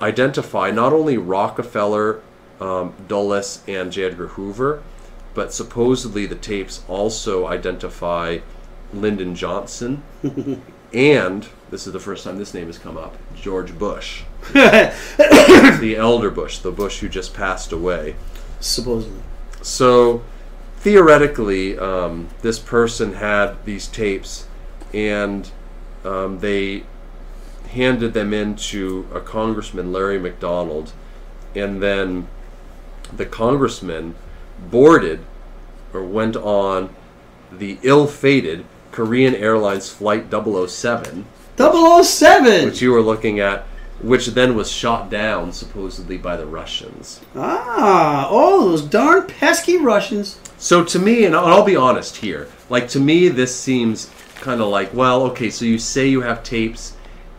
identify 0.00 0.70
not 0.70 0.92
only 0.92 1.16
Rockefeller, 1.16 2.20
um, 2.60 2.94
Dulles, 3.08 3.62
and 3.68 3.92
J. 3.92 4.04
Edgar 4.04 4.28
Hoover, 4.28 4.82
but 5.34 5.52
supposedly 5.52 6.26
the 6.26 6.34
tapes 6.34 6.82
also 6.88 7.46
identify 7.46 8.38
Lyndon 8.92 9.34
Johnson 9.34 10.02
and 10.94 11.46
this 11.70 11.86
is 11.86 11.92
the 11.92 12.00
first 12.00 12.24
time 12.24 12.36
this 12.38 12.52
name 12.52 12.66
has 12.66 12.78
come 12.78 12.98
up, 12.98 13.16
George 13.34 13.76
Bush. 13.78 14.24
the 14.52 15.94
elder 15.96 16.30
Bush, 16.30 16.58
the 16.58 16.70
Bush 16.70 17.00
who 17.00 17.08
just 17.08 17.32
passed 17.32 17.72
away. 17.72 18.14
Supposedly. 18.60 19.22
So 19.62 20.22
theoretically, 20.76 21.78
um, 21.78 22.28
this 22.42 22.58
person 22.58 23.14
had 23.14 23.64
these 23.64 23.86
tapes, 23.88 24.46
and 24.92 25.50
um, 26.04 26.40
they 26.40 26.84
handed 27.70 28.12
them 28.12 28.34
in 28.34 28.54
to 28.56 29.08
a 29.14 29.20
congressman, 29.20 29.92
Larry 29.92 30.18
McDonald, 30.18 30.92
and 31.54 31.82
then 31.82 32.28
the 33.16 33.24
congressman 33.26 34.14
boarded 34.70 35.20
or 35.92 36.02
went 36.02 36.36
on 36.36 36.94
the 37.50 37.78
ill-fated 37.82 38.64
Korean 38.92 39.34
Airlines 39.34 39.88
flight 39.88 40.26
007, 40.30 41.24
007! 41.56 42.64
which 42.66 42.80
you 42.82 42.92
were 42.92 43.02
looking 43.02 43.40
at, 43.40 43.64
which 44.00 44.26
then 44.28 44.54
was 44.54 44.70
shot 44.70 45.10
down 45.10 45.52
supposedly 45.52 46.18
by 46.18 46.36
the 46.36 46.46
Russians. 46.46 47.20
ah, 47.34 48.28
all 48.28 48.60
those 48.60 48.82
darn 48.82 49.26
pesky 49.26 49.76
Russians. 49.78 50.38
So 50.58 50.84
to 50.84 50.98
me, 50.98 51.24
and 51.24 51.34
I'll 51.34 51.64
be 51.64 51.76
honest 51.76 52.16
here, 52.16 52.48
like 52.68 52.88
to 52.88 53.00
me, 53.00 53.28
this 53.28 53.54
seems 53.54 54.10
kind 54.36 54.60
of 54.60 54.68
like, 54.68 54.92
well, 54.92 55.22
okay, 55.24 55.50
so 55.50 55.64
you 55.64 55.78
say 55.78 56.06
you 56.06 56.20
have 56.20 56.42
tapes, 56.42 56.94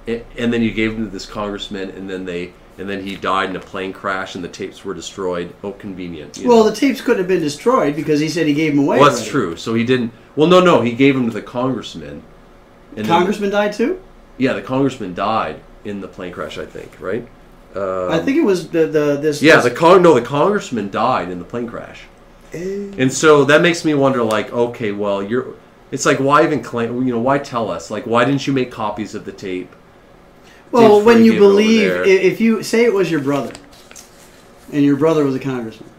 and 0.07 0.51
then 0.53 0.61
you 0.61 0.71
gave 0.71 0.95
them 0.95 1.05
to 1.05 1.11
this 1.11 1.25
congressman, 1.25 1.89
and 1.91 2.09
then 2.09 2.25
they, 2.25 2.53
and 2.77 2.89
then 2.89 3.03
he 3.03 3.15
died 3.15 3.49
in 3.49 3.55
a 3.55 3.59
plane 3.59 3.93
crash, 3.93 4.35
and 4.35 4.43
the 4.43 4.47
tapes 4.49 4.83
were 4.83 4.93
destroyed. 4.93 5.53
Oh, 5.63 5.71
convenient. 5.73 6.39
Well, 6.43 6.63
know. 6.63 6.69
the 6.69 6.75
tapes 6.75 7.01
couldn't 7.01 7.19
have 7.19 7.27
been 7.27 7.41
destroyed 7.41 7.95
because 7.95 8.19
he 8.19 8.29
said 8.29 8.47
he 8.47 8.53
gave 8.53 8.75
them 8.75 8.85
away. 8.85 8.99
well, 8.99 9.09
that's 9.09 9.21
already. 9.21 9.31
true. 9.31 9.55
So 9.57 9.73
he 9.73 9.83
didn't. 9.83 10.11
Well, 10.35 10.47
no, 10.47 10.59
no, 10.59 10.81
he 10.81 10.93
gave 10.93 11.13
them 11.15 11.25
to 11.27 11.33
the 11.33 11.41
congressman. 11.41 12.23
And 12.95 13.05
then- 13.05 13.05
Congressman 13.05 13.49
died 13.49 13.73
too? 13.73 14.01
yeah, 14.37 14.53
the 14.53 14.61
congressman 14.61 15.13
died 15.13 15.59
in 15.85 16.01
the 16.01 16.07
plane 16.07 16.31
crash. 16.31 16.57
I 16.57 16.65
think, 16.65 16.99
right? 16.99 17.27
Um, 17.75 18.11
I 18.11 18.19
think 18.19 18.37
it 18.37 18.43
was 18.43 18.69
the, 18.69 18.87
the 18.87 19.17
this. 19.17 19.41
Yeah, 19.41 19.55
this- 19.55 19.65
the 19.65 19.71
con 19.71 20.01
no, 20.01 20.13
the 20.13 20.21
congressman 20.21 20.89
died 20.89 21.29
in 21.29 21.39
the 21.39 21.45
plane 21.45 21.67
crash, 21.67 22.03
and 22.53 23.11
so 23.11 23.45
that 23.45 23.61
makes 23.61 23.83
me 23.85 23.93
wonder. 23.93 24.23
Like, 24.23 24.51
okay, 24.51 24.91
well, 24.91 25.21
you're. 25.21 25.55
It's 25.91 26.07
like 26.07 26.19
why 26.19 26.43
even 26.43 26.63
claim? 26.63 27.05
You 27.05 27.13
know, 27.13 27.19
why 27.19 27.37
tell 27.37 27.69
us? 27.69 27.91
Like, 27.91 28.05
why 28.05 28.25
didn't 28.25 28.47
you 28.47 28.53
make 28.53 28.71
copies 28.71 29.13
of 29.13 29.25
the 29.25 29.31
tape? 29.31 29.75
Well, 30.73 31.01
when 31.01 31.23
you 31.23 31.31
Free 31.33 31.39
give 31.39 31.41
it 31.41 31.45
over 31.45 31.51
believe, 31.51 31.91
if 32.07 32.41
you 32.41 32.63
say 32.63 32.83
it 32.83 32.93
was 32.93 33.09
your 33.11 33.21
brother, 33.21 33.53
and 34.71 34.83
your 34.83 34.97
brother 34.97 35.23
was 35.23 35.35
a 35.35 35.39
congressman, 35.39 35.89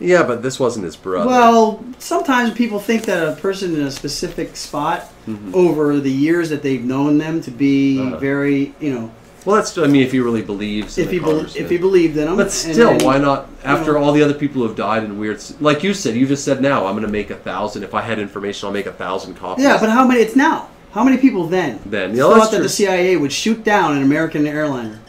Yeah, 0.00 0.24
but 0.24 0.42
this 0.42 0.58
wasn't 0.58 0.84
his 0.84 0.96
brother. 0.96 1.28
Well, 1.28 1.84
sometimes 1.98 2.52
people 2.52 2.80
think 2.80 3.04
that 3.04 3.26
a 3.28 3.36
person 3.40 3.74
in 3.74 3.82
a 3.82 3.90
specific 3.90 4.56
spot 4.56 5.08
over 5.52 6.00
the 6.00 6.10
years 6.10 6.50
that 6.50 6.62
they've 6.62 6.84
known 6.84 7.18
them 7.18 7.40
to 7.42 7.50
be 7.50 7.96
Mm-hmm. 7.96 8.08
Uh-huh. 8.08 8.18
very, 8.18 8.74
you 8.80 8.92
know, 8.92 9.10
well, 9.44 9.56
that's. 9.56 9.76
I 9.76 9.86
mean, 9.86 10.02
if 10.02 10.10
he 10.12 10.20
really 10.20 10.40
believes. 10.42 10.96
If 10.96 11.10
he 11.10 11.20
congressman. 11.20 11.64
if 11.64 11.70
he 11.70 11.76
believed 11.76 12.16
in 12.16 12.24
them. 12.24 12.36
But 12.36 12.50
still, 12.50 12.88
and- 12.90 13.02
why 13.02 13.18
not? 13.18 13.48
After 13.62 13.92
know. 13.92 14.02
all 14.02 14.12
the 14.12 14.22
other 14.22 14.32
people 14.34 14.62
who 14.62 14.68
have 14.68 14.76
died 14.76 15.04
in 15.04 15.18
weird, 15.18 15.42
like 15.60 15.82
you 15.82 15.92
said, 15.94 16.16
you 16.16 16.26
just 16.26 16.44
said 16.44 16.60
now 16.62 16.86
I'm 16.86 16.94
going 16.94 17.06
to 17.06 17.12
make 17.12 17.30
a 17.30 17.36
thousand. 17.36 17.82
If 17.84 17.94
I 17.94 18.00
had 18.00 18.18
information, 18.18 18.66
I'll 18.66 18.72
make 18.72 18.86
a 18.86 18.92
thousand 18.92 19.34
copies. 19.34 19.64
Yeah, 19.64 19.78
but 19.78 19.90
how 19.90 20.06
many? 20.06 20.20
It's 20.20 20.34
now. 20.34 20.68
How 20.94 21.02
many 21.02 21.16
people 21.18 21.46
then? 21.48 21.80
Then, 21.84 22.14
yeah, 22.14 22.22
thought 22.22 22.52
that 22.52 22.62
the 22.62 22.68
CIA 22.68 23.16
would 23.16 23.32
shoot 23.32 23.64
down 23.64 23.96
an 23.96 24.02
American 24.04 24.46
airliner, 24.46 25.00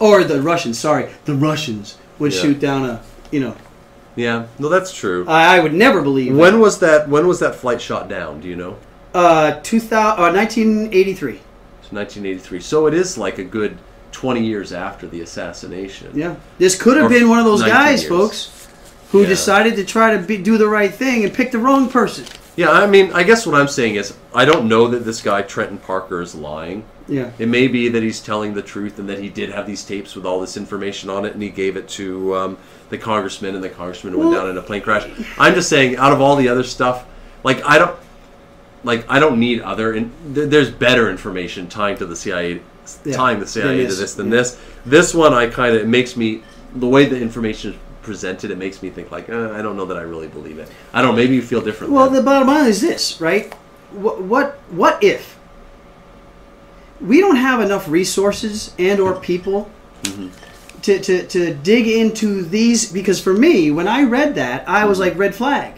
or 0.00 0.24
the 0.24 0.42
Russians. 0.42 0.78
Sorry, 0.80 1.08
the 1.26 1.34
Russians 1.34 1.96
would 2.18 2.34
Yeah. 2.34 2.40
shoot 2.42 2.58
down 2.60 2.84
a. 2.84 3.00
You 3.30 3.40
know, 3.40 3.54
yeah, 4.16 4.46
no, 4.58 4.68
that's 4.68 4.92
true. 4.92 5.24
I, 5.28 5.56
I 5.56 5.60
would 5.60 5.74
never 5.74 6.02
believe. 6.02 6.36
when 6.36 6.58
was 6.60 6.80
that? 6.80 7.08
When 7.08 7.26
was 7.28 7.38
that 7.38 7.54
flight 7.54 7.80
shot 7.80 8.08
down? 8.08 8.40
Do 8.40 8.48
you 8.48 8.56
know? 8.56 8.76
Uh, 9.14 9.60
2000, 9.62 10.18
uh, 10.18 10.32
1983. 10.32 11.40
It's 11.82 11.92
1983. 11.92 12.60
So 12.60 12.86
it 12.88 12.94
is 12.94 13.16
like 13.16 13.38
a 13.38 13.44
good 13.44 13.78
20 14.10 14.44
years 14.44 14.72
after 14.72 15.06
the 15.06 15.20
assassination. 15.20 16.10
Yeah, 16.14 16.34
this 16.58 16.74
could 16.80 16.96
have 16.96 17.06
Or 17.06 17.08
been 17.08 17.28
one 17.28 17.38
of 17.38 17.44
those 17.44 17.62
guys, 17.62 18.02
years. 18.02 18.08
folks, 18.08 18.66
who 19.12 19.22
Yeah. 19.22 19.28
decided 19.28 19.76
to 19.76 19.84
try 19.84 20.16
to 20.16 20.18
be, 20.18 20.36
do 20.36 20.58
the 20.58 20.68
right 20.68 20.92
thing 20.92 21.22
and 21.24 21.32
pick 21.32 21.52
the 21.52 21.58
wrong 21.58 21.88
person. 21.88 22.24
Yeah, 22.56 22.70
I 22.70 22.86
mean, 22.86 23.12
I 23.12 23.22
guess 23.22 23.46
what 23.46 23.54
I'm 23.54 23.68
saying 23.68 23.96
is, 23.96 24.16
I 24.34 24.46
don't 24.46 24.66
know 24.66 24.88
that 24.88 25.04
this 25.04 25.20
guy 25.20 25.42
Trenton 25.42 25.76
Parker 25.76 26.22
is 26.22 26.34
lying. 26.34 26.84
Yeah. 27.06 27.30
It 27.38 27.48
may 27.48 27.68
be 27.68 27.88
that 27.90 28.02
he's 28.02 28.20
telling 28.20 28.54
the 28.54 28.62
truth 28.62 28.98
and 28.98 29.08
that 29.10 29.18
he 29.18 29.28
did 29.28 29.50
have 29.50 29.66
these 29.66 29.84
tapes 29.84 30.16
with 30.16 30.24
all 30.24 30.40
this 30.40 30.56
information 30.56 31.10
on 31.10 31.26
it, 31.26 31.34
and 31.34 31.42
he 31.42 31.50
gave 31.50 31.76
it 31.76 31.86
to 31.90 32.34
um, 32.34 32.58
the 32.88 32.96
congressman, 32.98 33.54
and 33.54 33.62
the 33.62 33.68
congressman 33.68 34.18
went 34.18 34.32
down 34.32 34.48
in 34.48 34.56
a 34.56 34.62
plane 34.62 34.80
crash. 34.82 35.08
I'm 35.38 35.54
just 35.54 35.68
saying, 35.68 35.96
out 35.96 36.12
of 36.12 36.20
all 36.22 36.34
the 36.34 36.48
other 36.48 36.64
stuff, 36.64 37.06
like 37.44 37.62
I 37.64 37.78
don't, 37.78 37.96
like 38.84 39.04
I 39.08 39.18
don't 39.20 39.38
need 39.38 39.60
other, 39.60 39.92
and 39.92 40.10
th- 40.34 40.48
there's 40.48 40.70
better 40.70 41.10
information 41.10 41.68
tying 41.68 41.98
to 41.98 42.06
the 42.06 42.16
CIA, 42.16 42.62
Yeah, 43.04 43.16
tying 43.16 43.38
the 43.38 43.46
CIA 43.46 43.82
to 43.82 43.86
this, 43.86 43.98
this 43.98 44.14
than 44.14 44.26
yeah. 44.28 44.38
this. 44.38 44.60
This 44.86 45.14
one, 45.14 45.34
I 45.34 45.48
kind 45.48 45.76
of 45.76 45.82
it 45.82 45.88
makes 45.88 46.16
me 46.16 46.42
the 46.74 46.88
way 46.88 47.04
the 47.06 47.20
information 47.20 47.72
is 47.72 47.78
presented, 48.06 48.50
it 48.50 48.56
makes 48.56 48.82
me 48.82 48.88
think 48.88 49.10
like 49.10 49.28
eh, 49.28 49.50
I 49.50 49.60
don't 49.60 49.76
know 49.76 49.84
that 49.84 49.98
I 49.98 50.02
really 50.02 50.28
believe 50.28 50.58
it. 50.58 50.70
I 50.94 51.02
don't. 51.02 51.10
know, 51.10 51.16
Maybe 51.16 51.34
you 51.34 51.42
feel 51.42 51.60
different. 51.60 51.92
Well, 51.92 52.08
the 52.08 52.22
bottom 52.22 52.48
line 52.48 52.66
is 52.66 52.80
this, 52.80 53.20
right? 53.20 53.52
What 53.92 54.22
what 54.22 54.58
what 54.70 55.02
if 55.02 55.36
we 57.00 57.20
don't 57.20 57.36
have 57.36 57.60
enough 57.60 57.88
resources 57.88 58.74
and 58.78 59.00
or 59.00 59.20
people 59.20 59.70
mm-hmm. 60.02 60.28
to, 60.82 60.98
to, 60.98 61.26
to 61.26 61.54
dig 61.54 61.86
into 61.88 62.42
these? 62.42 62.90
Because 62.90 63.20
for 63.20 63.34
me, 63.34 63.70
when 63.70 63.86
I 63.86 64.02
read 64.02 64.34
that, 64.36 64.66
I 64.66 64.86
was 64.86 64.98
mm-hmm. 64.98 65.10
like, 65.10 65.18
red 65.18 65.34
flag. 65.34 65.74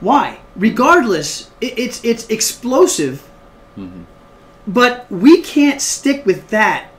Why? 0.00 0.38
Regardless, 0.54 1.50
it, 1.60 1.78
it's 1.78 2.04
it's 2.04 2.28
explosive, 2.28 3.28
mm-hmm. 3.76 4.02
but 4.68 5.10
we 5.10 5.40
can't 5.42 5.80
stick 5.80 6.24
with 6.26 6.48
that 6.48 6.90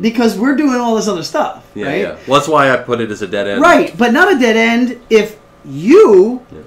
because 0.00 0.36
we're 0.38 0.56
doing 0.56 0.74
all 0.80 0.96
this 0.96 1.06
other 1.08 1.22
stuff, 1.22 1.64
yeah, 1.74 1.86
right? 1.86 2.00
yeah. 2.00 2.18
Well, 2.26 2.40
that's 2.40 2.48
why 2.48 2.70
I 2.72 2.76
put 2.78 3.00
it 3.00 3.10
as 3.10 3.22
a 3.22 3.26
dead 3.28 3.46
end. 3.46 3.60
Right, 3.62 3.96
but 3.96 4.12
not 4.12 4.34
a 4.34 4.38
dead 4.38 4.56
end 4.56 5.00
if 5.10 5.38
you 5.64 6.42
Yeah. 6.52 6.58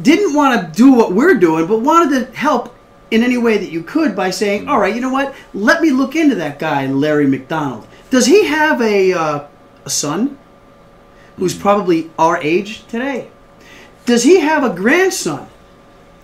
didn't 0.00 0.34
want 0.34 0.60
to 0.60 0.76
do 0.76 0.92
what 0.92 1.12
we're 1.12 1.34
doing, 1.34 1.66
but 1.66 1.78
wanted 1.80 2.26
to 2.26 2.36
help 2.36 2.74
in 3.10 3.22
any 3.22 3.38
way 3.38 3.56
that 3.58 3.70
you 3.70 3.82
could 3.82 4.14
by 4.14 4.30
saying, 4.30 4.62
Mm-hmm. 4.62 4.70
"All 4.70 4.80
right, 4.80 4.94
you 4.94 5.00
know 5.00 5.10
what? 5.12 5.34
Let 5.54 5.80
me 5.80 5.90
look 5.90 6.14
into 6.14 6.34
that 6.36 6.58
guy, 6.58 6.86
Larry 6.86 7.26
McDonald. 7.26 7.86
Does 8.10 8.26
he 8.26 8.44
have 8.46 8.80
a 8.82 9.12
uh, 9.12 9.40
a 9.84 9.90
son 9.90 10.36
who's 11.38 11.54
Mm-hmm. 11.54 11.62
probably 11.62 12.10
our 12.18 12.36
age 12.42 12.86
today? 12.86 13.28
Does 14.04 14.24
he 14.24 14.40
have 14.40 14.62
a 14.62 14.70
grandson?" 14.74 15.48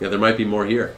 Yeah, 0.00 0.08
there 0.08 0.18
might 0.18 0.36
be 0.36 0.44
more 0.44 0.66
here. 0.66 0.94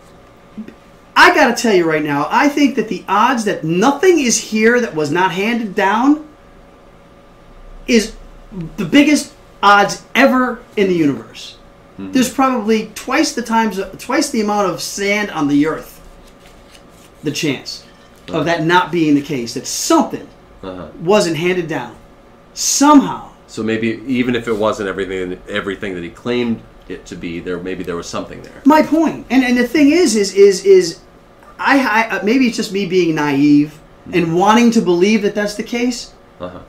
I 1.19 1.35
got 1.35 1.57
to 1.57 1.61
tell 1.63 1.75
you 1.75 1.89
right 1.89 2.03
now, 2.05 2.29
I 2.31 2.49
think 2.49 2.77
that 2.77 2.89
the 2.89 3.03
odds 3.09 3.45
that 3.47 3.65
nothing 3.65 4.19
is 4.21 4.37
here 4.39 4.81
that 4.81 4.95
was 4.95 5.11
not 5.11 5.33
handed 5.33 5.75
down 5.75 6.29
is 7.87 8.15
the 8.77 8.85
biggest 8.85 9.33
odds 9.63 10.05
ever 10.15 10.61
in 10.77 10.89
the 10.89 10.95
universe. 10.95 11.57
There's 11.99 12.31
probably 12.33 12.91
twice 12.95 13.33
the 13.35 13.41
times, 13.41 13.81
twice 13.99 14.29
the 14.29 14.43
amount 14.43 14.69
of 14.71 14.83
sand 14.83 15.31
on 15.31 15.49
the 15.49 15.67
earth. 15.67 16.03
The 17.23 17.33
chance 17.33 17.87
of 18.29 18.45
that 18.45 18.65
not 18.65 18.93
being 18.93 19.15
the 19.15 19.23
case, 19.23 19.55
that 19.55 19.67
something 19.67 20.29
Uh-huh. 20.63 20.89
wasn't 21.01 21.37
handed 21.37 21.69
down 21.69 21.95
somehow. 22.55 23.31
So 23.47 23.63
maybe 23.63 24.03
even 24.07 24.35
if 24.35 24.47
it 24.49 24.53
wasn't 24.57 24.89
everything 24.89 25.41
everything 25.49 25.95
that 25.95 26.03
he 26.03 26.11
claimed 26.11 26.61
it 26.89 27.07
to 27.07 27.17
be, 27.17 27.41
there 27.41 27.59
maybe 27.59 27.83
there 27.85 27.97
was 27.97 28.07
something 28.09 28.43
there. 28.43 28.61
My 28.67 28.83
point, 28.83 29.27
and 29.31 29.43
and 29.45 29.57
the 29.57 29.67
thing 29.67 29.91
is, 29.91 30.17
is 30.17 30.35
is 30.35 30.65
is, 30.65 30.99
I, 31.59 32.09
I 32.11 32.17
uh, 32.17 32.23
maybe 32.25 32.47
it's 32.47 32.57
just 32.57 32.73
me 32.73 32.87
being 32.87 33.15
naive 33.15 33.79
and 34.13 34.37
wanting 34.37 34.71
to 34.73 34.81
believe 34.81 35.23
that 35.23 35.35
that's 35.35 35.55
the 35.55 35.63
case. 35.63 36.13
Uh-huh. 36.41 36.61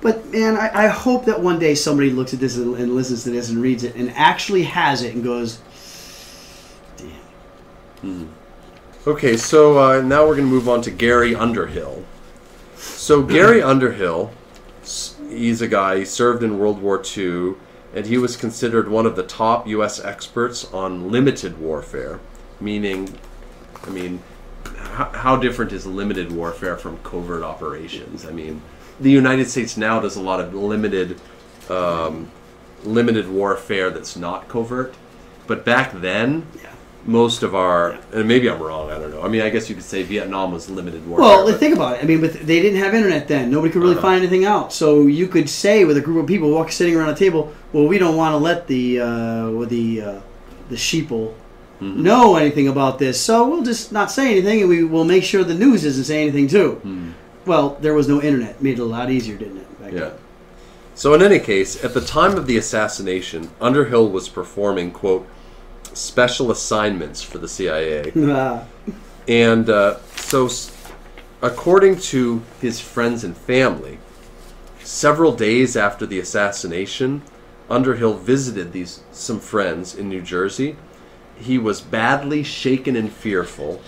But 0.00 0.26
man, 0.28 0.56
I, 0.56 0.86
I 0.86 0.88
hope 0.88 1.26
that 1.26 1.40
one 1.40 1.58
day 1.58 1.74
somebody 1.74 2.10
looks 2.10 2.32
at 2.32 2.40
this 2.40 2.56
and, 2.56 2.74
and 2.76 2.94
listens 2.94 3.24
to 3.24 3.30
this 3.30 3.50
and 3.50 3.60
reads 3.60 3.84
it 3.84 3.94
and 3.96 4.10
actually 4.12 4.62
has 4.64 5.02
it 5.02 5.14
and 5.14 5.22
goes, 5.22 5.60
"Damn." 6.96 8.34
Okay, 9.06 9.36
so 9.36 9.78
uh, 9.78 10.02
now 10.02 10.26
we're 10.26 10.36
going 10.36 10.48
to 10.48 10.54
move 10.54 10.68
on 10.68 10.82
to 10.82 10.90
Gary 10.90 11.34
Underhill. 11.34 12.04
So 12.76 13.22
Gary 13.22 13.62
Underhill, 13.62 14.30
he's 15.28 15.62
a 15.62 15.68
guy. 15.68 15.98
He 15.98 16.04
served 16.04 16.42
in 16.42 16.58
World 16.58 16.80
War 16.82 17.02
II, 17.16 17.54
and 17.94 18.06
he 18.06 18.18
was 18.18 18.36
considered 18.36 18.88
one 18.88 19.06
of 19.06 19.16
the 19.16 19.22
top 19.22 19.66
U.S. 19.68 20.00
experts 20.00 20.64
on 20.72 21.10
limited 21.10 21.58
warfare, 21.58 22.20
meaning, 22.60 23.18
I 23.84 23.90
mean, 23.90 24.22
how, 24.80 25.10
how 25.12 25.36
different 25.36 25.72
is 25.72 25.86
limited 25.86 26.32
warfare 26.32 26.76
from 26.76 26.98
covert 26.98 27.42
operations? 27.42 28.24
I 28.26 28.30
mean, 28.30 28.60
the 29.00 29.10
United 29.10 29.48
States 29.48 29.76
now 29.76 30.00
does 30.00 30.16
a 30.16 30.20
lot 30.20 30.40
of 30.40 30.54
limited, 30.54 31.20
um, 31.68 32.30
limited 32.84 33.28
warfare 33.28 33.90
that's 33.90 34.16
not 34.16 34.48
covert, 34.48 34.94
but 35.46 35.64
back 35.64 35.92
then 36.00 36.46
Yeah. 36.62 36.70
most 37.06 37.42
of 37.42 37.54
our 37.54 37.96
and 38.12 38.26
maybe 38.28 38.48
I'm 38.50 38.60
wrong. 38.60 38.90
I 38.90 38.98
don't 38.98 39.10
know. 39.10 39.22
I 39.22 39.28
mean, 39.28 39.42
I 39.42 39.50
guess 39.50 39.68
you 39.68 39.74
could 39.74 39.84
say 39.84 40.02
Vietnam 40.02 40.52
was 40.52 40.68
limited 40.70 41.06
warfare. 41.06 41.24
Well, 41.28 41.46
but- 41.46 41.58
think 41.60 41.74
about 41.74 41.96
it. 41.98 42.04
I 42.04 42.06
mean, 42.06 42.20
but 42.20 42.32
they 42.34 42.60
didn't 42.60 42.78
have 42.80 42.94
internet 42.94 43.28
then. 43.28 43.50
Nobody 43.50 43.72
could 43.72 43.82
really 43.82 43.94
Uh-huh. 43.94 44.02
find 44.02 44.20
anything 44.22 44.44
out. 44.44 44.72
So 44.72 45.06
you 45.06 45.26
could 45.28 45.48
say 45.48 45.84
with 45.84 45.96
a 45.96 46.00
group 46.00 46.18
of 46.22 46.26
people 46.26 46.50
walking 46.50 46.72
sitting 46.72 46.96
around 46.96 47.08
a 47.10 47.16
table, 47.16 47.52
"Well, 47.72 47.86
we 47.86 47.98
don't 47.98 48.16
want 48.16 48.32
to 48.32 48.38
let 48.38 48.66
the 48.66 49.00
uh, 49.00 49.50
with 49.50 49.68
the 49.70 50.00
uh, 50.02 50.14
the 50.68 50.76
sheeple 50.76 51.32
Mm-hmm. 51.80 52.02
know 52.02 52.36
anything 52.36 52.68
about 52.68 52.98
this, 52.98 53.20
so 53.20 53.48
we'll 53.48 53.62
just 53.62 53.90
not 53.90 54.10
say 54.10 54.30
anything, 54.30 54.60
and 54.60 54.68
we 54.68 54.84
will 54.84 55.04
make 55.04 55.24
sure 55.24 55.42
the 55.42 55.54
news 55.54 55.82
doesn't 55.82 56.04
say 56.04 56.20
anything 56.22 56.46
too." 56.46 56.80
Well, 57.46 57.78
there 57.80 57.94
was 57.94 58.06
no 58.06 58.20
internet. 58.20 58.62
Made 58.62 58.78
it 58.78 58.82
a 58.82 58.84
lot 58.84 59.10
easier, 59.10 59.36
didn't 59.36 59.58
it? 59.58 59.80
back 59.80 59.92
yeah. 59.92 60.10
So 60.94 61.14
in 61.14 61.22
any 61.22 61.38
case, 61.38 61.82
at 61.82 61.94
the 61.94 62.02
time 62.02 62.36
of 62.36 62.46
the 62.46 62.58
assassination, 62.58 63.50
Underhill 63.60 64.10
was 64.10 64.28
performing 64.28 64.90
quote 64.90 65.26
special 65.94 66.50
assignments 66.50 67.22
for 67.22 67.38
the 67.38 67.48
CIA. 67.48 68.12
Ah, 68.16 68.64
and 69.26 69.70
uh, 69.70 69.98
so 70.16 70.48
according 71.42 71.98
to 71.98 72.42
his 72.60 72.80
friends 72.80 73.24
and 73.24 73.36
family, 73.36 73.98
several 74.82 75.32
days 75.32 75.76
after 75.76 76.04
the 76.04 76.18
assassination, 76.18 77.22
Underhill 77.68 78.14
visited 78.14 78.72
these 78.72 79.02
some 79.12 79.40
friends 79.40 79.94
in 79.94 80.08
New 80.08 80.22
Jersey. 80.22 80.76
He 81.40 81.58
was 81.58 81.80
badly 81.80 82.42
shaken 82.42 82.96
and 82.96 83.12
fearful. 83.12 83.80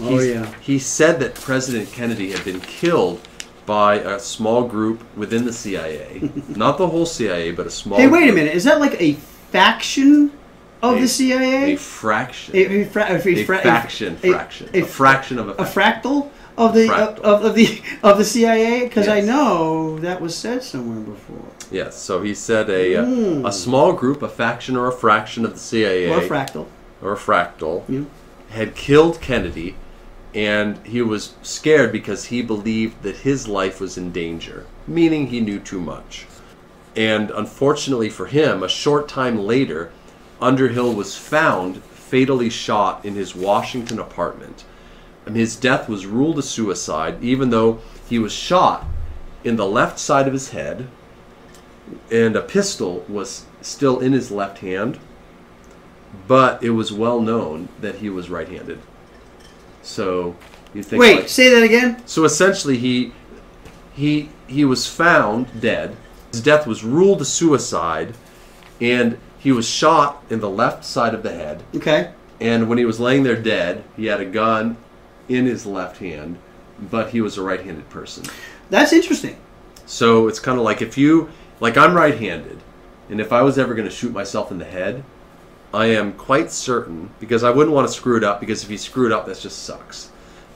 Oh, 0.00 0.08
He's- 0.18 0.26
yeah. 0.26 0.52
He 0.60 0.78
said 0.78 1.20
that 1.20 1.34
President 1.34 1.90
Kennedy 1.92 2.32
had 2.32 2.44
been 2.44 2.60
killed 2.60 3.20
by 3.64 3.94
a 3.96 4.18
small 4.20 4.64
group 4.64 5.02
within 5.16 5.44
the 5.44 5.52
CIA, 5.52 6.30
not 6.48 6.78
the 6.78 6.86
whole 6.88 7.06
CIA, 7.06 7.50
but 7.52 7.66
a 7.66 7.70
small. 7.70 7.98
hey, 7.98 8.06
wait 8.06 8.22
a 8.22 8.26
group, 8.26 8.34
minute. 8.36 8.54
Is 8.54 8.64
that 8.64 8.78
like 8.80 9.00
a 9.00 9.14
faction 9.50 10.30
of 10.82 10.98
A- 10.98 11.00
the 11.00 11.08
CIA? 11.08 11.72
A 11.72 11.76
fraction. 11.76 12.54
A, 12.54 12.82
a, 12.82 12.84
fra- 12.84 13.06
a, 13.10 13.16
a 13.16 13.44
fra- 13.44 13.58
faction. 13.58 14.14
a- 14.22 14.30
fraction. 14.30 14.70
a- 14.74 14.80
A, 14.82 14.84
fraction 14.84 15.38
of 15.38 15.48
a. 15.48 15.52
a 15.52 15.64
fractal 15.64 16.30
of 16.58 16.72
the 16.74 16.86
Fractal. 16.88 17.18
of, 17.20 17.44
of 17.44 17.54
the 17.54 17.82
of 18.02 18.16
the 18.18 18.24
CIA 18.24 18.84
because 18.84 19.08
I 19.08 19.16
Yes. 19.16 19.26
know 19.26 19.98
that 19.98 20.20
was 20.22 20.34
said 20.36 20.62
somewhere 20.62 21.00
before. 21.00 21.44
Yes. 21.70 22.00
So 22.00 22.22
he 22.22 22.34
said 22.34 22.70
a 22.70 22.96
uh, 22.96 23.48
a 23.48 23.52
small 23.52 23.92
group, 23.92 24.22
a 24.22 24.28
faction 24.28 24.74
or 24.76 24.86
a 24.86 24.92
fraction 24.92 25.44
of 25.44 25.52
the 25.52 25.58
CIA, 25.58 26.08
Or 26.08 26.20
fractal. 26.22 26.66
Or 27.06 27.12
a 27.12 27.16
fractal, 27.16 27.84
Yeah. 27.88 28.02
had 28.50 28.74
killed 28.74 29.20
Kennedy, 29.20 29.76
and 30.34 30.78
he 30.84 31.00
was 31.00 31.34
scared 31.42 31.92
because 31.92 32.26
he 32.26 32.42
believed 32.42 33.02
that 33.02 33.18
his 33.18 33.46
life 33.46 33.80
was 33.80 33.96
in 33.96 34.10
danger, 34.10 34.66
meaning 34.86 35.28
he 35.28 35.40
knew 35.40 35.58
too 35.60 35.80
much. 35.80 36.26
And 36.96 37.30
unfortunately 37.30 38.08
for 38.08 38.26
him, 38.26 38.62
a 38.62 38.68
short 38.68 39.08
time 39.08 39.38
later, 39.38 39.90
Underhill 40.40 40.92
was 40.92 41.16
found 41.16 41.82
fatally 41.84 42.50
shot 42.50 43.04
in 43.04 43.14
his 43.14 43.34
Washington 43.34 43.98
apartment. 43.98 44.64
And 45.24 45.36
his 45.36 45.56
death 45.56 45.88
was 45.88 46.06
ruled 46.06 46.38
a 46.38 46.42
suicide, 46.42 47.22
even 47.22 47.50
though 47.50 47.78
he 48.08 48.18
was 48.18 48.32
shot 48.32 48.84
in 49.44 49.56
the 49.56 49.66
left 49.66 49.98
side 49.98 50.26
of 50.26 50.32
his 50.32 50.50
head 50.50 50.88
and 52.10 52.36
a 52.36 52.42
pistol 52.42 53.04
was 53.08 53.44
still 53.60 54.00
in 54.00 54.12
his 54.12 54.30
left 54.30 54.58
hand, 54.58 54.98
but 56.26 56.62
it 56.62 56.70
was 56.70 56.92
well 56.92 57.20
known 57.20 57.68
that 57.80 57.96
he 57.96 58.10
was 58.10 58.28
right-handed. 58.30 58.80
So 59.82 60.36
you 60.74 60.82
think 60.82 61.00
Wait, 61.00 61.16
like- 61.20 61.28
say 61.28 61.48
that 61.54 61.62
again. 61.62 62.02
so 62.06 62.24
essentially, 62.24 62.76
he 62.76 63.12
he 63.94 64.28
he 64.46 64.64
was 64.64 64.86
found 64.86 65.60
dead. 65.60 65.96
His 66.32 66.40
death 66.42 66.66
was 66.66 66.84
ruled 66.84 67.20
a 67.22 67.24
suicide, 67.24 68.14
and 68.80 69.18
he 69.38 69.52
was 69.52 69.68
shot 69.68 70.24
in 70.28 70.40
the 70.40 70.50
left 70.50 70.84
side 70.84 71.14
of 71.14 71.22
the 71.22 71.32
head. 71.32 71.62
Okay. 71.74 72.10
And 72.40 72.68
when 72.68 72.76
he 72.78 72.84
was 72.84 73.00
laying 73.00 73.22
there 73.22 73.40
dead, 73.40 73.84
he 73.96 74.06
had 74.06 74.20
a 74.20 74.24
gun 74.26 74.76
in 75.28 75.46
his 75.46 75.64
left 75.64 75.98
hand, 75.98 76.36
but 76.90 77.10
he 77.10 77.20
was 77.22 77.38
a 77.38 77.42
right-handed 77.42 77.88
person. 77.88 78.24
That's 78.68 78.92
interesting. 78.92 79.38
So 79.86 80.28
it's 80.28 80.40
kind 80.40 80.58
of 80.58 80.64
like 80.64 80.82
if 80.82 80.98
you 80.98 81.30
like 81.60 81.76
I'm 81.78 81.94
right-handed, 81.94 82.58
and 83.08 83.20
if 83.20 83.32
I 83.32 83.40
was 83.42 83.56
ever 83.58 83.74
going 83.74 83.88
to 83.88 83.94
shoot 83.94 84.12
myself 84.12 84.50
in 84.50 84.58
the 84.58 84.64
head, 84.66 85.04
I 85.74 85.86
am 85.86 86.12
quite 86.14 86.50
certain 86.50 87.10
because 87.20 87.44
I 87.44 87.50
wouldn't 87.50 87.74
want 87.74 87.88
to 87.88 87.92
screw 87.92 88.16
it 88.16 88.24
up 88.24 88.40
because 88.40 88.64
if 88.64 88.70
you 88.70 88.78
screw 88.78 89.06
it 89.06 89.12
up, 89.12 89.26
that 89.26 89.38
just 89.38 89.64
sucks. 89.64 90.10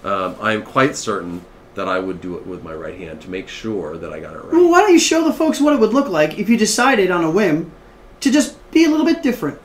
Um, 0.04 0.36
I 0.40 0.52
am 0.52 0.62
quite 0.62 0.96
certain 0.96 1.44
that 1.74 1.88
I 1.88 1.98
would 1.98 2.20
do 2.20 2.36
it 2.36 2.46
with 2.46 2.64
my 2.64 2.74
right 2.74 2.98
hand 2.98 3.20
to 3.22 3.30
make 3.30 3.48
sure 3.48 3.96
that 3.96 4.12
I 4.12 4.20
got 4.20 4.34
it 4.34 4.44
right. 4.44 4.52
Well, 4.52 4.70
why 4.70 4.80
don't 4.80 4.92
you 4.92 4.98
show 4.98 5.24
the 5.24 5.32
folks 5.32 5.60
what 5.60 5.74
it 5.74 5.80
would 5.80 5.92
look 5.92 6.08
like 6.08 6.38
if 6.38 6.48
you 6.48 6.56
decided 6.56 7.10
on 7.10 7.24
a 7.24 7.30
whim 7.30 7.70
to 8.20 8.30
just 8.30 8.56
be 8.70 8.84
a 8.84 8.88
little 8.88 9.06
bit 9.06 9.22
different 9.22 9.58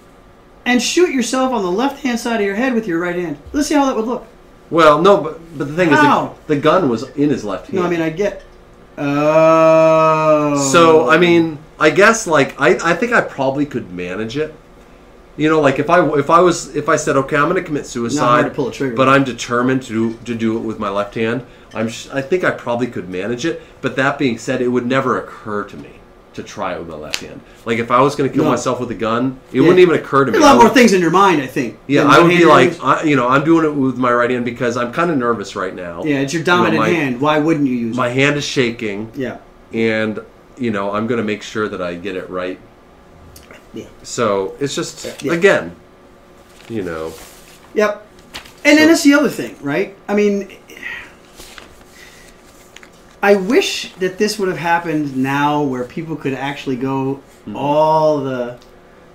and 0.66 0.82
shoot 0.82 1.12
yourself 1.12 1.52
on 1.54 1.64
the 1.64 1.72
left 1.72 2.04
hand 2.04 2.20
side 2.20 2.40
of 2.40 2.46
your 2.46 2.56
head 2.56 2.74
with 2.74 2.88
your 2.88 3.00
right 3.00 3.16
hand? 3.16 3.38
Let's 3.54 3.68
see 3.68 3.76
how 3.76 3.86
that 3.86 3.96
would 3.96 4.06
look. 4.06 4.28
Well, 4.70 5.02
no, 5.02 5.18
but 5.18 5.40
but 5.58 5.68
the 5.68 5.76
thing 5.76 5.90
How? 5.90 6.32
is, 6.32 6.38
the, 6.48 6.56
the 6.56 6.62
gun 6.62 6.90
was 6.90 7.04
in 7.12 7.30
his 7.30 7.44
left 7.44 7.68
hand. 7.68 7.80
No, 7.80 7.86
I 7.86 7.90
mean 7.90 8.02
I 8.02 8.10
get. 8.10 8.44
Oh. 8.98 10.70
So 10.72 11.10
I 11.10 11.18
mean, 11.18 11.60
I 11.80 11.90
guess 11.92 12.28
like 12.28 12.60
I, 12.60 12.92
I 12.92 12.96
think 12.96 13.14
I 13.14 13.22
probably 13.22 13.66
could 13.66 13.92
manage 13.92 14.38
it. 14.38 14.56
You 15.38 15.50
know, 15.50 15.60
like 15.60 15.80
if 15.80 15.90
I 15.90 16.06
if 16.18 16.30
I 16.30 16.40
was 16.40 16.76
if 16.76 16.88
I 16.88 16.96
said 16.96 17.18
okay, 17.18 17.36
I'm 17.36 17.44
going 17.50 17.56
to 17.56 17.64
commit 17.64 17.86
suicide, 17.86 18.44
to 18.44 18.50
pull 18.52 18.70
a 18.70 18.72
trigger. 18.72 18.96
but 18.96 19.10
I'm 19.10 19.24
determined 19.24 19.84
to 19.84 19.90
do, 20.14 20.18
to 20.26 20.36
do 20.36 20.58
it 20.58 20.62
with 20.62 20.80
my 20.80 20.90
left 20.90 21.16
hand. 21.16 21.46
I'm 21.74 21.90
sh- 21.90 22.08
I 22.14 22.22
think 22.22 22.44
I 22.46 22.52
probably 22.52 22.88
could 22.88 23.10
manage 23.10 23.46
it. 23.46 23.62
But 23.82 23.96
that 23.98 24.18
being 24.18 24.38
said, 24.38 24.62
it 24.62 24.70
would 24.70 24.86
never 24.86 25.20
occur 25.22 25.64
to 25.66 25.76
me 25.78 25.90
to 26.36 26.44
try 26.44 26.74
it 26.76 26.80
with 26.80 26.88
my 26.90 26.96
left 26.96 27.20
hand. 27.22 27.40
Like 27.66 27.80
if 27.80 27.92
I 27.92 28.00
was 28.02 28.16
going 28.16 28.30
to 28.30 28.34
kill 28.34 28.46
No. 28.46 28.52
myself 28.52 28.80
with 28.80 28.92
a 28.92 28.96
gun, 28.96 29.40
it 29.52 29.56
Yeah. 29.58 29.62
wouldn't 29.62 29.80
even 29.80 29.96
occur 29.96 30.26
to 30.26 30.32
me. 30.32 30.38
There's 30.38 30.44
a 30.52 30.54
lot 30.56 30.64
more 30.64 30.74
things 30.74 30.94
in 30.94 31.02
your 31.02 31.12
mind, 31.12 31.42
I 31.42 31.48
think. 31.48 31.78
Yeah, 31.88 32.04
I 32.06 32.20
would 32.22 32.30
be 32.30 32.46
like. 32.46 32.82
I, 32.84 33.04
you 33.04 33.16
know, 33.18 33.28
I'm 33.28 33.44
doing 33.44 33.66
it 33.66 33.74
with 33.76 33.98
my 33.98 34.14
right 34.14 34.30
hand 34.30 34.46
because 34.46 34.78
I'm 34.78 34.92
kind 34.94 35.12
of 35.12 35.18
nervous 35.18 35.56
right 35.56 35.74
now. 35.76 36.04
yeah, 36.06 36.20
it's 36.20 36.34
your 36.34 36.42
You 36.42 36.46
know, 36.48 36.56
dominant 36.58 36.78
my- 36.80 36.90
hand. 36.90 37.20
Why 37.22 37.40
wouldn't 37.40 37.68
you 37.68 37.76
use 37.76 37.96
it? 37.96 37.98
My 37.98 38.08
it? 38.10 38.16
hand 38.16 38.38
is 38.38 38.46
shaking 38.46 39.12
Yeah. 39.16 39.38
and 39.74 40.20
you 40.58 40.72
know 40.72 40.94
i'm 40.94 41.06
going 41.06 41.18
to 41.18 41.24
make 41.24 41.44
sure 41.44 41.68
that 41.68 41.82
i 41.82 41.96
get 41.96 42.16
it 42.16 42.30
right 42.30 42.58
Yeah. 43.76 43.86
so 44.04 44.56
it's 44.60 44.74
just 44.76 45.22
Yeah. 45.22 45.34
again 45.34 45.76
you 46.70 46.82
know 46.82 47.14
Yep. 47.76 48.08
And 48.64 48.78
then 48.78 48.86
So- 48.86 48.88
that's 48.88 49.04
the 49.04 49.14
other 49.14 49.30
thing, 49.30 49.56
right? 49.62 49.96
I 50.08 50.16
mean, 50.16 50.48
I 53.22 53.36
wish 53.36 53.94
that 54.00 54.18
this 54.18 54.38
would 54.40 54.48
have 54.50 54.58
happened 54.58 55.16
now, 55.18 55.62
where 55.62 55.84
people 55.84 56.16
could 56.16 56.34
actually 56.34 56.76
go, 56.76 57.20
Mm-hmm. 57.46 57.56
all 57.58 58.22
the 58.22 58.58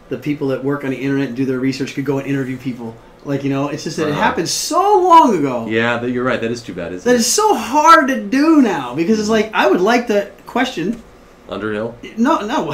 the 0.08 0.16
people 0.18 0.48
that 0.48 0.62
work 0.62 0.84
on 0.84 0.90
the 0.90 0.96
internet 0.96 1.28
and 1.28 1.36
do 1.36 1.44
their 1.44 1.58
research 1.58 1.94
could 1.94 2.04
go 2.04 2.18
and 2.18 2.26
interview 2.28 2.56
people. 2.56 2.94
Like 3.24 3.42
you 3.44 3.50
know, 3.50 3.68
it's 3.68 3.82
just 3.84 3.96
that 3.96 4.06
it 4.08 4.12
Uh-huh. 4.12 4.20
happened 4.22 4.48
so 4.48 5.00
long 5.00 5.36
ago 5.36 5.66
yeah 5.68 5.98
that 5.98 6.10
you're 6.10 6.22
right 6.24 6.40
that 6.40 6.50
is 6.52 6.62
too 6.62 6.72
bad 6.74 6.92
isn't 6.92 7.04
that 7.08 7.16
it 7.16 7.20
it's 7.20 7.26
so 7.28 7.54
hard 7.56 8.06
to 8.08 8.20
do 8.20 8.60
now 8.62 8.94
because 8.94 9.18
it's 9.18 9.28
like 9.28 9.50
I 9.52 9.66
would 9.68 9.80
like 9.80 10.06
the 10.06 10.30
question. 10.46 11.02
Underhill 11.50 11.96
No, 12.16 12.40
no. 12.46 12.64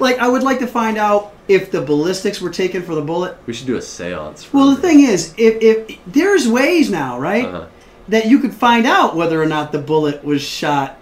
like 0.00 0.18
I 0.18 0.28
would 0.28 0.42
like 0.42 0.58
to 0.60 0.66
find 0.66 0.98
out 0.98 1.32
if 1.48 1.70
the 1.70 1.80
ballistics 1.80 2.40
were 2.40 2.50
taken 2.50 2.82
for 2.82 2.94
the 2.94 3.02
bullet. 3.02 3.36
we 3.46 3.52
should 3.52 3.66
do 3.66 3.76
a 3.76 3.82
seance 3.82 4.42
for 4.44 4.56
Well, 4.58 4.70
the 4.74 4.80
thing 4.82 5.00
is, 5.00 5.32
if, 5.36 5.62
if 5.62 5.98
there's 6.06 6.48
ways 6.48 6.90
now, 6.90 7.18
right, 7.18 7.44
Uh-huh. 7.44 7.66
that 8.08 8.26
you 8.26 8.38
could 8.40 8.54
find 8.54 8.86
out 8.86 9.14
whether 9.16 9.40
or 9.40 9.46
not 9.46 9.70
the 9.72 9.78
bullet 9.78 10.24
was 10.24 10.42
shot, 10.42 10.98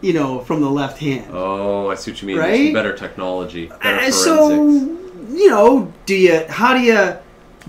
you 0.00 0.12
know, 0.12 0.40
from 0.40 0.60
the 0.60 0.70
left 0.70 0.98
hand. 0.98 1.30
oh 1.32 1.88
i 1.90 1.94
see 1.94 2.10
what 2.10 2.20
you 2.22 2.26
mean 2.28 2.38
Right? 2.38 2.56
There's 2.56 2.74
better 2.74 2.96
technology 2.96 3.66
better 3.66 3.80
forensics 3.98 4.16
so, 4.24 4.64
you 5.32 5.48
know, 5.48 5.92
do 6.06 6.14
you? 6.16 6.44
How 6.48 6.74
do 6.74 6.80
you? 6.80 7.16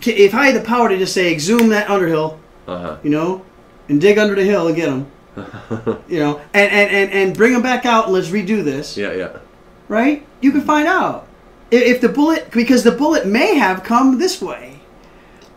If 0.04 0.34
I 0.34 0.48
had 0.48 0.56
the 0.56 0.66
power 0.66 0.90
to 0.90 0.98
just 0.98 1.14
say 1.14 1.32
exhume 1.32 1.70
that 1.70 1.90
Underhill, 1.90 2.40
uh-huh 2.68 2.98
you 3.04 3.10
know, 3.12 3.46
and 3.90 4.02
dig 4.02 4.18
under 4.18 4.34
the 4.36 4.44
hill 4.44 4.68
and 4.68 4.76
get 4.76 4.88
him, 4.90 5.06
you 5.38 6.20
know, 6.20 6.42
and 6.54 6.72
and 6.72 6.92
and, 6.92 7.12
and 7.12 7.38
bring 7.38 7.54
him 7.54 7.62
back 7.62 7.86
out 7.86 8.06
and 8.06 8.14
let's 8.14 8.28
redo 8.30 8.64
this, 8.64 8.98
yeah 8.98 9.14
yeah 9.14 9.38
right? 9.88 10.26
You 10.42 10.52
can 10.52 10.62
find 10.62 10.88
out 10.88 11.28
if, 11.70 11.82
if 11.84 12.02
the 12.02 12.10
bullet 12.10 12.52
because 12.52 12.84
the 12.84 12.92
bullet 12.92 13.26
may 13.28 13.56
have 13.56 13.84
come 13.84 14.18
this 14.20 14.42
way, 14.42 14.80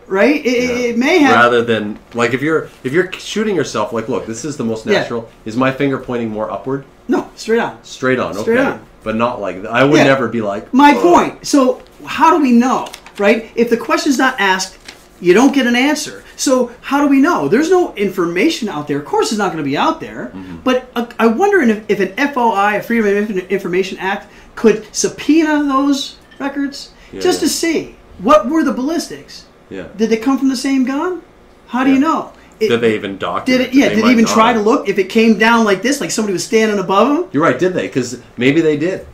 right? 0.07 0.37
It, 0.37 0.47
it- 0.47 0.69
Yeah. 0.69 0.91
it 0.91 0.99
may 0.99 1.19
have. 1.19 1.35
rather 1.35 1.63
than 1.63 1.99
like 2.15 2.35
if 2.35 2.43
you're 2.43 2.69
if 2.85 2.93
you're 2.93 3.11
shooting 3.13 3.57
yourself 3.57 3.93
like 3.93 4.09
look 4.09 4.27
this 4.27 4.45
is 4.45 4.57
the 4.57 4.65
most 4.65 4.87
Yeah. 4.87 5.01
natural 5.01 5.29
is 5.45 5.57
my 5.57 5.73
finger 5.73 5.99
pointing 5.99 6.31
more 6.31 6.51
upward 6.51 6.85
no, 7.09 7.29
straight 7.37 7.59
on. 7.61 7.83
straight 7.85 8.19
on 8.19 8.33
Straight 8.35 8.59
okay 8.59 8.71
on. 8.71 8.87
but 9.03 9.15
not 9.17 9.39
like 9.41 9.57
th- 9.57 9.67
i 9.67 9.85
would 9.85 9.99
Yeah. 9.99 10.05
never 10.05 10.29
be 10.29 10.41
like 10.41 10.73
My 10.73 10.95
"Oh." 10.97 11.03
point. 11.13 11.47
So 11.47 11.83
how 12.07 12.31
do 12.37 12.43
we 12.43 12.53
know, 12.53 12.89
right? 13.19 13.51
If 13.55 13.69
the 13.71 13.77
question's 13.77 14.19
not 14.19 14.39
asked, 14.39 14.79
you 15.21 15.35
don't 15.35 15.55
get 15.55 15.67
an 15.67 15.77
answer. 15.77 16.25
So 16.37 16.73
how 16.81 17.01
do 17.01 17.09
we 17.09 17.21
know? 17.21 17.49
There's 17.49 17.71
no 17.71 17.95
information 17.95 18.69
out 18.69 18.89
there. 18.89 18.99
Of 18.99 19.05
course, 19.05 19.31
it's 19.31 19.39
not 19.39 19.53
going 19.53 19.59
to 19.65 19.69
be 19.69 19.77
out 19.77 20.01
there. 20.01 20.27
Mm-hmm. 20.35 20.57
But 20.59 20.91
uh, 20.95 21.07
I 21.19 21.29
wonder 21.29 21.61
if, 21.63 21.85
if 21.89 22.01
an 22.01 22.33
FOI, 22.33 22.79
a 22.79 22.83
Freedom 22.83 23.07
of 23.07 23.39
Information 23.51 23.99
Act, 23.99 24.31
could 24.55 24.87
subpoena 24.95 25.65
those 25.65 26.19
records 26.39 26.93
Yeah, 27.13 27.21
just 27.21 27.41
yeah. 27.41 27.49
to 27.49 27.53
see 27.53 27.97
what 28.19 28.49
were 28.49 28.63
the 28.65 28.73
ballistics. 28.73 29.47
yeah 29.71 29.89
Did 29.97 30.11
they 30.11 30.17
come 30.17 30.39
from 30.39 30.49
the 30.49 30.57
same 30.57 30.85
gun? 30.85 31.23
How 31.69 31.85
do 31.85 31.93
you 31.93 31.99
know? 31.99 32.33
It- 32.61 32.69
did 32.69 32.81
they 32.81 32.95
even 32.95 33.19
Did 33.19 33.61
it? 33.61 33.75
Yeah. 33.75 33.89
Did 33.89 34.05
they 34.05 34.11
even 34.11 34.25
try 34.25 34.53
have. 34.53 34.57
to 34.57 34.63
look 34.63 34.89
if 34.89 34.99
it 34.99 35.09
came 35.09 35.39
down 35.39 35.65
like 35.65 35.83
this, 35.83 36.01
like 36.01 36.11
somebody 36.11 36.33
was 36.33 36.45
standing 36.45 36.79
above 36.79 37.09
them? 37.09 37.29
You're 37.33 37.43
right, 37.43 37.59
did 37.59 37.73
they? 37.75 37.87
Because 37.89 38.23
maybe 38.37 38.61
they 38.61 38.77
did. 38.77 39.07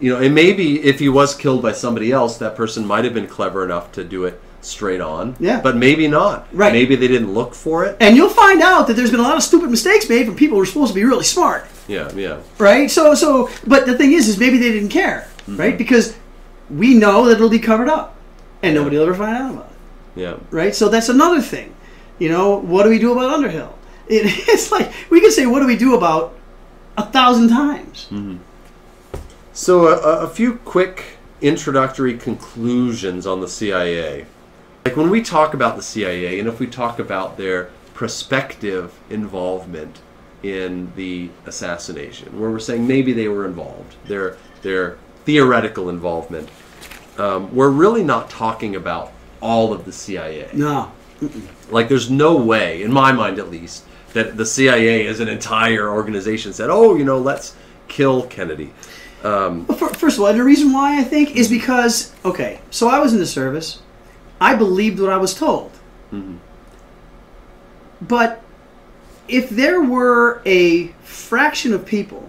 You 0.00 0.12
know, 0.14 0.20
and 0.22 0.32
maybe 0.32 0.80
if 0.84 1.00
he 1.00 1.08
was 1.08 1.34
killed 1.34 1.60
by 1.60 1.72
somebody 1.72 2.12
else, 2.12 2.38
that 2.38 2.54
person 2.54 2.86
might 2.86 3.04
have 3.04 3.14
been 3.14 3.26
clever 3.26 3.64
enough 3.64 3.90
to 3.92 4.04
do 4.04 4.24
it 4.26 4.40
straight 4.60 5.00
on. 5.00 5.36
Yeah. 5.38 5.60
But 5.60 5.76
maybe 5.76 6.08
not. 6.08 6.48
Right. 6.52 6.72
Maybe 6.72 6.96
they 6.96 7.08
didn't 7.08 7.32
look 7.32 7.54
for 7.54 7.84
it. 7.84 7.96
And 8.00 8.16
you'll 8.16 8.28
find 8.28 8.62
out 8.62 8.86
that 8.86 8.94
there's 8.94 9.10
been 9.10 9.20
a 9.20 9.24
lot 9.24 9.36
of 9.36 9.42
stupid 9.42 9.70
mistakes 9.70 10.08
made 10.08 10.26
from 10.26 10.36
people 10.36 10.56
who 10.56 10.62
are 10.62 10.66
supposed 10.66 10.92
to 10.92 10.94
be 10.94 11.04
really 11.04 11.24
smart. 11.24 11.66
Yeah, 11.86 12.12
yeah. 12.14 12.40
right? 12.58 12.90
So, 12.90 13.14
so, 13.14 13.50
but 13.66 13.86
the 13.86 13.96
thing 13.96 14.12
is, 14.12 14.28
is 14.28 14.38
maybe 14.38 14.58
they 14.58 14.72
didn't 14.72 14.90
care, 14.90 15.28
mm-hmm. 15.38 15.56
right? 15.56 15.78
Because 15.78 16.16
we 16.70 16.94
know 16.94 17.26
that 17.26 17.36
it'll 17.36 17.48
be 17.48 17.58
covered 17.58 17.88
up, 17.88 18.16
and 18.62 18.74
nobody 18.74 18.96
will 18.96 19.04
ever 19.04 19.14
find 19.14 19.36
out 19.36 19.54
about 19.54 19.70
it, 19.70 20.20
Yeah. 20.20 20.36
right? 20.50 20.74
So 20.74 20.88
that's 20.88 21.08
another 21.08 21.40
thing. 21.40 21.74
You 22.18 22.28
know, 22.28 22.58
what 22.58 22.82
do 22.82 22.90
we 22.90 22.98
do 22.98 23.12
about 23.12 23.30
Underhill? 23.30 23.74
It, 24.10 24.22
it's 24.48 24.72
like 24.72 24.90
we 25.10 25.20
can 25.20 25.30
say, 25.30 25.44
what 25.44 25.60
do 25.60 25.66
we 25.66 25.76
do 25.76 25.94
about 25.94 26.34
a 26.96 27.04
thousand 27.04 27.50
times? 27.50 28.06
Mm-hmm. 28.10 28.38
So, 29.52 29.88
a, 29.88 30.24
a 30.24 30.28
few 30.30 30.54
quick 30.54 31.18
introductory 31.42 32.16
conclusions 32.16 33.26
on 33.26 33.40
the 33.40 33.48
CIA. 33.48 34.24
Like 34.88 34.96
when 34.96 35.10
we 35.10 35.20
talk 35.20 35.52
about 35.52 35.76
the 35.76 35.82
CIA, 35.82 36.38
and 36.38 36.48
if 36.48 36.58
we 36.58 36.66
talk 36.66 36.98
about 36.98 37.36
their 37.36 37.68
prospective 37.92 38.98
involvement 39.10 40.00
in 40.42 40.90
the 40.96 41.28
assassination, 41.44 42.40
where 42.40 42.50
we're 42.50 42.58
saying 42.58 42.86
maybe 42.86 43.12
they 43.12 43.28
were 43.28 43.44
involved, 43.44 43.96
their 44.06 44.38
their 44.62 44.96
theoretical 45.26 45.90
involvement, 45.90 46.48
um, 47.18 47.54
we're 47.54 47.68
really 47.68 48.02
not 48.02 48.30
talking 48.30 48.76
about 48.76 49.12
all 49.42 49.74
of 49.74 49.84
the 49.84 49.92
CIA. 49.92 50.48
No, 50.54 50.90
Like, 51.68 51.90
there's 51.90 52.08
no 52.08 52.36
way, 52.36 52.80
in 52.80 52.90
my 52.90 53.12
mind 53.12 53.38
at 53.38 53.50
least, 53.50 53.84
that 54.14 54.38
the 54.38 54.46
CIA 54.46 55.06
as 55.06 55.20
an 55.20 55.28
entire 55.28 55.90
organization 55.90 56.54
said, 56.54 56.70
"Oh, 56.70 56.94
you 56.94 57.04
know, 57.04 57.18
let's 57.18 57.54
kill 57.88 58.22
Kennedy." 58.22 58.72
Well, 59.68 59.76
fir- 59.76 59.88
First 59.88 60.16
of 60.16 60.24
all, 60.24 60.32
the 60.32 60.42
reason 60.42 60.72
why 60.72 60.98
I 60.98 61.04
think 61.04 61.36
is 61.36 61.46
because 61.48 62.14
okay, 62.24 62.60
so 62.70 62.88
I 62.88 63.00
was 63.00 63.12
in 63.12 63.18
the 63.18 63.26
service, 63.26 63.82
I 64.40 64.54
believed 64.54 65.00
what 65.00 65.10
I 65.10 65.16
was 65.16 65.34
told, 65.34 65.72
mm-hmm. 66.12 66.36
but 68.00 68.42
if 69.28 69.50
there 69.50 69.80
were 69.80 70.40
a 70.44 70.88
fraction 71.02 71.72
of 71.72 71.84
people 71.84 72.28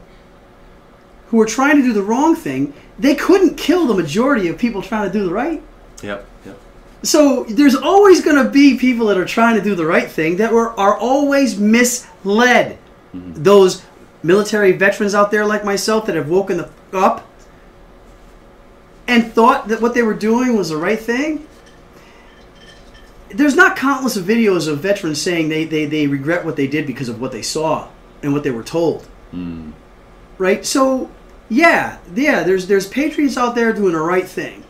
who 1.27 1.37
were 1.37 1.45
trying 1.45 1.77
to 1.77 1.83
do 1.83 1.93
the 1.93 2.01
wrong 2.01 2.35
thing, 2.35 2.73
they 2.97 3.15
couldn't 3.15 3.55
kill 3.55 3.87
the 3.87 3.93
majority 3.93 4.47
of 4.47 4.57
people 4.57 4.81
trying 4.81 5.09
to 5.09 5.13
do 5.17 5.23
the 5.25 5.31
right. 5.31 5.61
Yep. 6.01 6.27
Yep. 6.45 6.59
So 7.03 7.45
there's 7.45 7.75
always 7.75 8.21
going 8.21 8.43
to 8.43 8.49
be 8.49 8.77
people 8.77 9.07
that 9.07 9.17
are 9.17 9.25
trying 9.25 9.55
to 9.55 9.61
do 9.61 9.75
the 9.75 9.85
right 9.85 10.09
thing 10.09 10.37
that 10.37 10.51
were 10.51 10.77
are 10.79 10.97
always 10.97 11.57
misled. 11.57 12.77
Mm-hmm. 13.13 13.43
Those 13.43 13.83
military 14.21 14.73
veterans 14.73 15.15
out 15.15 15.31
there 15.31 15.45
like 15.45 15.63
myself 15.63 16.05
that 16.07 16.15
have 16.15 16.27
woken 16.27 16.57
the, 16.57 16.69
up 16.91 17.25
and 19.07 19.31
thought 19.31 19.67
that 19.69 19.81
what 19.81 19.93
they 19.93 20.03
were 20.03 20.13
doing 20.13 20.57
was 20.57 20.69
the 20.69 20.77
right 20.77 20.99
thing. 20.99 21.47
There's 23.29 23.55
not 23.55 23.77
countless 23.77 24.15
of 24.17 24.25
videos 24.25 24.67
of 24.67 24.79
veterans 24.79 25.21
saying 25.21 25.49
they, 25.49 25.65
they, 25.65 25.85
they 25.85 26.07
regret 26.07 26.45
what 26.45 26.55
they 26.55 26.67
did 26.67 26.87
because 26.87 27.09
of 27.09 27.21
what 27.21 27.31
they 27.31 27.41
saw 27.41 27.87
and 28.23 28.33
what 28.33 28.43
they 28.43 28.51
were 28.51 28.63
told. 28.63 29.07
Hmm. 29.31 29.71
right? 30.37 30.65
So, 30.65 31.11
yeah, 31.49 31.99
yeah, 32.15 32.43
there's 32.43 32.67
there's 32.67 32.87
patriots 32.87 33.37
out 33.37 33.55
there 33.55 33.73
doing 33.73 33.93
the 33.93 33.99
right 33.99 34.27
thing 34.27 34.63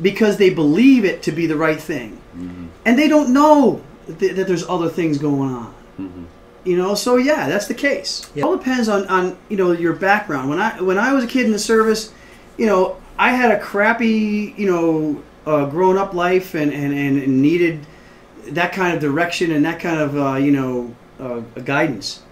because 0.00 0.36
they 0.36 0.50
believe 0.50 1.04
it 1.04 1.22
to 1.24 1.32
be 1.32 1.46
the 1.46 1.56
right 1.56 1.80
thing, 1.80 2.20
mm-hmm. 2.36 2.66
and 2.84 2.98
they 2.98 3.08
don't 3.08 3.32
know 3.32 3.82
th- 4.18 4.34
that 4.36 4.46
there's 4.46 4.66
other 4.68 4.88
things 4.88 5.18
going 5.18 5.52
on. 5.52 5.74
Mm-hmm. 5.98 6.24
You 6.64 6.76
know, 6.76 6.94
so 6.94 7.16
yeah, 7.16 7.48
that's 7.48 7.66
the 7.66 7.74
case. 7.74 8.30
It 8.36 8.42
all 8.42 8.56
depends 8.56 8.88
on, 8.88 9.06
on 9.08 9.36
you 9.48 9.56
know 9.56 9.72
your 9.72 9.94
background. 9.94 10.48
When 10.48 10.60
I 10.60 10.80
when 10.80 10.98
I 10.98 11.12
was 11.12 11.24
a 11.24 11.26
kid 11.26 11.46
in 11.46 11.52
the 11.52 11.58
service, 11.58 12.12
you 12.56 12.66
know, 12.66 13.00
I 13.18 13.32
had 13.32 13.50
a 13.50 13.60
crappy 13.60 14.54
you 14.56 14.70
know 14.70 15.22
uh, 15.44 15.66
grown 15.66 15.96
up 15.96 16.14
life 16.14 16.54
and, 16.54 16.72
and, 16.72 16.92
and 16.94 17.42
needed 17.42 17.84
that 18.48 18.72
kind 18.72 18.94
of 18.94 19.00
direction 19.00 19.52
and 19.52 19.64
that 19.64 19.80
kind 19.80 20.00
of 20.00 20.16
uh, 20.16 20.34
you 20.36 20.52
know 20.52 20.94
uh, 21.20 21.40
guidance. 21.64 22.22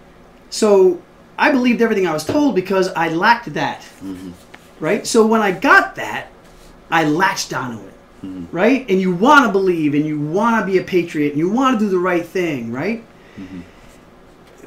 So 0.49 1.01
I 1.37 1.51
believed 1.51 1.81
everything 1.81 2.07
I 2.07 2.13
was 2.13 2.25
told 2.25 2.55
because 2.55 2.89
I 2.89 3.09
lacked 3.09 3.53
that, 3.53 3.85
right? 4.79 5.07
So 5.07 5.25
when 5.25 5.41
I 5.41 5.51
got 5.51 5.95
that, 5.95 6.27
I 6.91 7.05
latched 7.05 7.53
onto 7.53 7.83
it, 7.85 7.93
right? 8.51 8.85
And 8.89 8.99
you 8.99 9.15
want 9.15 9.45
to 9.45 9.51
believe 9.51 9.93
and 9.93 10.05
you 10.05 10.19
want 10.19 10.59
to 10.59 10.65
be 10.71 10.77
a 10.77 10.83
patriot 10.83 11.29
and 11.29 11.37
you 11.39 11.49
want 11.49 11.79
to 11.79 11.85
do 11.85 11.89
the 11.89 11.97
right 11.99 12.25
thing, 12.25 12.71
right? 12.71 13.03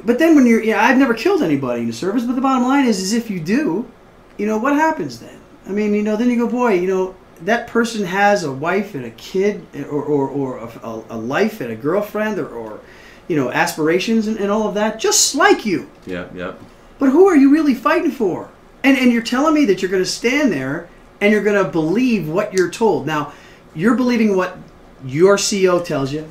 But 0.03 0.19
then 0.19 0.35
when 0.35 0.45
you're, 0.45 0.63
yeah, 0.63 0.83
I've 0.83 0.97
never 0.97 1.13
killed 1.13 1.41
anybody 1.41 1.81
in 1.81 1.87
the 1.87 1.93
service, 1.93 2.23
but 2.25 2.35
the 2.35 2.41
bottom 2.41 2.63
line 2.63 2.85
is, 2.85 2.99
is 2.99 3.13
if 3.13 3.29
you 3.29 3.39
do, 3.39 3.89
you 4.37 4.45
know, 4.45 4.57
what 4.57 4.73
happens 4.73 5.19
then? 5.19 5.39
I 5.67 5.71
mean, 5.71 5.93
you 5.93 6.03
know, 6.03 6.15
then 6.15 6.29
you 6.29 6.37
go, 6.37 6.47
boy, 6.47 6.73
you 6.73 6.87
know, 6.87 7.15
that 7.41 7.67
person 7.67 8.05
has 8.05 8.43
a 8.43 8.51
wife 8.51 8.95
and 8.95 9.05
a 9.05 9.11
kid 9.11 9.65
or, 9.89 10.03
or, 10.03 10.29
or 10.29 10.57
a, 10.57 11.03
a 11.09 11.17
life 11.17 11.61
and 11.61 11.71
a 11.71 11.75
girlfriend 11.75 12.39
or, 12.39 12.47
or 12.47 12.79
you 13.27 13.35
know, 13.35 13.51
aspirations 13.51 14.27
and, 14.27 14.37
and 14.37 14.51
all 14.51 14.67
of 14.67 14.75
that, 14.75 14.99
just 14.99 15.35
like 15.35 15.65
you. 15.65 15.89
Yeah, 16.05 16.27
yeah. 16.33 16.53
But 16.99 17.09
who 17.09 17.27
are 17.27 17.35
you 17.35 17.51
really 17.51 17.73
fighting 17.73 18.11
for? 18.11 18.49
And 18.83 18.97
and 18.97 19.11
you're 19.11 19.23
telling 19.23 19.53
me 19.53 19.65
that 19.65 19.81
you're 19.81 19.91
going 19.91 20.03
to 20.03 20.09
stand 20.09 20.51
there 20.51 20.87
and 21.19 21.31
you're 21.31 21.43
going 21.43 21.63
to 21.63 21.69
believe 21.69 22.29
what 22.29 22.53
you're 22.53 22.69
told. 22.69 23.07
Now, 23.07 23.33
you're 23.73 23.95
believing 23.95 24.37
what 24.37 24.57
your 25.05 25.37
CEO 25.37 25.83
tells 25.83 26.13
you. 26.13 26.27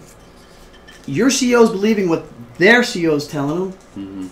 Your 1.06 1.28
CEO's 1.28 1.70
believing 1.70 2.08
what 2.08 2.24
their 2.58 2.82
CEO's 2.82 3.26
telling 3.26 3.58
them. 3.58 3.72
Mm-hmm. 3.96 4.26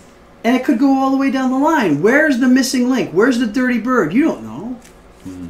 And 0.45 0.57
it 0.57 0.65
could 0.65 0.79
go 0.79 0.99
all 0.99 1.11
the 1.11 1.17
way 1.17 1.31
down 1.31 1.51
the 1.51 1.59
line. 1.59 2.03
Where's 2.03 2.39
the 2.39 2.49
missing 2.49 2.89
link? 2.89 3.11
Where's 3.13 3.39
the 3.39 3.47
dirty 3.47 3.79
bird? 3.79 4.13
You 4.13 4.25
don't 4.25 4.43
know. 4.43 4.62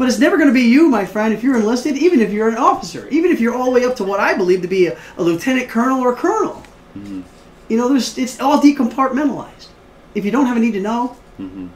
But 0.03 0.09
it's 0.09 0.19
never 0.19 0.37
going 0.37 0.49
to 0.49 0.53
be 0.53 0.63
you, 0.63 0.89
my 0.89 1.07
friend, 1.07 1.33
if 1.33 1.45
you're 1.45 1.55
enlisted, 1.55 1.97
even 1.97 2.19
if 2.19 2.33
you're 2.33 2.49
an 2.49 2.57
officer, 2.57 3.07
even 3.11 3.31
if 3.31 3.39
you're 3.39 3.55
all 3.55 3.67
the 3.67 3.71
way 3.71 3.85
up 3.85 3.95
to 3.99 4.03
what 4.03 4.19
I 4.19 4.35
believe 4.35 4.61
to 4.63 4.67
be 4.67 4.89
a, 4.89 4.99
a 5.17 5.23
lieutenant 5.23 5.69
colonel 5.69 6.01
or 6.01 6.13
a 6.13 6.17
colonel. 6.17 6.61
Mm-hmm. 6.97 7.21
You 7.69 7.77
know, 7.77 7.89
there's 7.89 8.19
it's 8.19 8.41
all 8.41 8.61
decompartmentalized. 8.61 9.69
If 10.17 10.25
you 10.25 10.33
don't 10.33 10.47
have 10.47 10.57
a 10.57 10.59
need 10.59 10.73
to 10.73 10.81
know, 10.81 11.17
mm-hmm. 11.39 11.69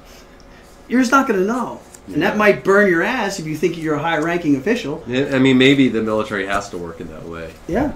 you're 0.89 1.01
just 1.01 1.13
not 1.13 1.29
going 1.29 1.39
to 1.39 1.47
know. 1.47 1.81
And 2.09 2.21
that 2.21 2.37
might 2.37 2.65
burn 2.65 2.91
your 2.91 3.05
ass 3.05 3.39
if 3.39 3.47
you 3.47 3.57
think 3.57 3.79
you're 3.79 3.95
a 3.95 4.03
high 4.03 4.19
ranking 4.19 4.57
official. 4.57 5.05
Yeah, 5.07 5.31
I 5.33 5.39
mean, 5.39 5.57
maybe 5.57 5.89
the 5.89 6.03
military 6.03 6.47
has 6.47 6.69
to 6.71 6.79
work 6.79 7.01
in 7.01 7.07
that 7.13 7.23
way. 7.23 7.55
Yeah. 7.69 7.93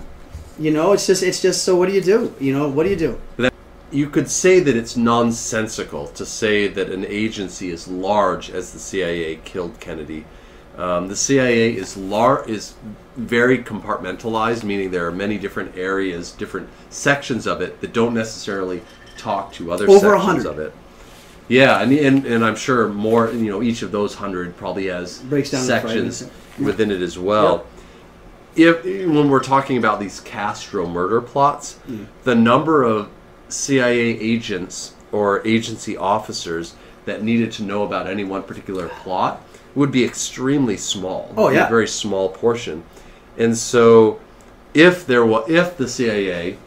You 0.60 0.70
know, 0.70 0.92
it's 0.92 1.08
just 1.08 1.24
it's 1.24 1.42
just 1.42 1.64
so 1.64 1.74
what 1.74 1.88
do 1.88 1.92
you 1.92 2.02
do? 2.02 2.32
You 2.38 2.52
know, 2.52 2.68
what 2.68 2.84
do 2.84 2.90
you 2.90 2.96
do? 2.96 3.20
You 3.91 4.09
could 4.09 4.30
say 4.30 4.61
that 4.61 4.76
it's 4.76 4.97
nonsensical 4.97 6.07
to 6.09 6.24
say 6.24 6.68
that 6.68 6.91
an 6.91 7.05
agency 7.07 7.72
as 7.72 7.88
large 7.88 8.51
as 8.51 8.72
the 8.72 8.78
CIA 8.78 9.36
killed 9.45 9.80
Kennedy. 9.80 10.24
Um, 10.78 11.09
the 11.09 11.16
CIA 11.16 11.74
is 11.74 11.97
lar- 11.97 12.45
is 12.49 12.74
very 13.16 13.59
compartmentalized, 13.59 14.62
meaning 14.62 14.91
there 14.93 15.07
are 15.07 15.12
many 15.12 15.36
different 15.38 15.76
areas, 15.76 16.30
different 16.30 16.68
sections 16.91 17.47
of 17.47 17.61
it 17.61 17.80
that 17.80 17.93
don't 17.93 18.14
necessarily 18.14 18.80
talk 19.18 19.53
to 19.55 19.72
other 19.72 19.84
Over 19.91 19.99
sections 20.16 20.24
hundred. 20.24 20.47
of 20.47 20.59
it. 20.61 20.72
Yeah, 21.49 21.80
and, 21.82 21.93
and 21.93 22.24
and 22.24 22.45
I'm 22.45 22.55
sure 22.55 22.88
more. 22.88 23.30
You 23.32 23.51
know, 23.51 23.61
each 23.62 23.82
of 23.82 23.91
those 23.91 24.14
hundred 24.14 24.57
probably 24.57 24.86
has 24.86 25.18
Breaks 25.18 25.51
down 25.51 25.64
sections 25.64 26.18
fragments. 26.22 26.61
within 26.64 26.91
it 26.93 27.03
as 27.03 27.18
well. 27.18 27.66
If 28.55 28.84
when 28.84 29.28
we're 29.28 29.43
talking 29.43 29.76
about 29.76 29.99
these 30.01 30.20
Castro 30.20 30.86
murder 30.86 31.20
plots, 31.20 31.78
Mm. 31.88 32.07
the 32.24 32.34
number 32.36 32.84
of 32.84 33.09
CIA 33.51 33.98
agents 33.98 34.94
or 35.12 35.46
agency 35.46 35.96
officers 35.96 36.74
that 37.05 37.22
needed 37.22 37.53
to 37.53 37.62
know 37.62 37.82
about 37.82 38.07
any 38.07 38.24
one 38.24 38.42
particular 38.42 38.88
plot 38.88 39.44
would 39.74 39.90
be 39.90 40.05
extremely 40.05 40.76
small. 40.76 41.32
Oh, 41.36 41.48
yeah. 41.48 41.66
a 41.66 41.68
very 41.68 41.88
small 41.88 42.28
portion. 42.28 42.84
And 43.38 43.57
so, 43.57 44.20
if 44.74 45.07
there 45.07 45.24
was, 45.24 45.48
if 45.48 45.76
the 45.76 45.88
CIA 45.88 46.59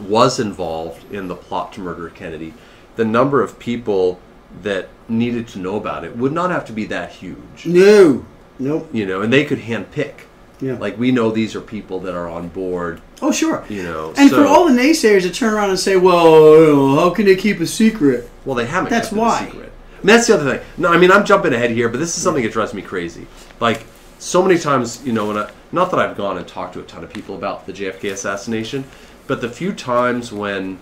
was 0.00 0.40
involved 0.40 1.12
in 1.12 1.28
the 1.28 1.36
plot 1.36 1.72
to 1.74 1.80
murder 1.80 2.08
Kennedy, 2.10 2.54
the 2.96 3.04
number 3.04 3.42
of 3.42 3.58
people 3.58 4.20
that 4.62 4.88
needed 5.08 5.48
to 5.48 5.58
know 5.58 5.76
about 5.76 6.04
it 6.04 6.16
would 6.16 6.32
not 6.32 6.50
have 6.50 6.64
to 6.66 6.72
be 6.72 6.84
that 6.86 7.10
huge. 7.10 7.66
No. 7.66 8.24
Nope. 8.58 8.88
You 8.92 9.04
know, 9.06 9.20
and 9.20 9.32
they 9.32 9.44
could 9.44 9.58
handpick. 9.58 10.20
Yeah. 10.64 10.78
Like 10.78 10.98
we 10.98 11.10
know 11.12 11.30
these 11.30 11.54
are 11.54 11.60
people 11.60 12.00
that 12.00 12.14
are 12.14 12.28
on 12.28 12.48
board. 12.48 13.00
Oh, 13.20 13.30
sure. 13.32 13.64
You 13.68 13.82
know, 13.82 14.12
And 14.16 14.30
so- 14.30 14.36
for 14.42 14.46
all 14.48 14.64
the 14.66 14.72
naysayers 14.80 15.22
to 15.22 15.30
turn 15.30 15.52
around 15.54 15.70
and 15.70 15.78
say, 15.78 15.96
"Well, 15.96 16.96
how 16.96 17.10
can 17.10 17.26
they 17.26 17.36
keep 17.36 17.60
a 17.60 17.66
secret?" 17.66 18.28
Well, 18.44 18.54
they 18.54 18.66
haven't. 18.66 18.90
That's 18.90 19.08
kept 19.08 19.16
it 19.16 19.18
a 19.18 19.20
why. 19.20 19.44
secret. 19.46 19.72
And 20.00 20.08
that's 20.08 20.26
the 20.26 20.34
other 20.34 20.50
thing. 20.50 20.66
No, 20.76 20.88
I 20.90 20.98
mean 20.98 21.10
I'm 21.10 21.24
jumping 21.24 21.52
ahead 21.54 21.70
here, 21.70 21.88
but 21.88 21.98
this 21.98 22.16
is 22.16 22.22
something 22.22 22.42
that 22.42 22.52
drives 22.52 22.74
me 22.74 22.82
crazy. 22.82 23.26
Like 23.60 23.84
so 24.18 24.42
many 24.42 24.58
times, 24.58 25.00
you 25.04 25.12
know, 25.12 25.26
when 25.28 25.36
I, 25.38 25.50
not 25.72 25.90
that 25.90 26.00
I've 26.00 26.16
gone 26.16 26.36
and 26.38 26.46
talked 26.46 26.74
to 26.74 26.80
a 26.80 26.84
ton 26.84 27.04
of 27.04 27.12
people 27.12 27.34
about 27.34 27.66
the 27.66 27.72
JFK 27.72 28.12
assassination, 28.12 28.84
but 29.26 29.40
the 29.40 29.48
few 29.48 29.72
times 29.72 30.32
when 30.32 30.78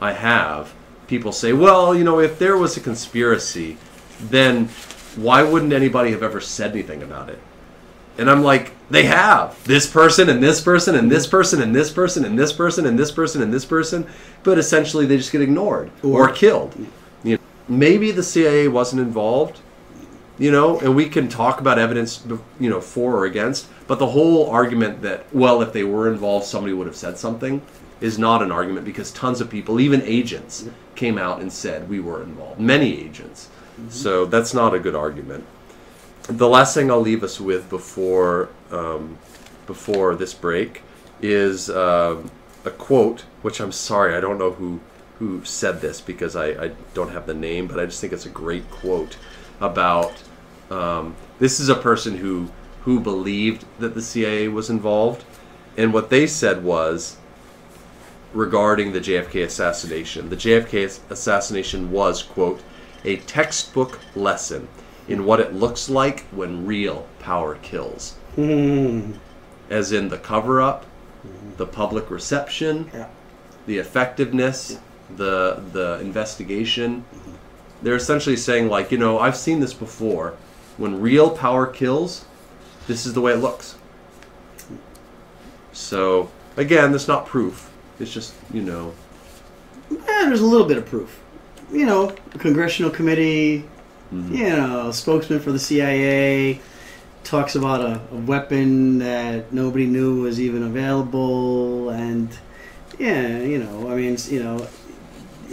I 0.00 0.12
have, 0.12 0.72
people 1.08 1.32
say, 1.32 1.52
"Well, 1.52 1.94
you 1.94 2.04
know, 2.04 2.20
if 2.20 2.38
there 2.38 2.56
was 2.56 2.76
a 2.76 2.80
conspiracy, 2.80 3.76
then 4.30 4.68
why 5.16 5.42
wouldn't 5.42 5.72
anybody 5.72 6.10
have 6.10 6.22
ever 6.22 6.40
said 6.40 6.72
anything 6.72 7.02
about 7.02 7.28
it?" 7.30 7.38
And 8.18 8.30
I'm 8.30 8.42
like, 8.42 8.72
they 8.90 9.04
have 9.04 9.62
this 9.64 9.86
person 9.86 10.28
and 10.28 10.42
this 10.42 10.60
person 10.60 10.94
and 10.94 11.10
this 11.10 11.26
person 11.26 11.60
and 11.60 11.74
this 11.74 11.90
person 11.90 12.24
and 12.24 12.38
this 12.38 12.52
person 12.52 12.86
and 12.86 12.98
this 12.98 13.10
person 13.10 13.42
and 13.42 13.52
this 13.52 13.64
person, 13.64 14.06
but 14.42 14.58
essentially 14.58 15.06
they 15.06 15.16
just 15.16 15.32
get 15.32 15.42
ignored 15.42 15.90
or, 16.02 16.28
Or- 16.28 16.32
killed. 16.32 16.74
You 17.24 17.36
know, 17.36 17.42
maybe 17.68 18.12
the 18.12 18.22
CIA 18.22 18.68
wasn't 18.68 19.02
involved, 19.02 19.58
you 20.38 20.50
know, 20.50 20.78
and 20.80 20.94
we 20.94 21.08
can 21.08 21.28
talk 21.28 21.60
about 21.60 21.78
evidence, 21.78 22.24
you 22.60 22.70
know, 22.70 22.80
for 22.80 23.16
or 23.16 23.24
against. 23.24 23.66
But 23.86 23.98
the 23.98 24.06
whole 24.06 24.48
argument 24.50 25.02
that 25.02 25.26
well, 25.32 25.62
if 25.62 25.72
they 25.72 25.84
were 25.84 26.10
involved, 26.10 26.46
somebody 26.46 26.72
would 26.72 26.86
have 26.86 26.96
said 26.96 27.18
something, 27.18 27.60
is 28.00 28.18
not 28.18 28.42
an 28.42 28.52
argument 28.52 28.84
because 28.84 29.10
tons 29.12 29.40
of 29.40 29.50
people, 29.50 29.80
even 29.80 30.02
agents, 30.02 30.68
came 30.94 31.18
out 31.18 31.40
and 31.40 31.52
said 31.52 31.88
we 31.88 31.98
were 31.98 32.22
involved. 32.22 32.60
Many 32.60 33.00
agents. 33.00 33.48
Mm-hmm. 33.80 33.90
So 33.90 34.26
that's 34.26 34.54
not 34.54 34.74
a 34.74 34.78
good 34.78 34.94
argument 34.94 35.44
the 36.28 36.48
last 36.48 36.74
thing 36.74 36.90
I'll 36.90 37.00
leave 37.00 37.22
us 37.22 37.40
with 37.40 37.68
before 37.70 38.48
um, 38.70 39.18
before 39.66 40.14
this 40.14 40.34
break 40.34 40.82
is 41.22 41.70
um 41.70 42.30
a 42.64 42.70
quote, 42.70 43.20
which 43.42 43.60
I'm 43.60 43.72
sorry 43.72 44.14
I 44.14 44.20
don't 44.20 44.38
know 44.38 44.52
who 44.52 44.80
who 45.18 45.44
said 45.44 45.80
this 45.80 46.00
because 46.00 46.36
I, 46.36 46.48
I 46.48 46.70
don't 46.92 47.10
have 47.10 47.26
the 47.26 47.34
name, 47.34 47.68
but 47.68 47.78
I 47.78 47.86
just 47.86 48.00
think 48.00 48.12
it's 48.12 48.26
a 48.26 48.30
great 48.30 48.70
quote 48.70 49.16
about 49.60 50.12
um, 50.70 51.14
this 51.38 51.60
is 51.60 51.68
a 51.68 51.74
person 51.74 52.16
who 52.18 52.50
who 52.82 53.00
believed 53.00 53.64
that 53.78 53.94
the 53.94 54.02
CIA 54.02 54.48
was 54.48 54.68
involved, 54.68 55.24
and 55.76 55.92
what 55.92 56.10
they 56.10 56.26
said 56.26 56.64
was 56.64 57.16
regarding 58.32 58.92
the 58.92 59.00
JFK 59.00 59.44
assassination. 59.44 60.28
The 60.28 60.36
JFK 60.36 61.00
assassination 61.10 61.90
was 61.90 62.22
quote 62.22 62.60
a 63.04 63.16
textbook 63.18 64.00
lesson 64.16 64.68
in 65.08 65.24
what 65.24 65.40
it 65.40 65.54
looks 65.54 65.88
like 65.88 66.20
when 66.32 66.66
real 66.66 67.06
power 67.20 67.56
kills. 67.62 68.14
As 68.36 69.92
in 69.92 70.08
the 70.08 70.18
cover 70.18 70.60
up, 70.60 70.84
the 71.56 71.66
public 71.66 72.10
reception, 72.10 72.90
Yeah. 72.92 73.06
the 73.66 73.78
effectiveness, 73.78 74.78
the 75.16 75.60
the 75.72 75.98
investigation. 76.00 77.04
They're 77.82 77.96
essentially 77.96 78.36
saying 78.36 78.68
like, 78.68 78.90
you 78.92 78.98
know, 78.98 79.18
I've 79.18 79.36
seen 79.36 79.60
this 79.60 79.74
before. 79.74 80.34
When 80.76 81.00
real 81.00 81.30
power 81.30 81.66
kills, 81.66 82.24
this 82.86 83.06
is 83.06 83.14
the 83.14 83.20
way 83.20 83.32
it 83.32 83.36
looks. 83.38 83.76
So, 85.72 86.28
again, 86.56 86.92
that's 86.92 87.08
not 87.08 87.26
proof. 87.26 87.70
It's 88.00 88.12
just, 88.12 88.34
you 88.52 88.62
know, 88.62 88.92
Eh, 89.90 90.24
there's 90.26 90.40
a 90.40 90.46
little 90.46 90.66
bit 90.66 90.78
of 90.78 90.86
proof. 90.86 91.20
You 91.72 91.86
know, 91.86 92.12
congressional 92.38 92.90
committee, 92.90 93.64
Mm-hmm. 94.12 94.34
you 94.34 94.48
know, 94.48 94.92
spokesman 94.92 95.40
for 95.40 95.50
the 95.50 95.58
CIA 95.58 96.60
talks 97.24 97.56
about 97.56 97.80
a, 97.80 98.00
a 98.12 98.16
weapon 98.16 98.98
that 98.98 99.52
nobody 99.52 99.84
knew 99.86 100.22
was 100.22 100.40
even 100.40 100.62
available, 100.62 101.90
and 101.90 102.28
yeah, 102.98 103.38
you 103.40 103.58
know, 103.58 103.90
I 103.90 103.96
mean, 103.96 104.16
you 104.28 104.42
know, 104.42 104.68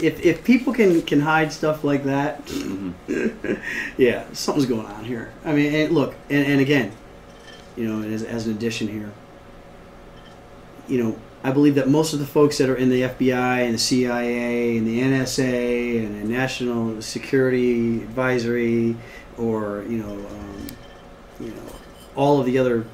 if 0.00 0.24
if 0.24 0.44
people 0.44 0.72
can 0.72 1.02
can 1.02 1.20
hide 1.20 1.52
stuff 1.52 1.82
like 1.82 2.04
that, 2.04 2.44
Mm-hmm. 2.46 3.54
yeah, 3.96 4.24
something's 4.32 4.66
going 4.66 4.86
on 4.86 5.04
here. 5.04 5.32
I 5.44 5.52
mean, 5.52 5.74
and 5.74 5.94
look, 5.94 6.14
and, 6.30 6.46
and 6.46 6.60
again, 6.60 6.92
you 7.76 7.86
know, 7.88 8.08
as, 8.08 8.22
as 8.22 8.46
an 8.46 8.52
addition 8.52 8.88
here, 8.88 9.12
you 10.88 11.02
know, 11.02 11.18
I 11.44 11.50
believe 11.52 11.74
that 11.74 11.88
most 11.88 12.14
of 12.14 12.18
the 12.20 12.26
folks 12.26 12.56
that 12.58 12.70
are 12.70 12.74
in 12.76 12.88
the 12.88 13.02
FBI 13.02 13.64
and 13.66 13.74
the 13.74 13.78
CIA 13.78 14.78
and 14.78 14.86
the 14.86 15.00
NSA 15.02 16.04
and 16.04 16.22
the 16.22 16.26
National 16.26 17.02
Security 17.02 18.02
Advisory, 18.02 18.96
or 19.36 19.84
you 19.86 19.98
know, 19.98 20.12
um, 20.14 20.66
you 21.38 21.50
know, 21.50 21.62
all 22.16 22.40
of 22.40 22.46
the 22.46 22.56
other 22.58 22.86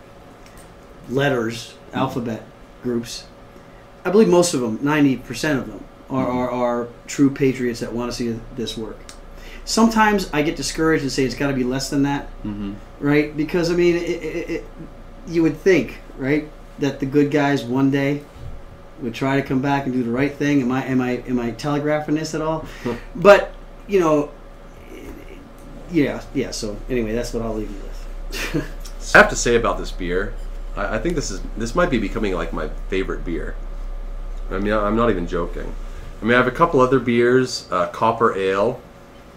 letters, 1.08 1.74
alphabet 1.92 2.42
groups, 2.82 3.26
I 4.04 4.10
believe 4.10 4.28
most 4.28 4.52
of 4.54 4.60
them, 4.60 4.80
ninety 4.82 5.16
percent 5.16 5.60
of 5.60 5.68
them, 5.68 5.84
are, 6.08 6.26
are, 6.26 6.50
are 6.50 6.88
true 7.06 7.30
patriots 7.30 7.78
that 7.80 7.92
want 7.92 8.10
to 8.10 8.16
see 8.16 8.40
this 8.56 8.76
work. 8.76 8.98
Sometimes 9.64 10.28
I 10.32 10.42
get 10.42 10.56
discouraged 10.56 11.02
and 11.04 11.12
say 11.12 11.24
it's 11.24 11.34
got 11.36 11.48
to 11.48 11.54
be 11.54 11.62
less 11.64 11.88
than 11.90 12.02
that, 12.02 12.26
Mm-hmm. 12.42 12.72
right? 12.98 13.36
Because 13.36 13.70
I 13.70 13.74
mean, 13.74 13.94
it, 13.94 14.02
it, 14.02 14.50
it, 14.50 14.64
you 15.28 15.42
would 15.42 15.56
think, 15.58 15.98
right, 16.16 16.48
that 16.80 16.98
the 16.98 17.06
good 17.06 17.30
guys 17.30 17.62
one 17.62 17.90
day 17.92 18.24
would 19.02 19.14
try 19.14 19.36
to 19.40 19.42
come 19.46 19.60
back 19.62 19.84
and 19.86 19.92
do 19.94 20.02
the 20.02 20.10
right 20.10 20.32
thing. 20.34 20.60
Am 20.62 20.70
I 20.72 20.84
am 20.86 21.00
I 21.00 21.22
am 21.26 21.38
I 21.38 21.50
telegraphing 21.52 22.14
this 22.14 22.34
at 22.34 22.40
all? 22.42 22.66
but 23.14 23.52
you 23.88 24.00
know, 24.00 24.30
yeah, 25.90 26.22
yeah. 26.34 26.50
So 26.50 26.76
anyway, 26.88 27.12
that's 27.12 27.32
what 27.34 27.42
I'll 27.42 27.54
leave 27.54 27.70
you 27.70 27.76
with. 27.82 29.14
I 29.14 29.18
have 29.18 29.30
to 29.30 29.36
say 29.36 29.56
about 29.56 29.78
this 29.78 29.90
beer, 29.90 30.34
I, 30.76 30.96
I 30.96 30.98
think 30.98 31.14
this 31.14 31.30
is 31.30 31.40
this 31.56 31.74
might 31.74 31.90
be 31.90 31.98
becoming 31.98 32.34
like 32.34 32.52
my 32.52 32.68
favorite 32.88 33.24
beer. 33.24 33.54
I 34.50 34.58
mean, 34.58 34.72
I'm 34.72 34.96
not 34.96 35.10
even 35.10 35.26
joking. 35.26 35.72
I 36.20 36.24
mean, 36.24 36.34
I 36.34 36.36
have 36.36 36.46
a 36.46 36.50
couple 36.52 36.80
other 36.80 36.98
beers, 37.00 37.66
uh, 37.70 37.86
Copper 37.88 38.36
Ale 38.36 38.80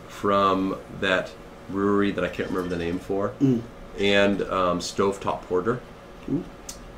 from 0.09 0.77
that 0.99 1.31
brewery 1.69 2.11
that 2.11 2.23
I 2.23 2.27
can't 2.29 2.49
remember 2.49 2.69
the 2.69 2.83
name 2.83 2.99
for, 2.99 3.29
Mm. 3.41 3.61
and 3.99 4.41
um, 4.43 4.79
Stovetop 4.79 5.43
Porter, 5.43 5.79
Ooh. 6.29 6.43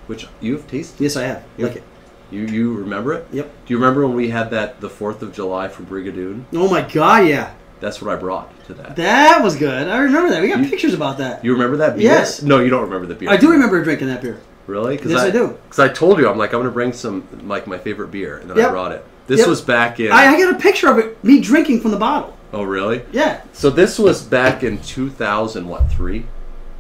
which 0.07 0.28
you've 0.41 0.66
tasted. 0.68 1.01
yes, 1.03 1.16
I 1.16 1.24
have. 1.24 1.43
Yeah. 1.57 1.68
Like 1.68 1.76
it. 1.78 1.84
You 2.32 2.42
you 2.48 2.74
remember 2.74 3.14
it? 3.14 3.28
Yep. 3.32 3.52
Do 3.66 3.74
you 3.74 3.78
remember 3.78 4.06
when 4.08 4.16
we 4.16 4.30
had 4.30 4.50
that 4.52 4.82
the 4.82 4.90
Fourth 4.90 5.22
of 5.22 5.34
July 5.34 5.68
for 5.68 5.84
Brigadoon? 5.84 6.44
Oh 6.54 6.70
my 6.70 6.82
God, 6.82 7.28
yeah, 7.28 7.54
That's 7.80 8.02
what 8.02 8.12
I 8.12 8.16
brought 8.20 8.52
to 8.66 8.74
that. 8.76 8.96
that 8.96 9.44
was 9.44 9.56
good. 9.56 9.88
I 9.88 10.00
remember 10.00 10.30
that. 10.30 10.42
We 10.42 10.50
got 10.50 10.60
You- 10.60 10.70
pictures 10.70 10.94
about 10.94 11.18
that. 11.20 11.44
you 11.46 11.54
remember 11.54 11.78
that 11.78 11.96
beer? 11.96 12.04
Yes. 12.06 12.42
No, 12.42 12.60
you 12.60 12.70
don't 12.70 12.82
remember 12.84 13.06
the 13.06 13.16
beer. 13.16 13.30
I 13.30 13.38
do 13.38 13.52
remember 13.52 13.84
drinking 13.84 14.08
that 14.08 14.22
beer. 14.22 14.40
Really? 14.68 15.00
Yes, 15.06 15.22
I 15.22 15.30
do. 15.30 15.56
Because 15.70 15.80
I 15.80 15.90
told 15.90 16.18
you, 16.20 16.28
I'm 16.28 16.38
like, 16.40 16.52
I'm 16.54 16.60
gonna 16.60 16.72
bring 16.72 16.92
some 16.94 17.24
like 17.48 17.68
my 17.68 17.78
favorite 17.78 18.10
beer, 18.10 18.38
and 18.40 18.50
then 18.50 18.60
I 18.60 18.70
brought 18.70 18.92
it. 18.92 19.06
This 19.28 19.40
Yep. 19.42 19.48
was 19.50 19.62
back 19.62 20.00
in. 20.00 20.12
I, 20.12 20.34
I 20.34 20.38
got 20.40 20.56
a 20.56 20.58
picture 20.60 20.90
of 20.90 20.98
it, 21.00 21.24
me 21.24 21.40
drinking 21.42 21.82
from 21.82 21.92
the 21.92 21.98
bottle. 21.98 22.36
oh, 22.54 22.64
really? 22.64 23.04
Yeah, 23.12 23.42
So 23.54 23.70
this 23.70 24.00
was 24.00 24.22
back 24.24 24.64
in 24.64 24.80
2000, 24.82 25.68
what 25.68 25.92
three? 25.92 26.26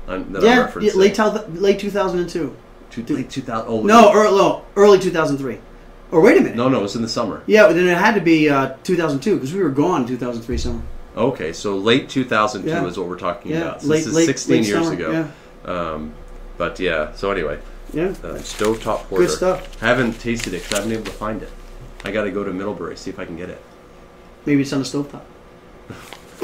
I'm, 0.07 0.33
yeah, 0.41 0.71
yeah 0.75 0.91
late, 0.95 0.95
late 1.53 1.79
2002. 1.79 2.55
Two, 3.03 3.15
late 3.15 3.29
2000. 3.29 3.67
Oh 3.69 3.81
No, 3.83 4.11
early, 4.13 4.37
no, 4.37 4.63
early 4.75 4.99
2003. 4.99 5.59
Or 6.11 6.21
wait 6.21 6.37
a 6.37 6.41
minute. 6.41 6.55
no, 6.55 6.69
no, 6.69 6.79
it 6.79 6.83
was 6.83 6.95
in 6.95 7.01
the 7.01 7.09
summer. 7.09 7.41
Yeah, 7.47 7.67
then 7.67 7.87
it 7.87 7.97
had 7.97 8.13
to 8.15 8.21
be 8.21 8.49
uh, 8.49 8.75
2002 8.83 9.35
because 9.35 9.53
we 9.53 9.61
were 9.61 9.69
gone 9.69 10.05
2003 10.05 10.57
summer. 10.57 10.81
Okay, 11.17 11.51
so 11.53 11.77
late 11.77 12.09
2002 12.09 12.69
Yeah. 12.69 12.85
is 12.85 12.97
what 12.97 13.07
we're 13.07 13.17
talking 13.17 13.51
Yeah, 13.51 13.61
about. 13.61 13.81
So 13.81 13.87
late, 13.87 13.97
this 13.99 14.07
is 14.07 14.13
late, 14.15 14.25
16 14.25 14.55
late 14.57 14.65
years 14.67 14.83
summer. 14.85 14.93
ago. 14.93 15.31
Um, 15.95 16.13
but 16.57 16.79
yeah, 16.79 17.11
so 17.13 17.31
anyway, 17.31 17.59
Yeah, 17.93 18.03
yeah. 18.23 18.29
uh, 18.29 18.37
Stovetop 18.39 19.05
Porter. 19.09 19.25
Good 19.25 19.35
stuff. 19.35 19.83
I 19.83 19.87
haven't 19.87 20.19
tasted 20.19 20.53
it 20.53 20.61
because 20.63 20.73
I 20.73 20.75
haven't 20.81 20.89
been 20.91 20.99
able 21.01 21.11
to 21.11 21.17
find 21.17 21.41
it. 21.41 21.49
I 22.03 22.11
got 22.11 22.25
to 22.25 22.31
go 22.31 22.43
to 22.43 22.53
Middlebury 22.53 22.95
see 22.97 23.09
if 23.09 23.17
I 23.17 23.25
can 23.25 23.35
get 23.35 23.49
it. 23.49 23.59
Maybe 24.45 24.61
it's 24.61 24.71
on 24.73 24.79
the 24.79 24.85
stovetop. 24.85 25.21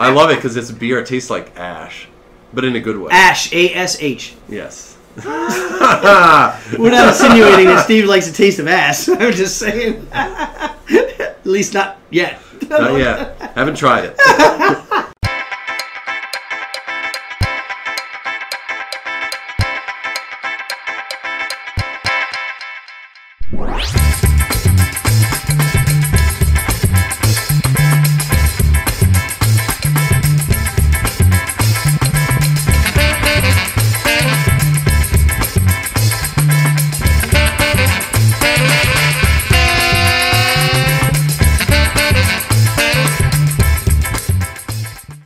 I 0.00 0.10
love 0.10 0.30
it 0.30 0.36
because 0.36 0.56
it's 0.56 0.70
beer. 0.70 0.98
It 1.00 1.06
tastes 1.06 1.30
like 1.30 1.56
ash, 1.58 2.06
but 2.52 2.64
in 2.64 2.76
a 2.76 2.80
good 2.80 2.98
way. 2.98 3.10
Ash, 3.10 3.52
A 3.52 3.74
S 3.74 4.00
H. 4.02 4.34
Yes. 4.48 4.96
We're 6.78 6.90
not 6.90 7.08
insinuating 7.08 7.66
that 7.66 7.82
Steve 7.84 8.04
likes 8.04 8.28
the 8.28 8.36
taste 8.36 8.58
of 8.58 8.68
ass. 8.68 9.08
I'm 9.08 9.32
just 9.32 9.58
saying. 9.58 10.06
At 10.12 11.44
least 11.44 11.74
not 11.74 11.98
yet. 12.10 12.40
Not 12.68 12.98
yet. 12.98 13.40
Haven't 13.54 13.76
tried 13.76 14.12
it. 14.14 15.14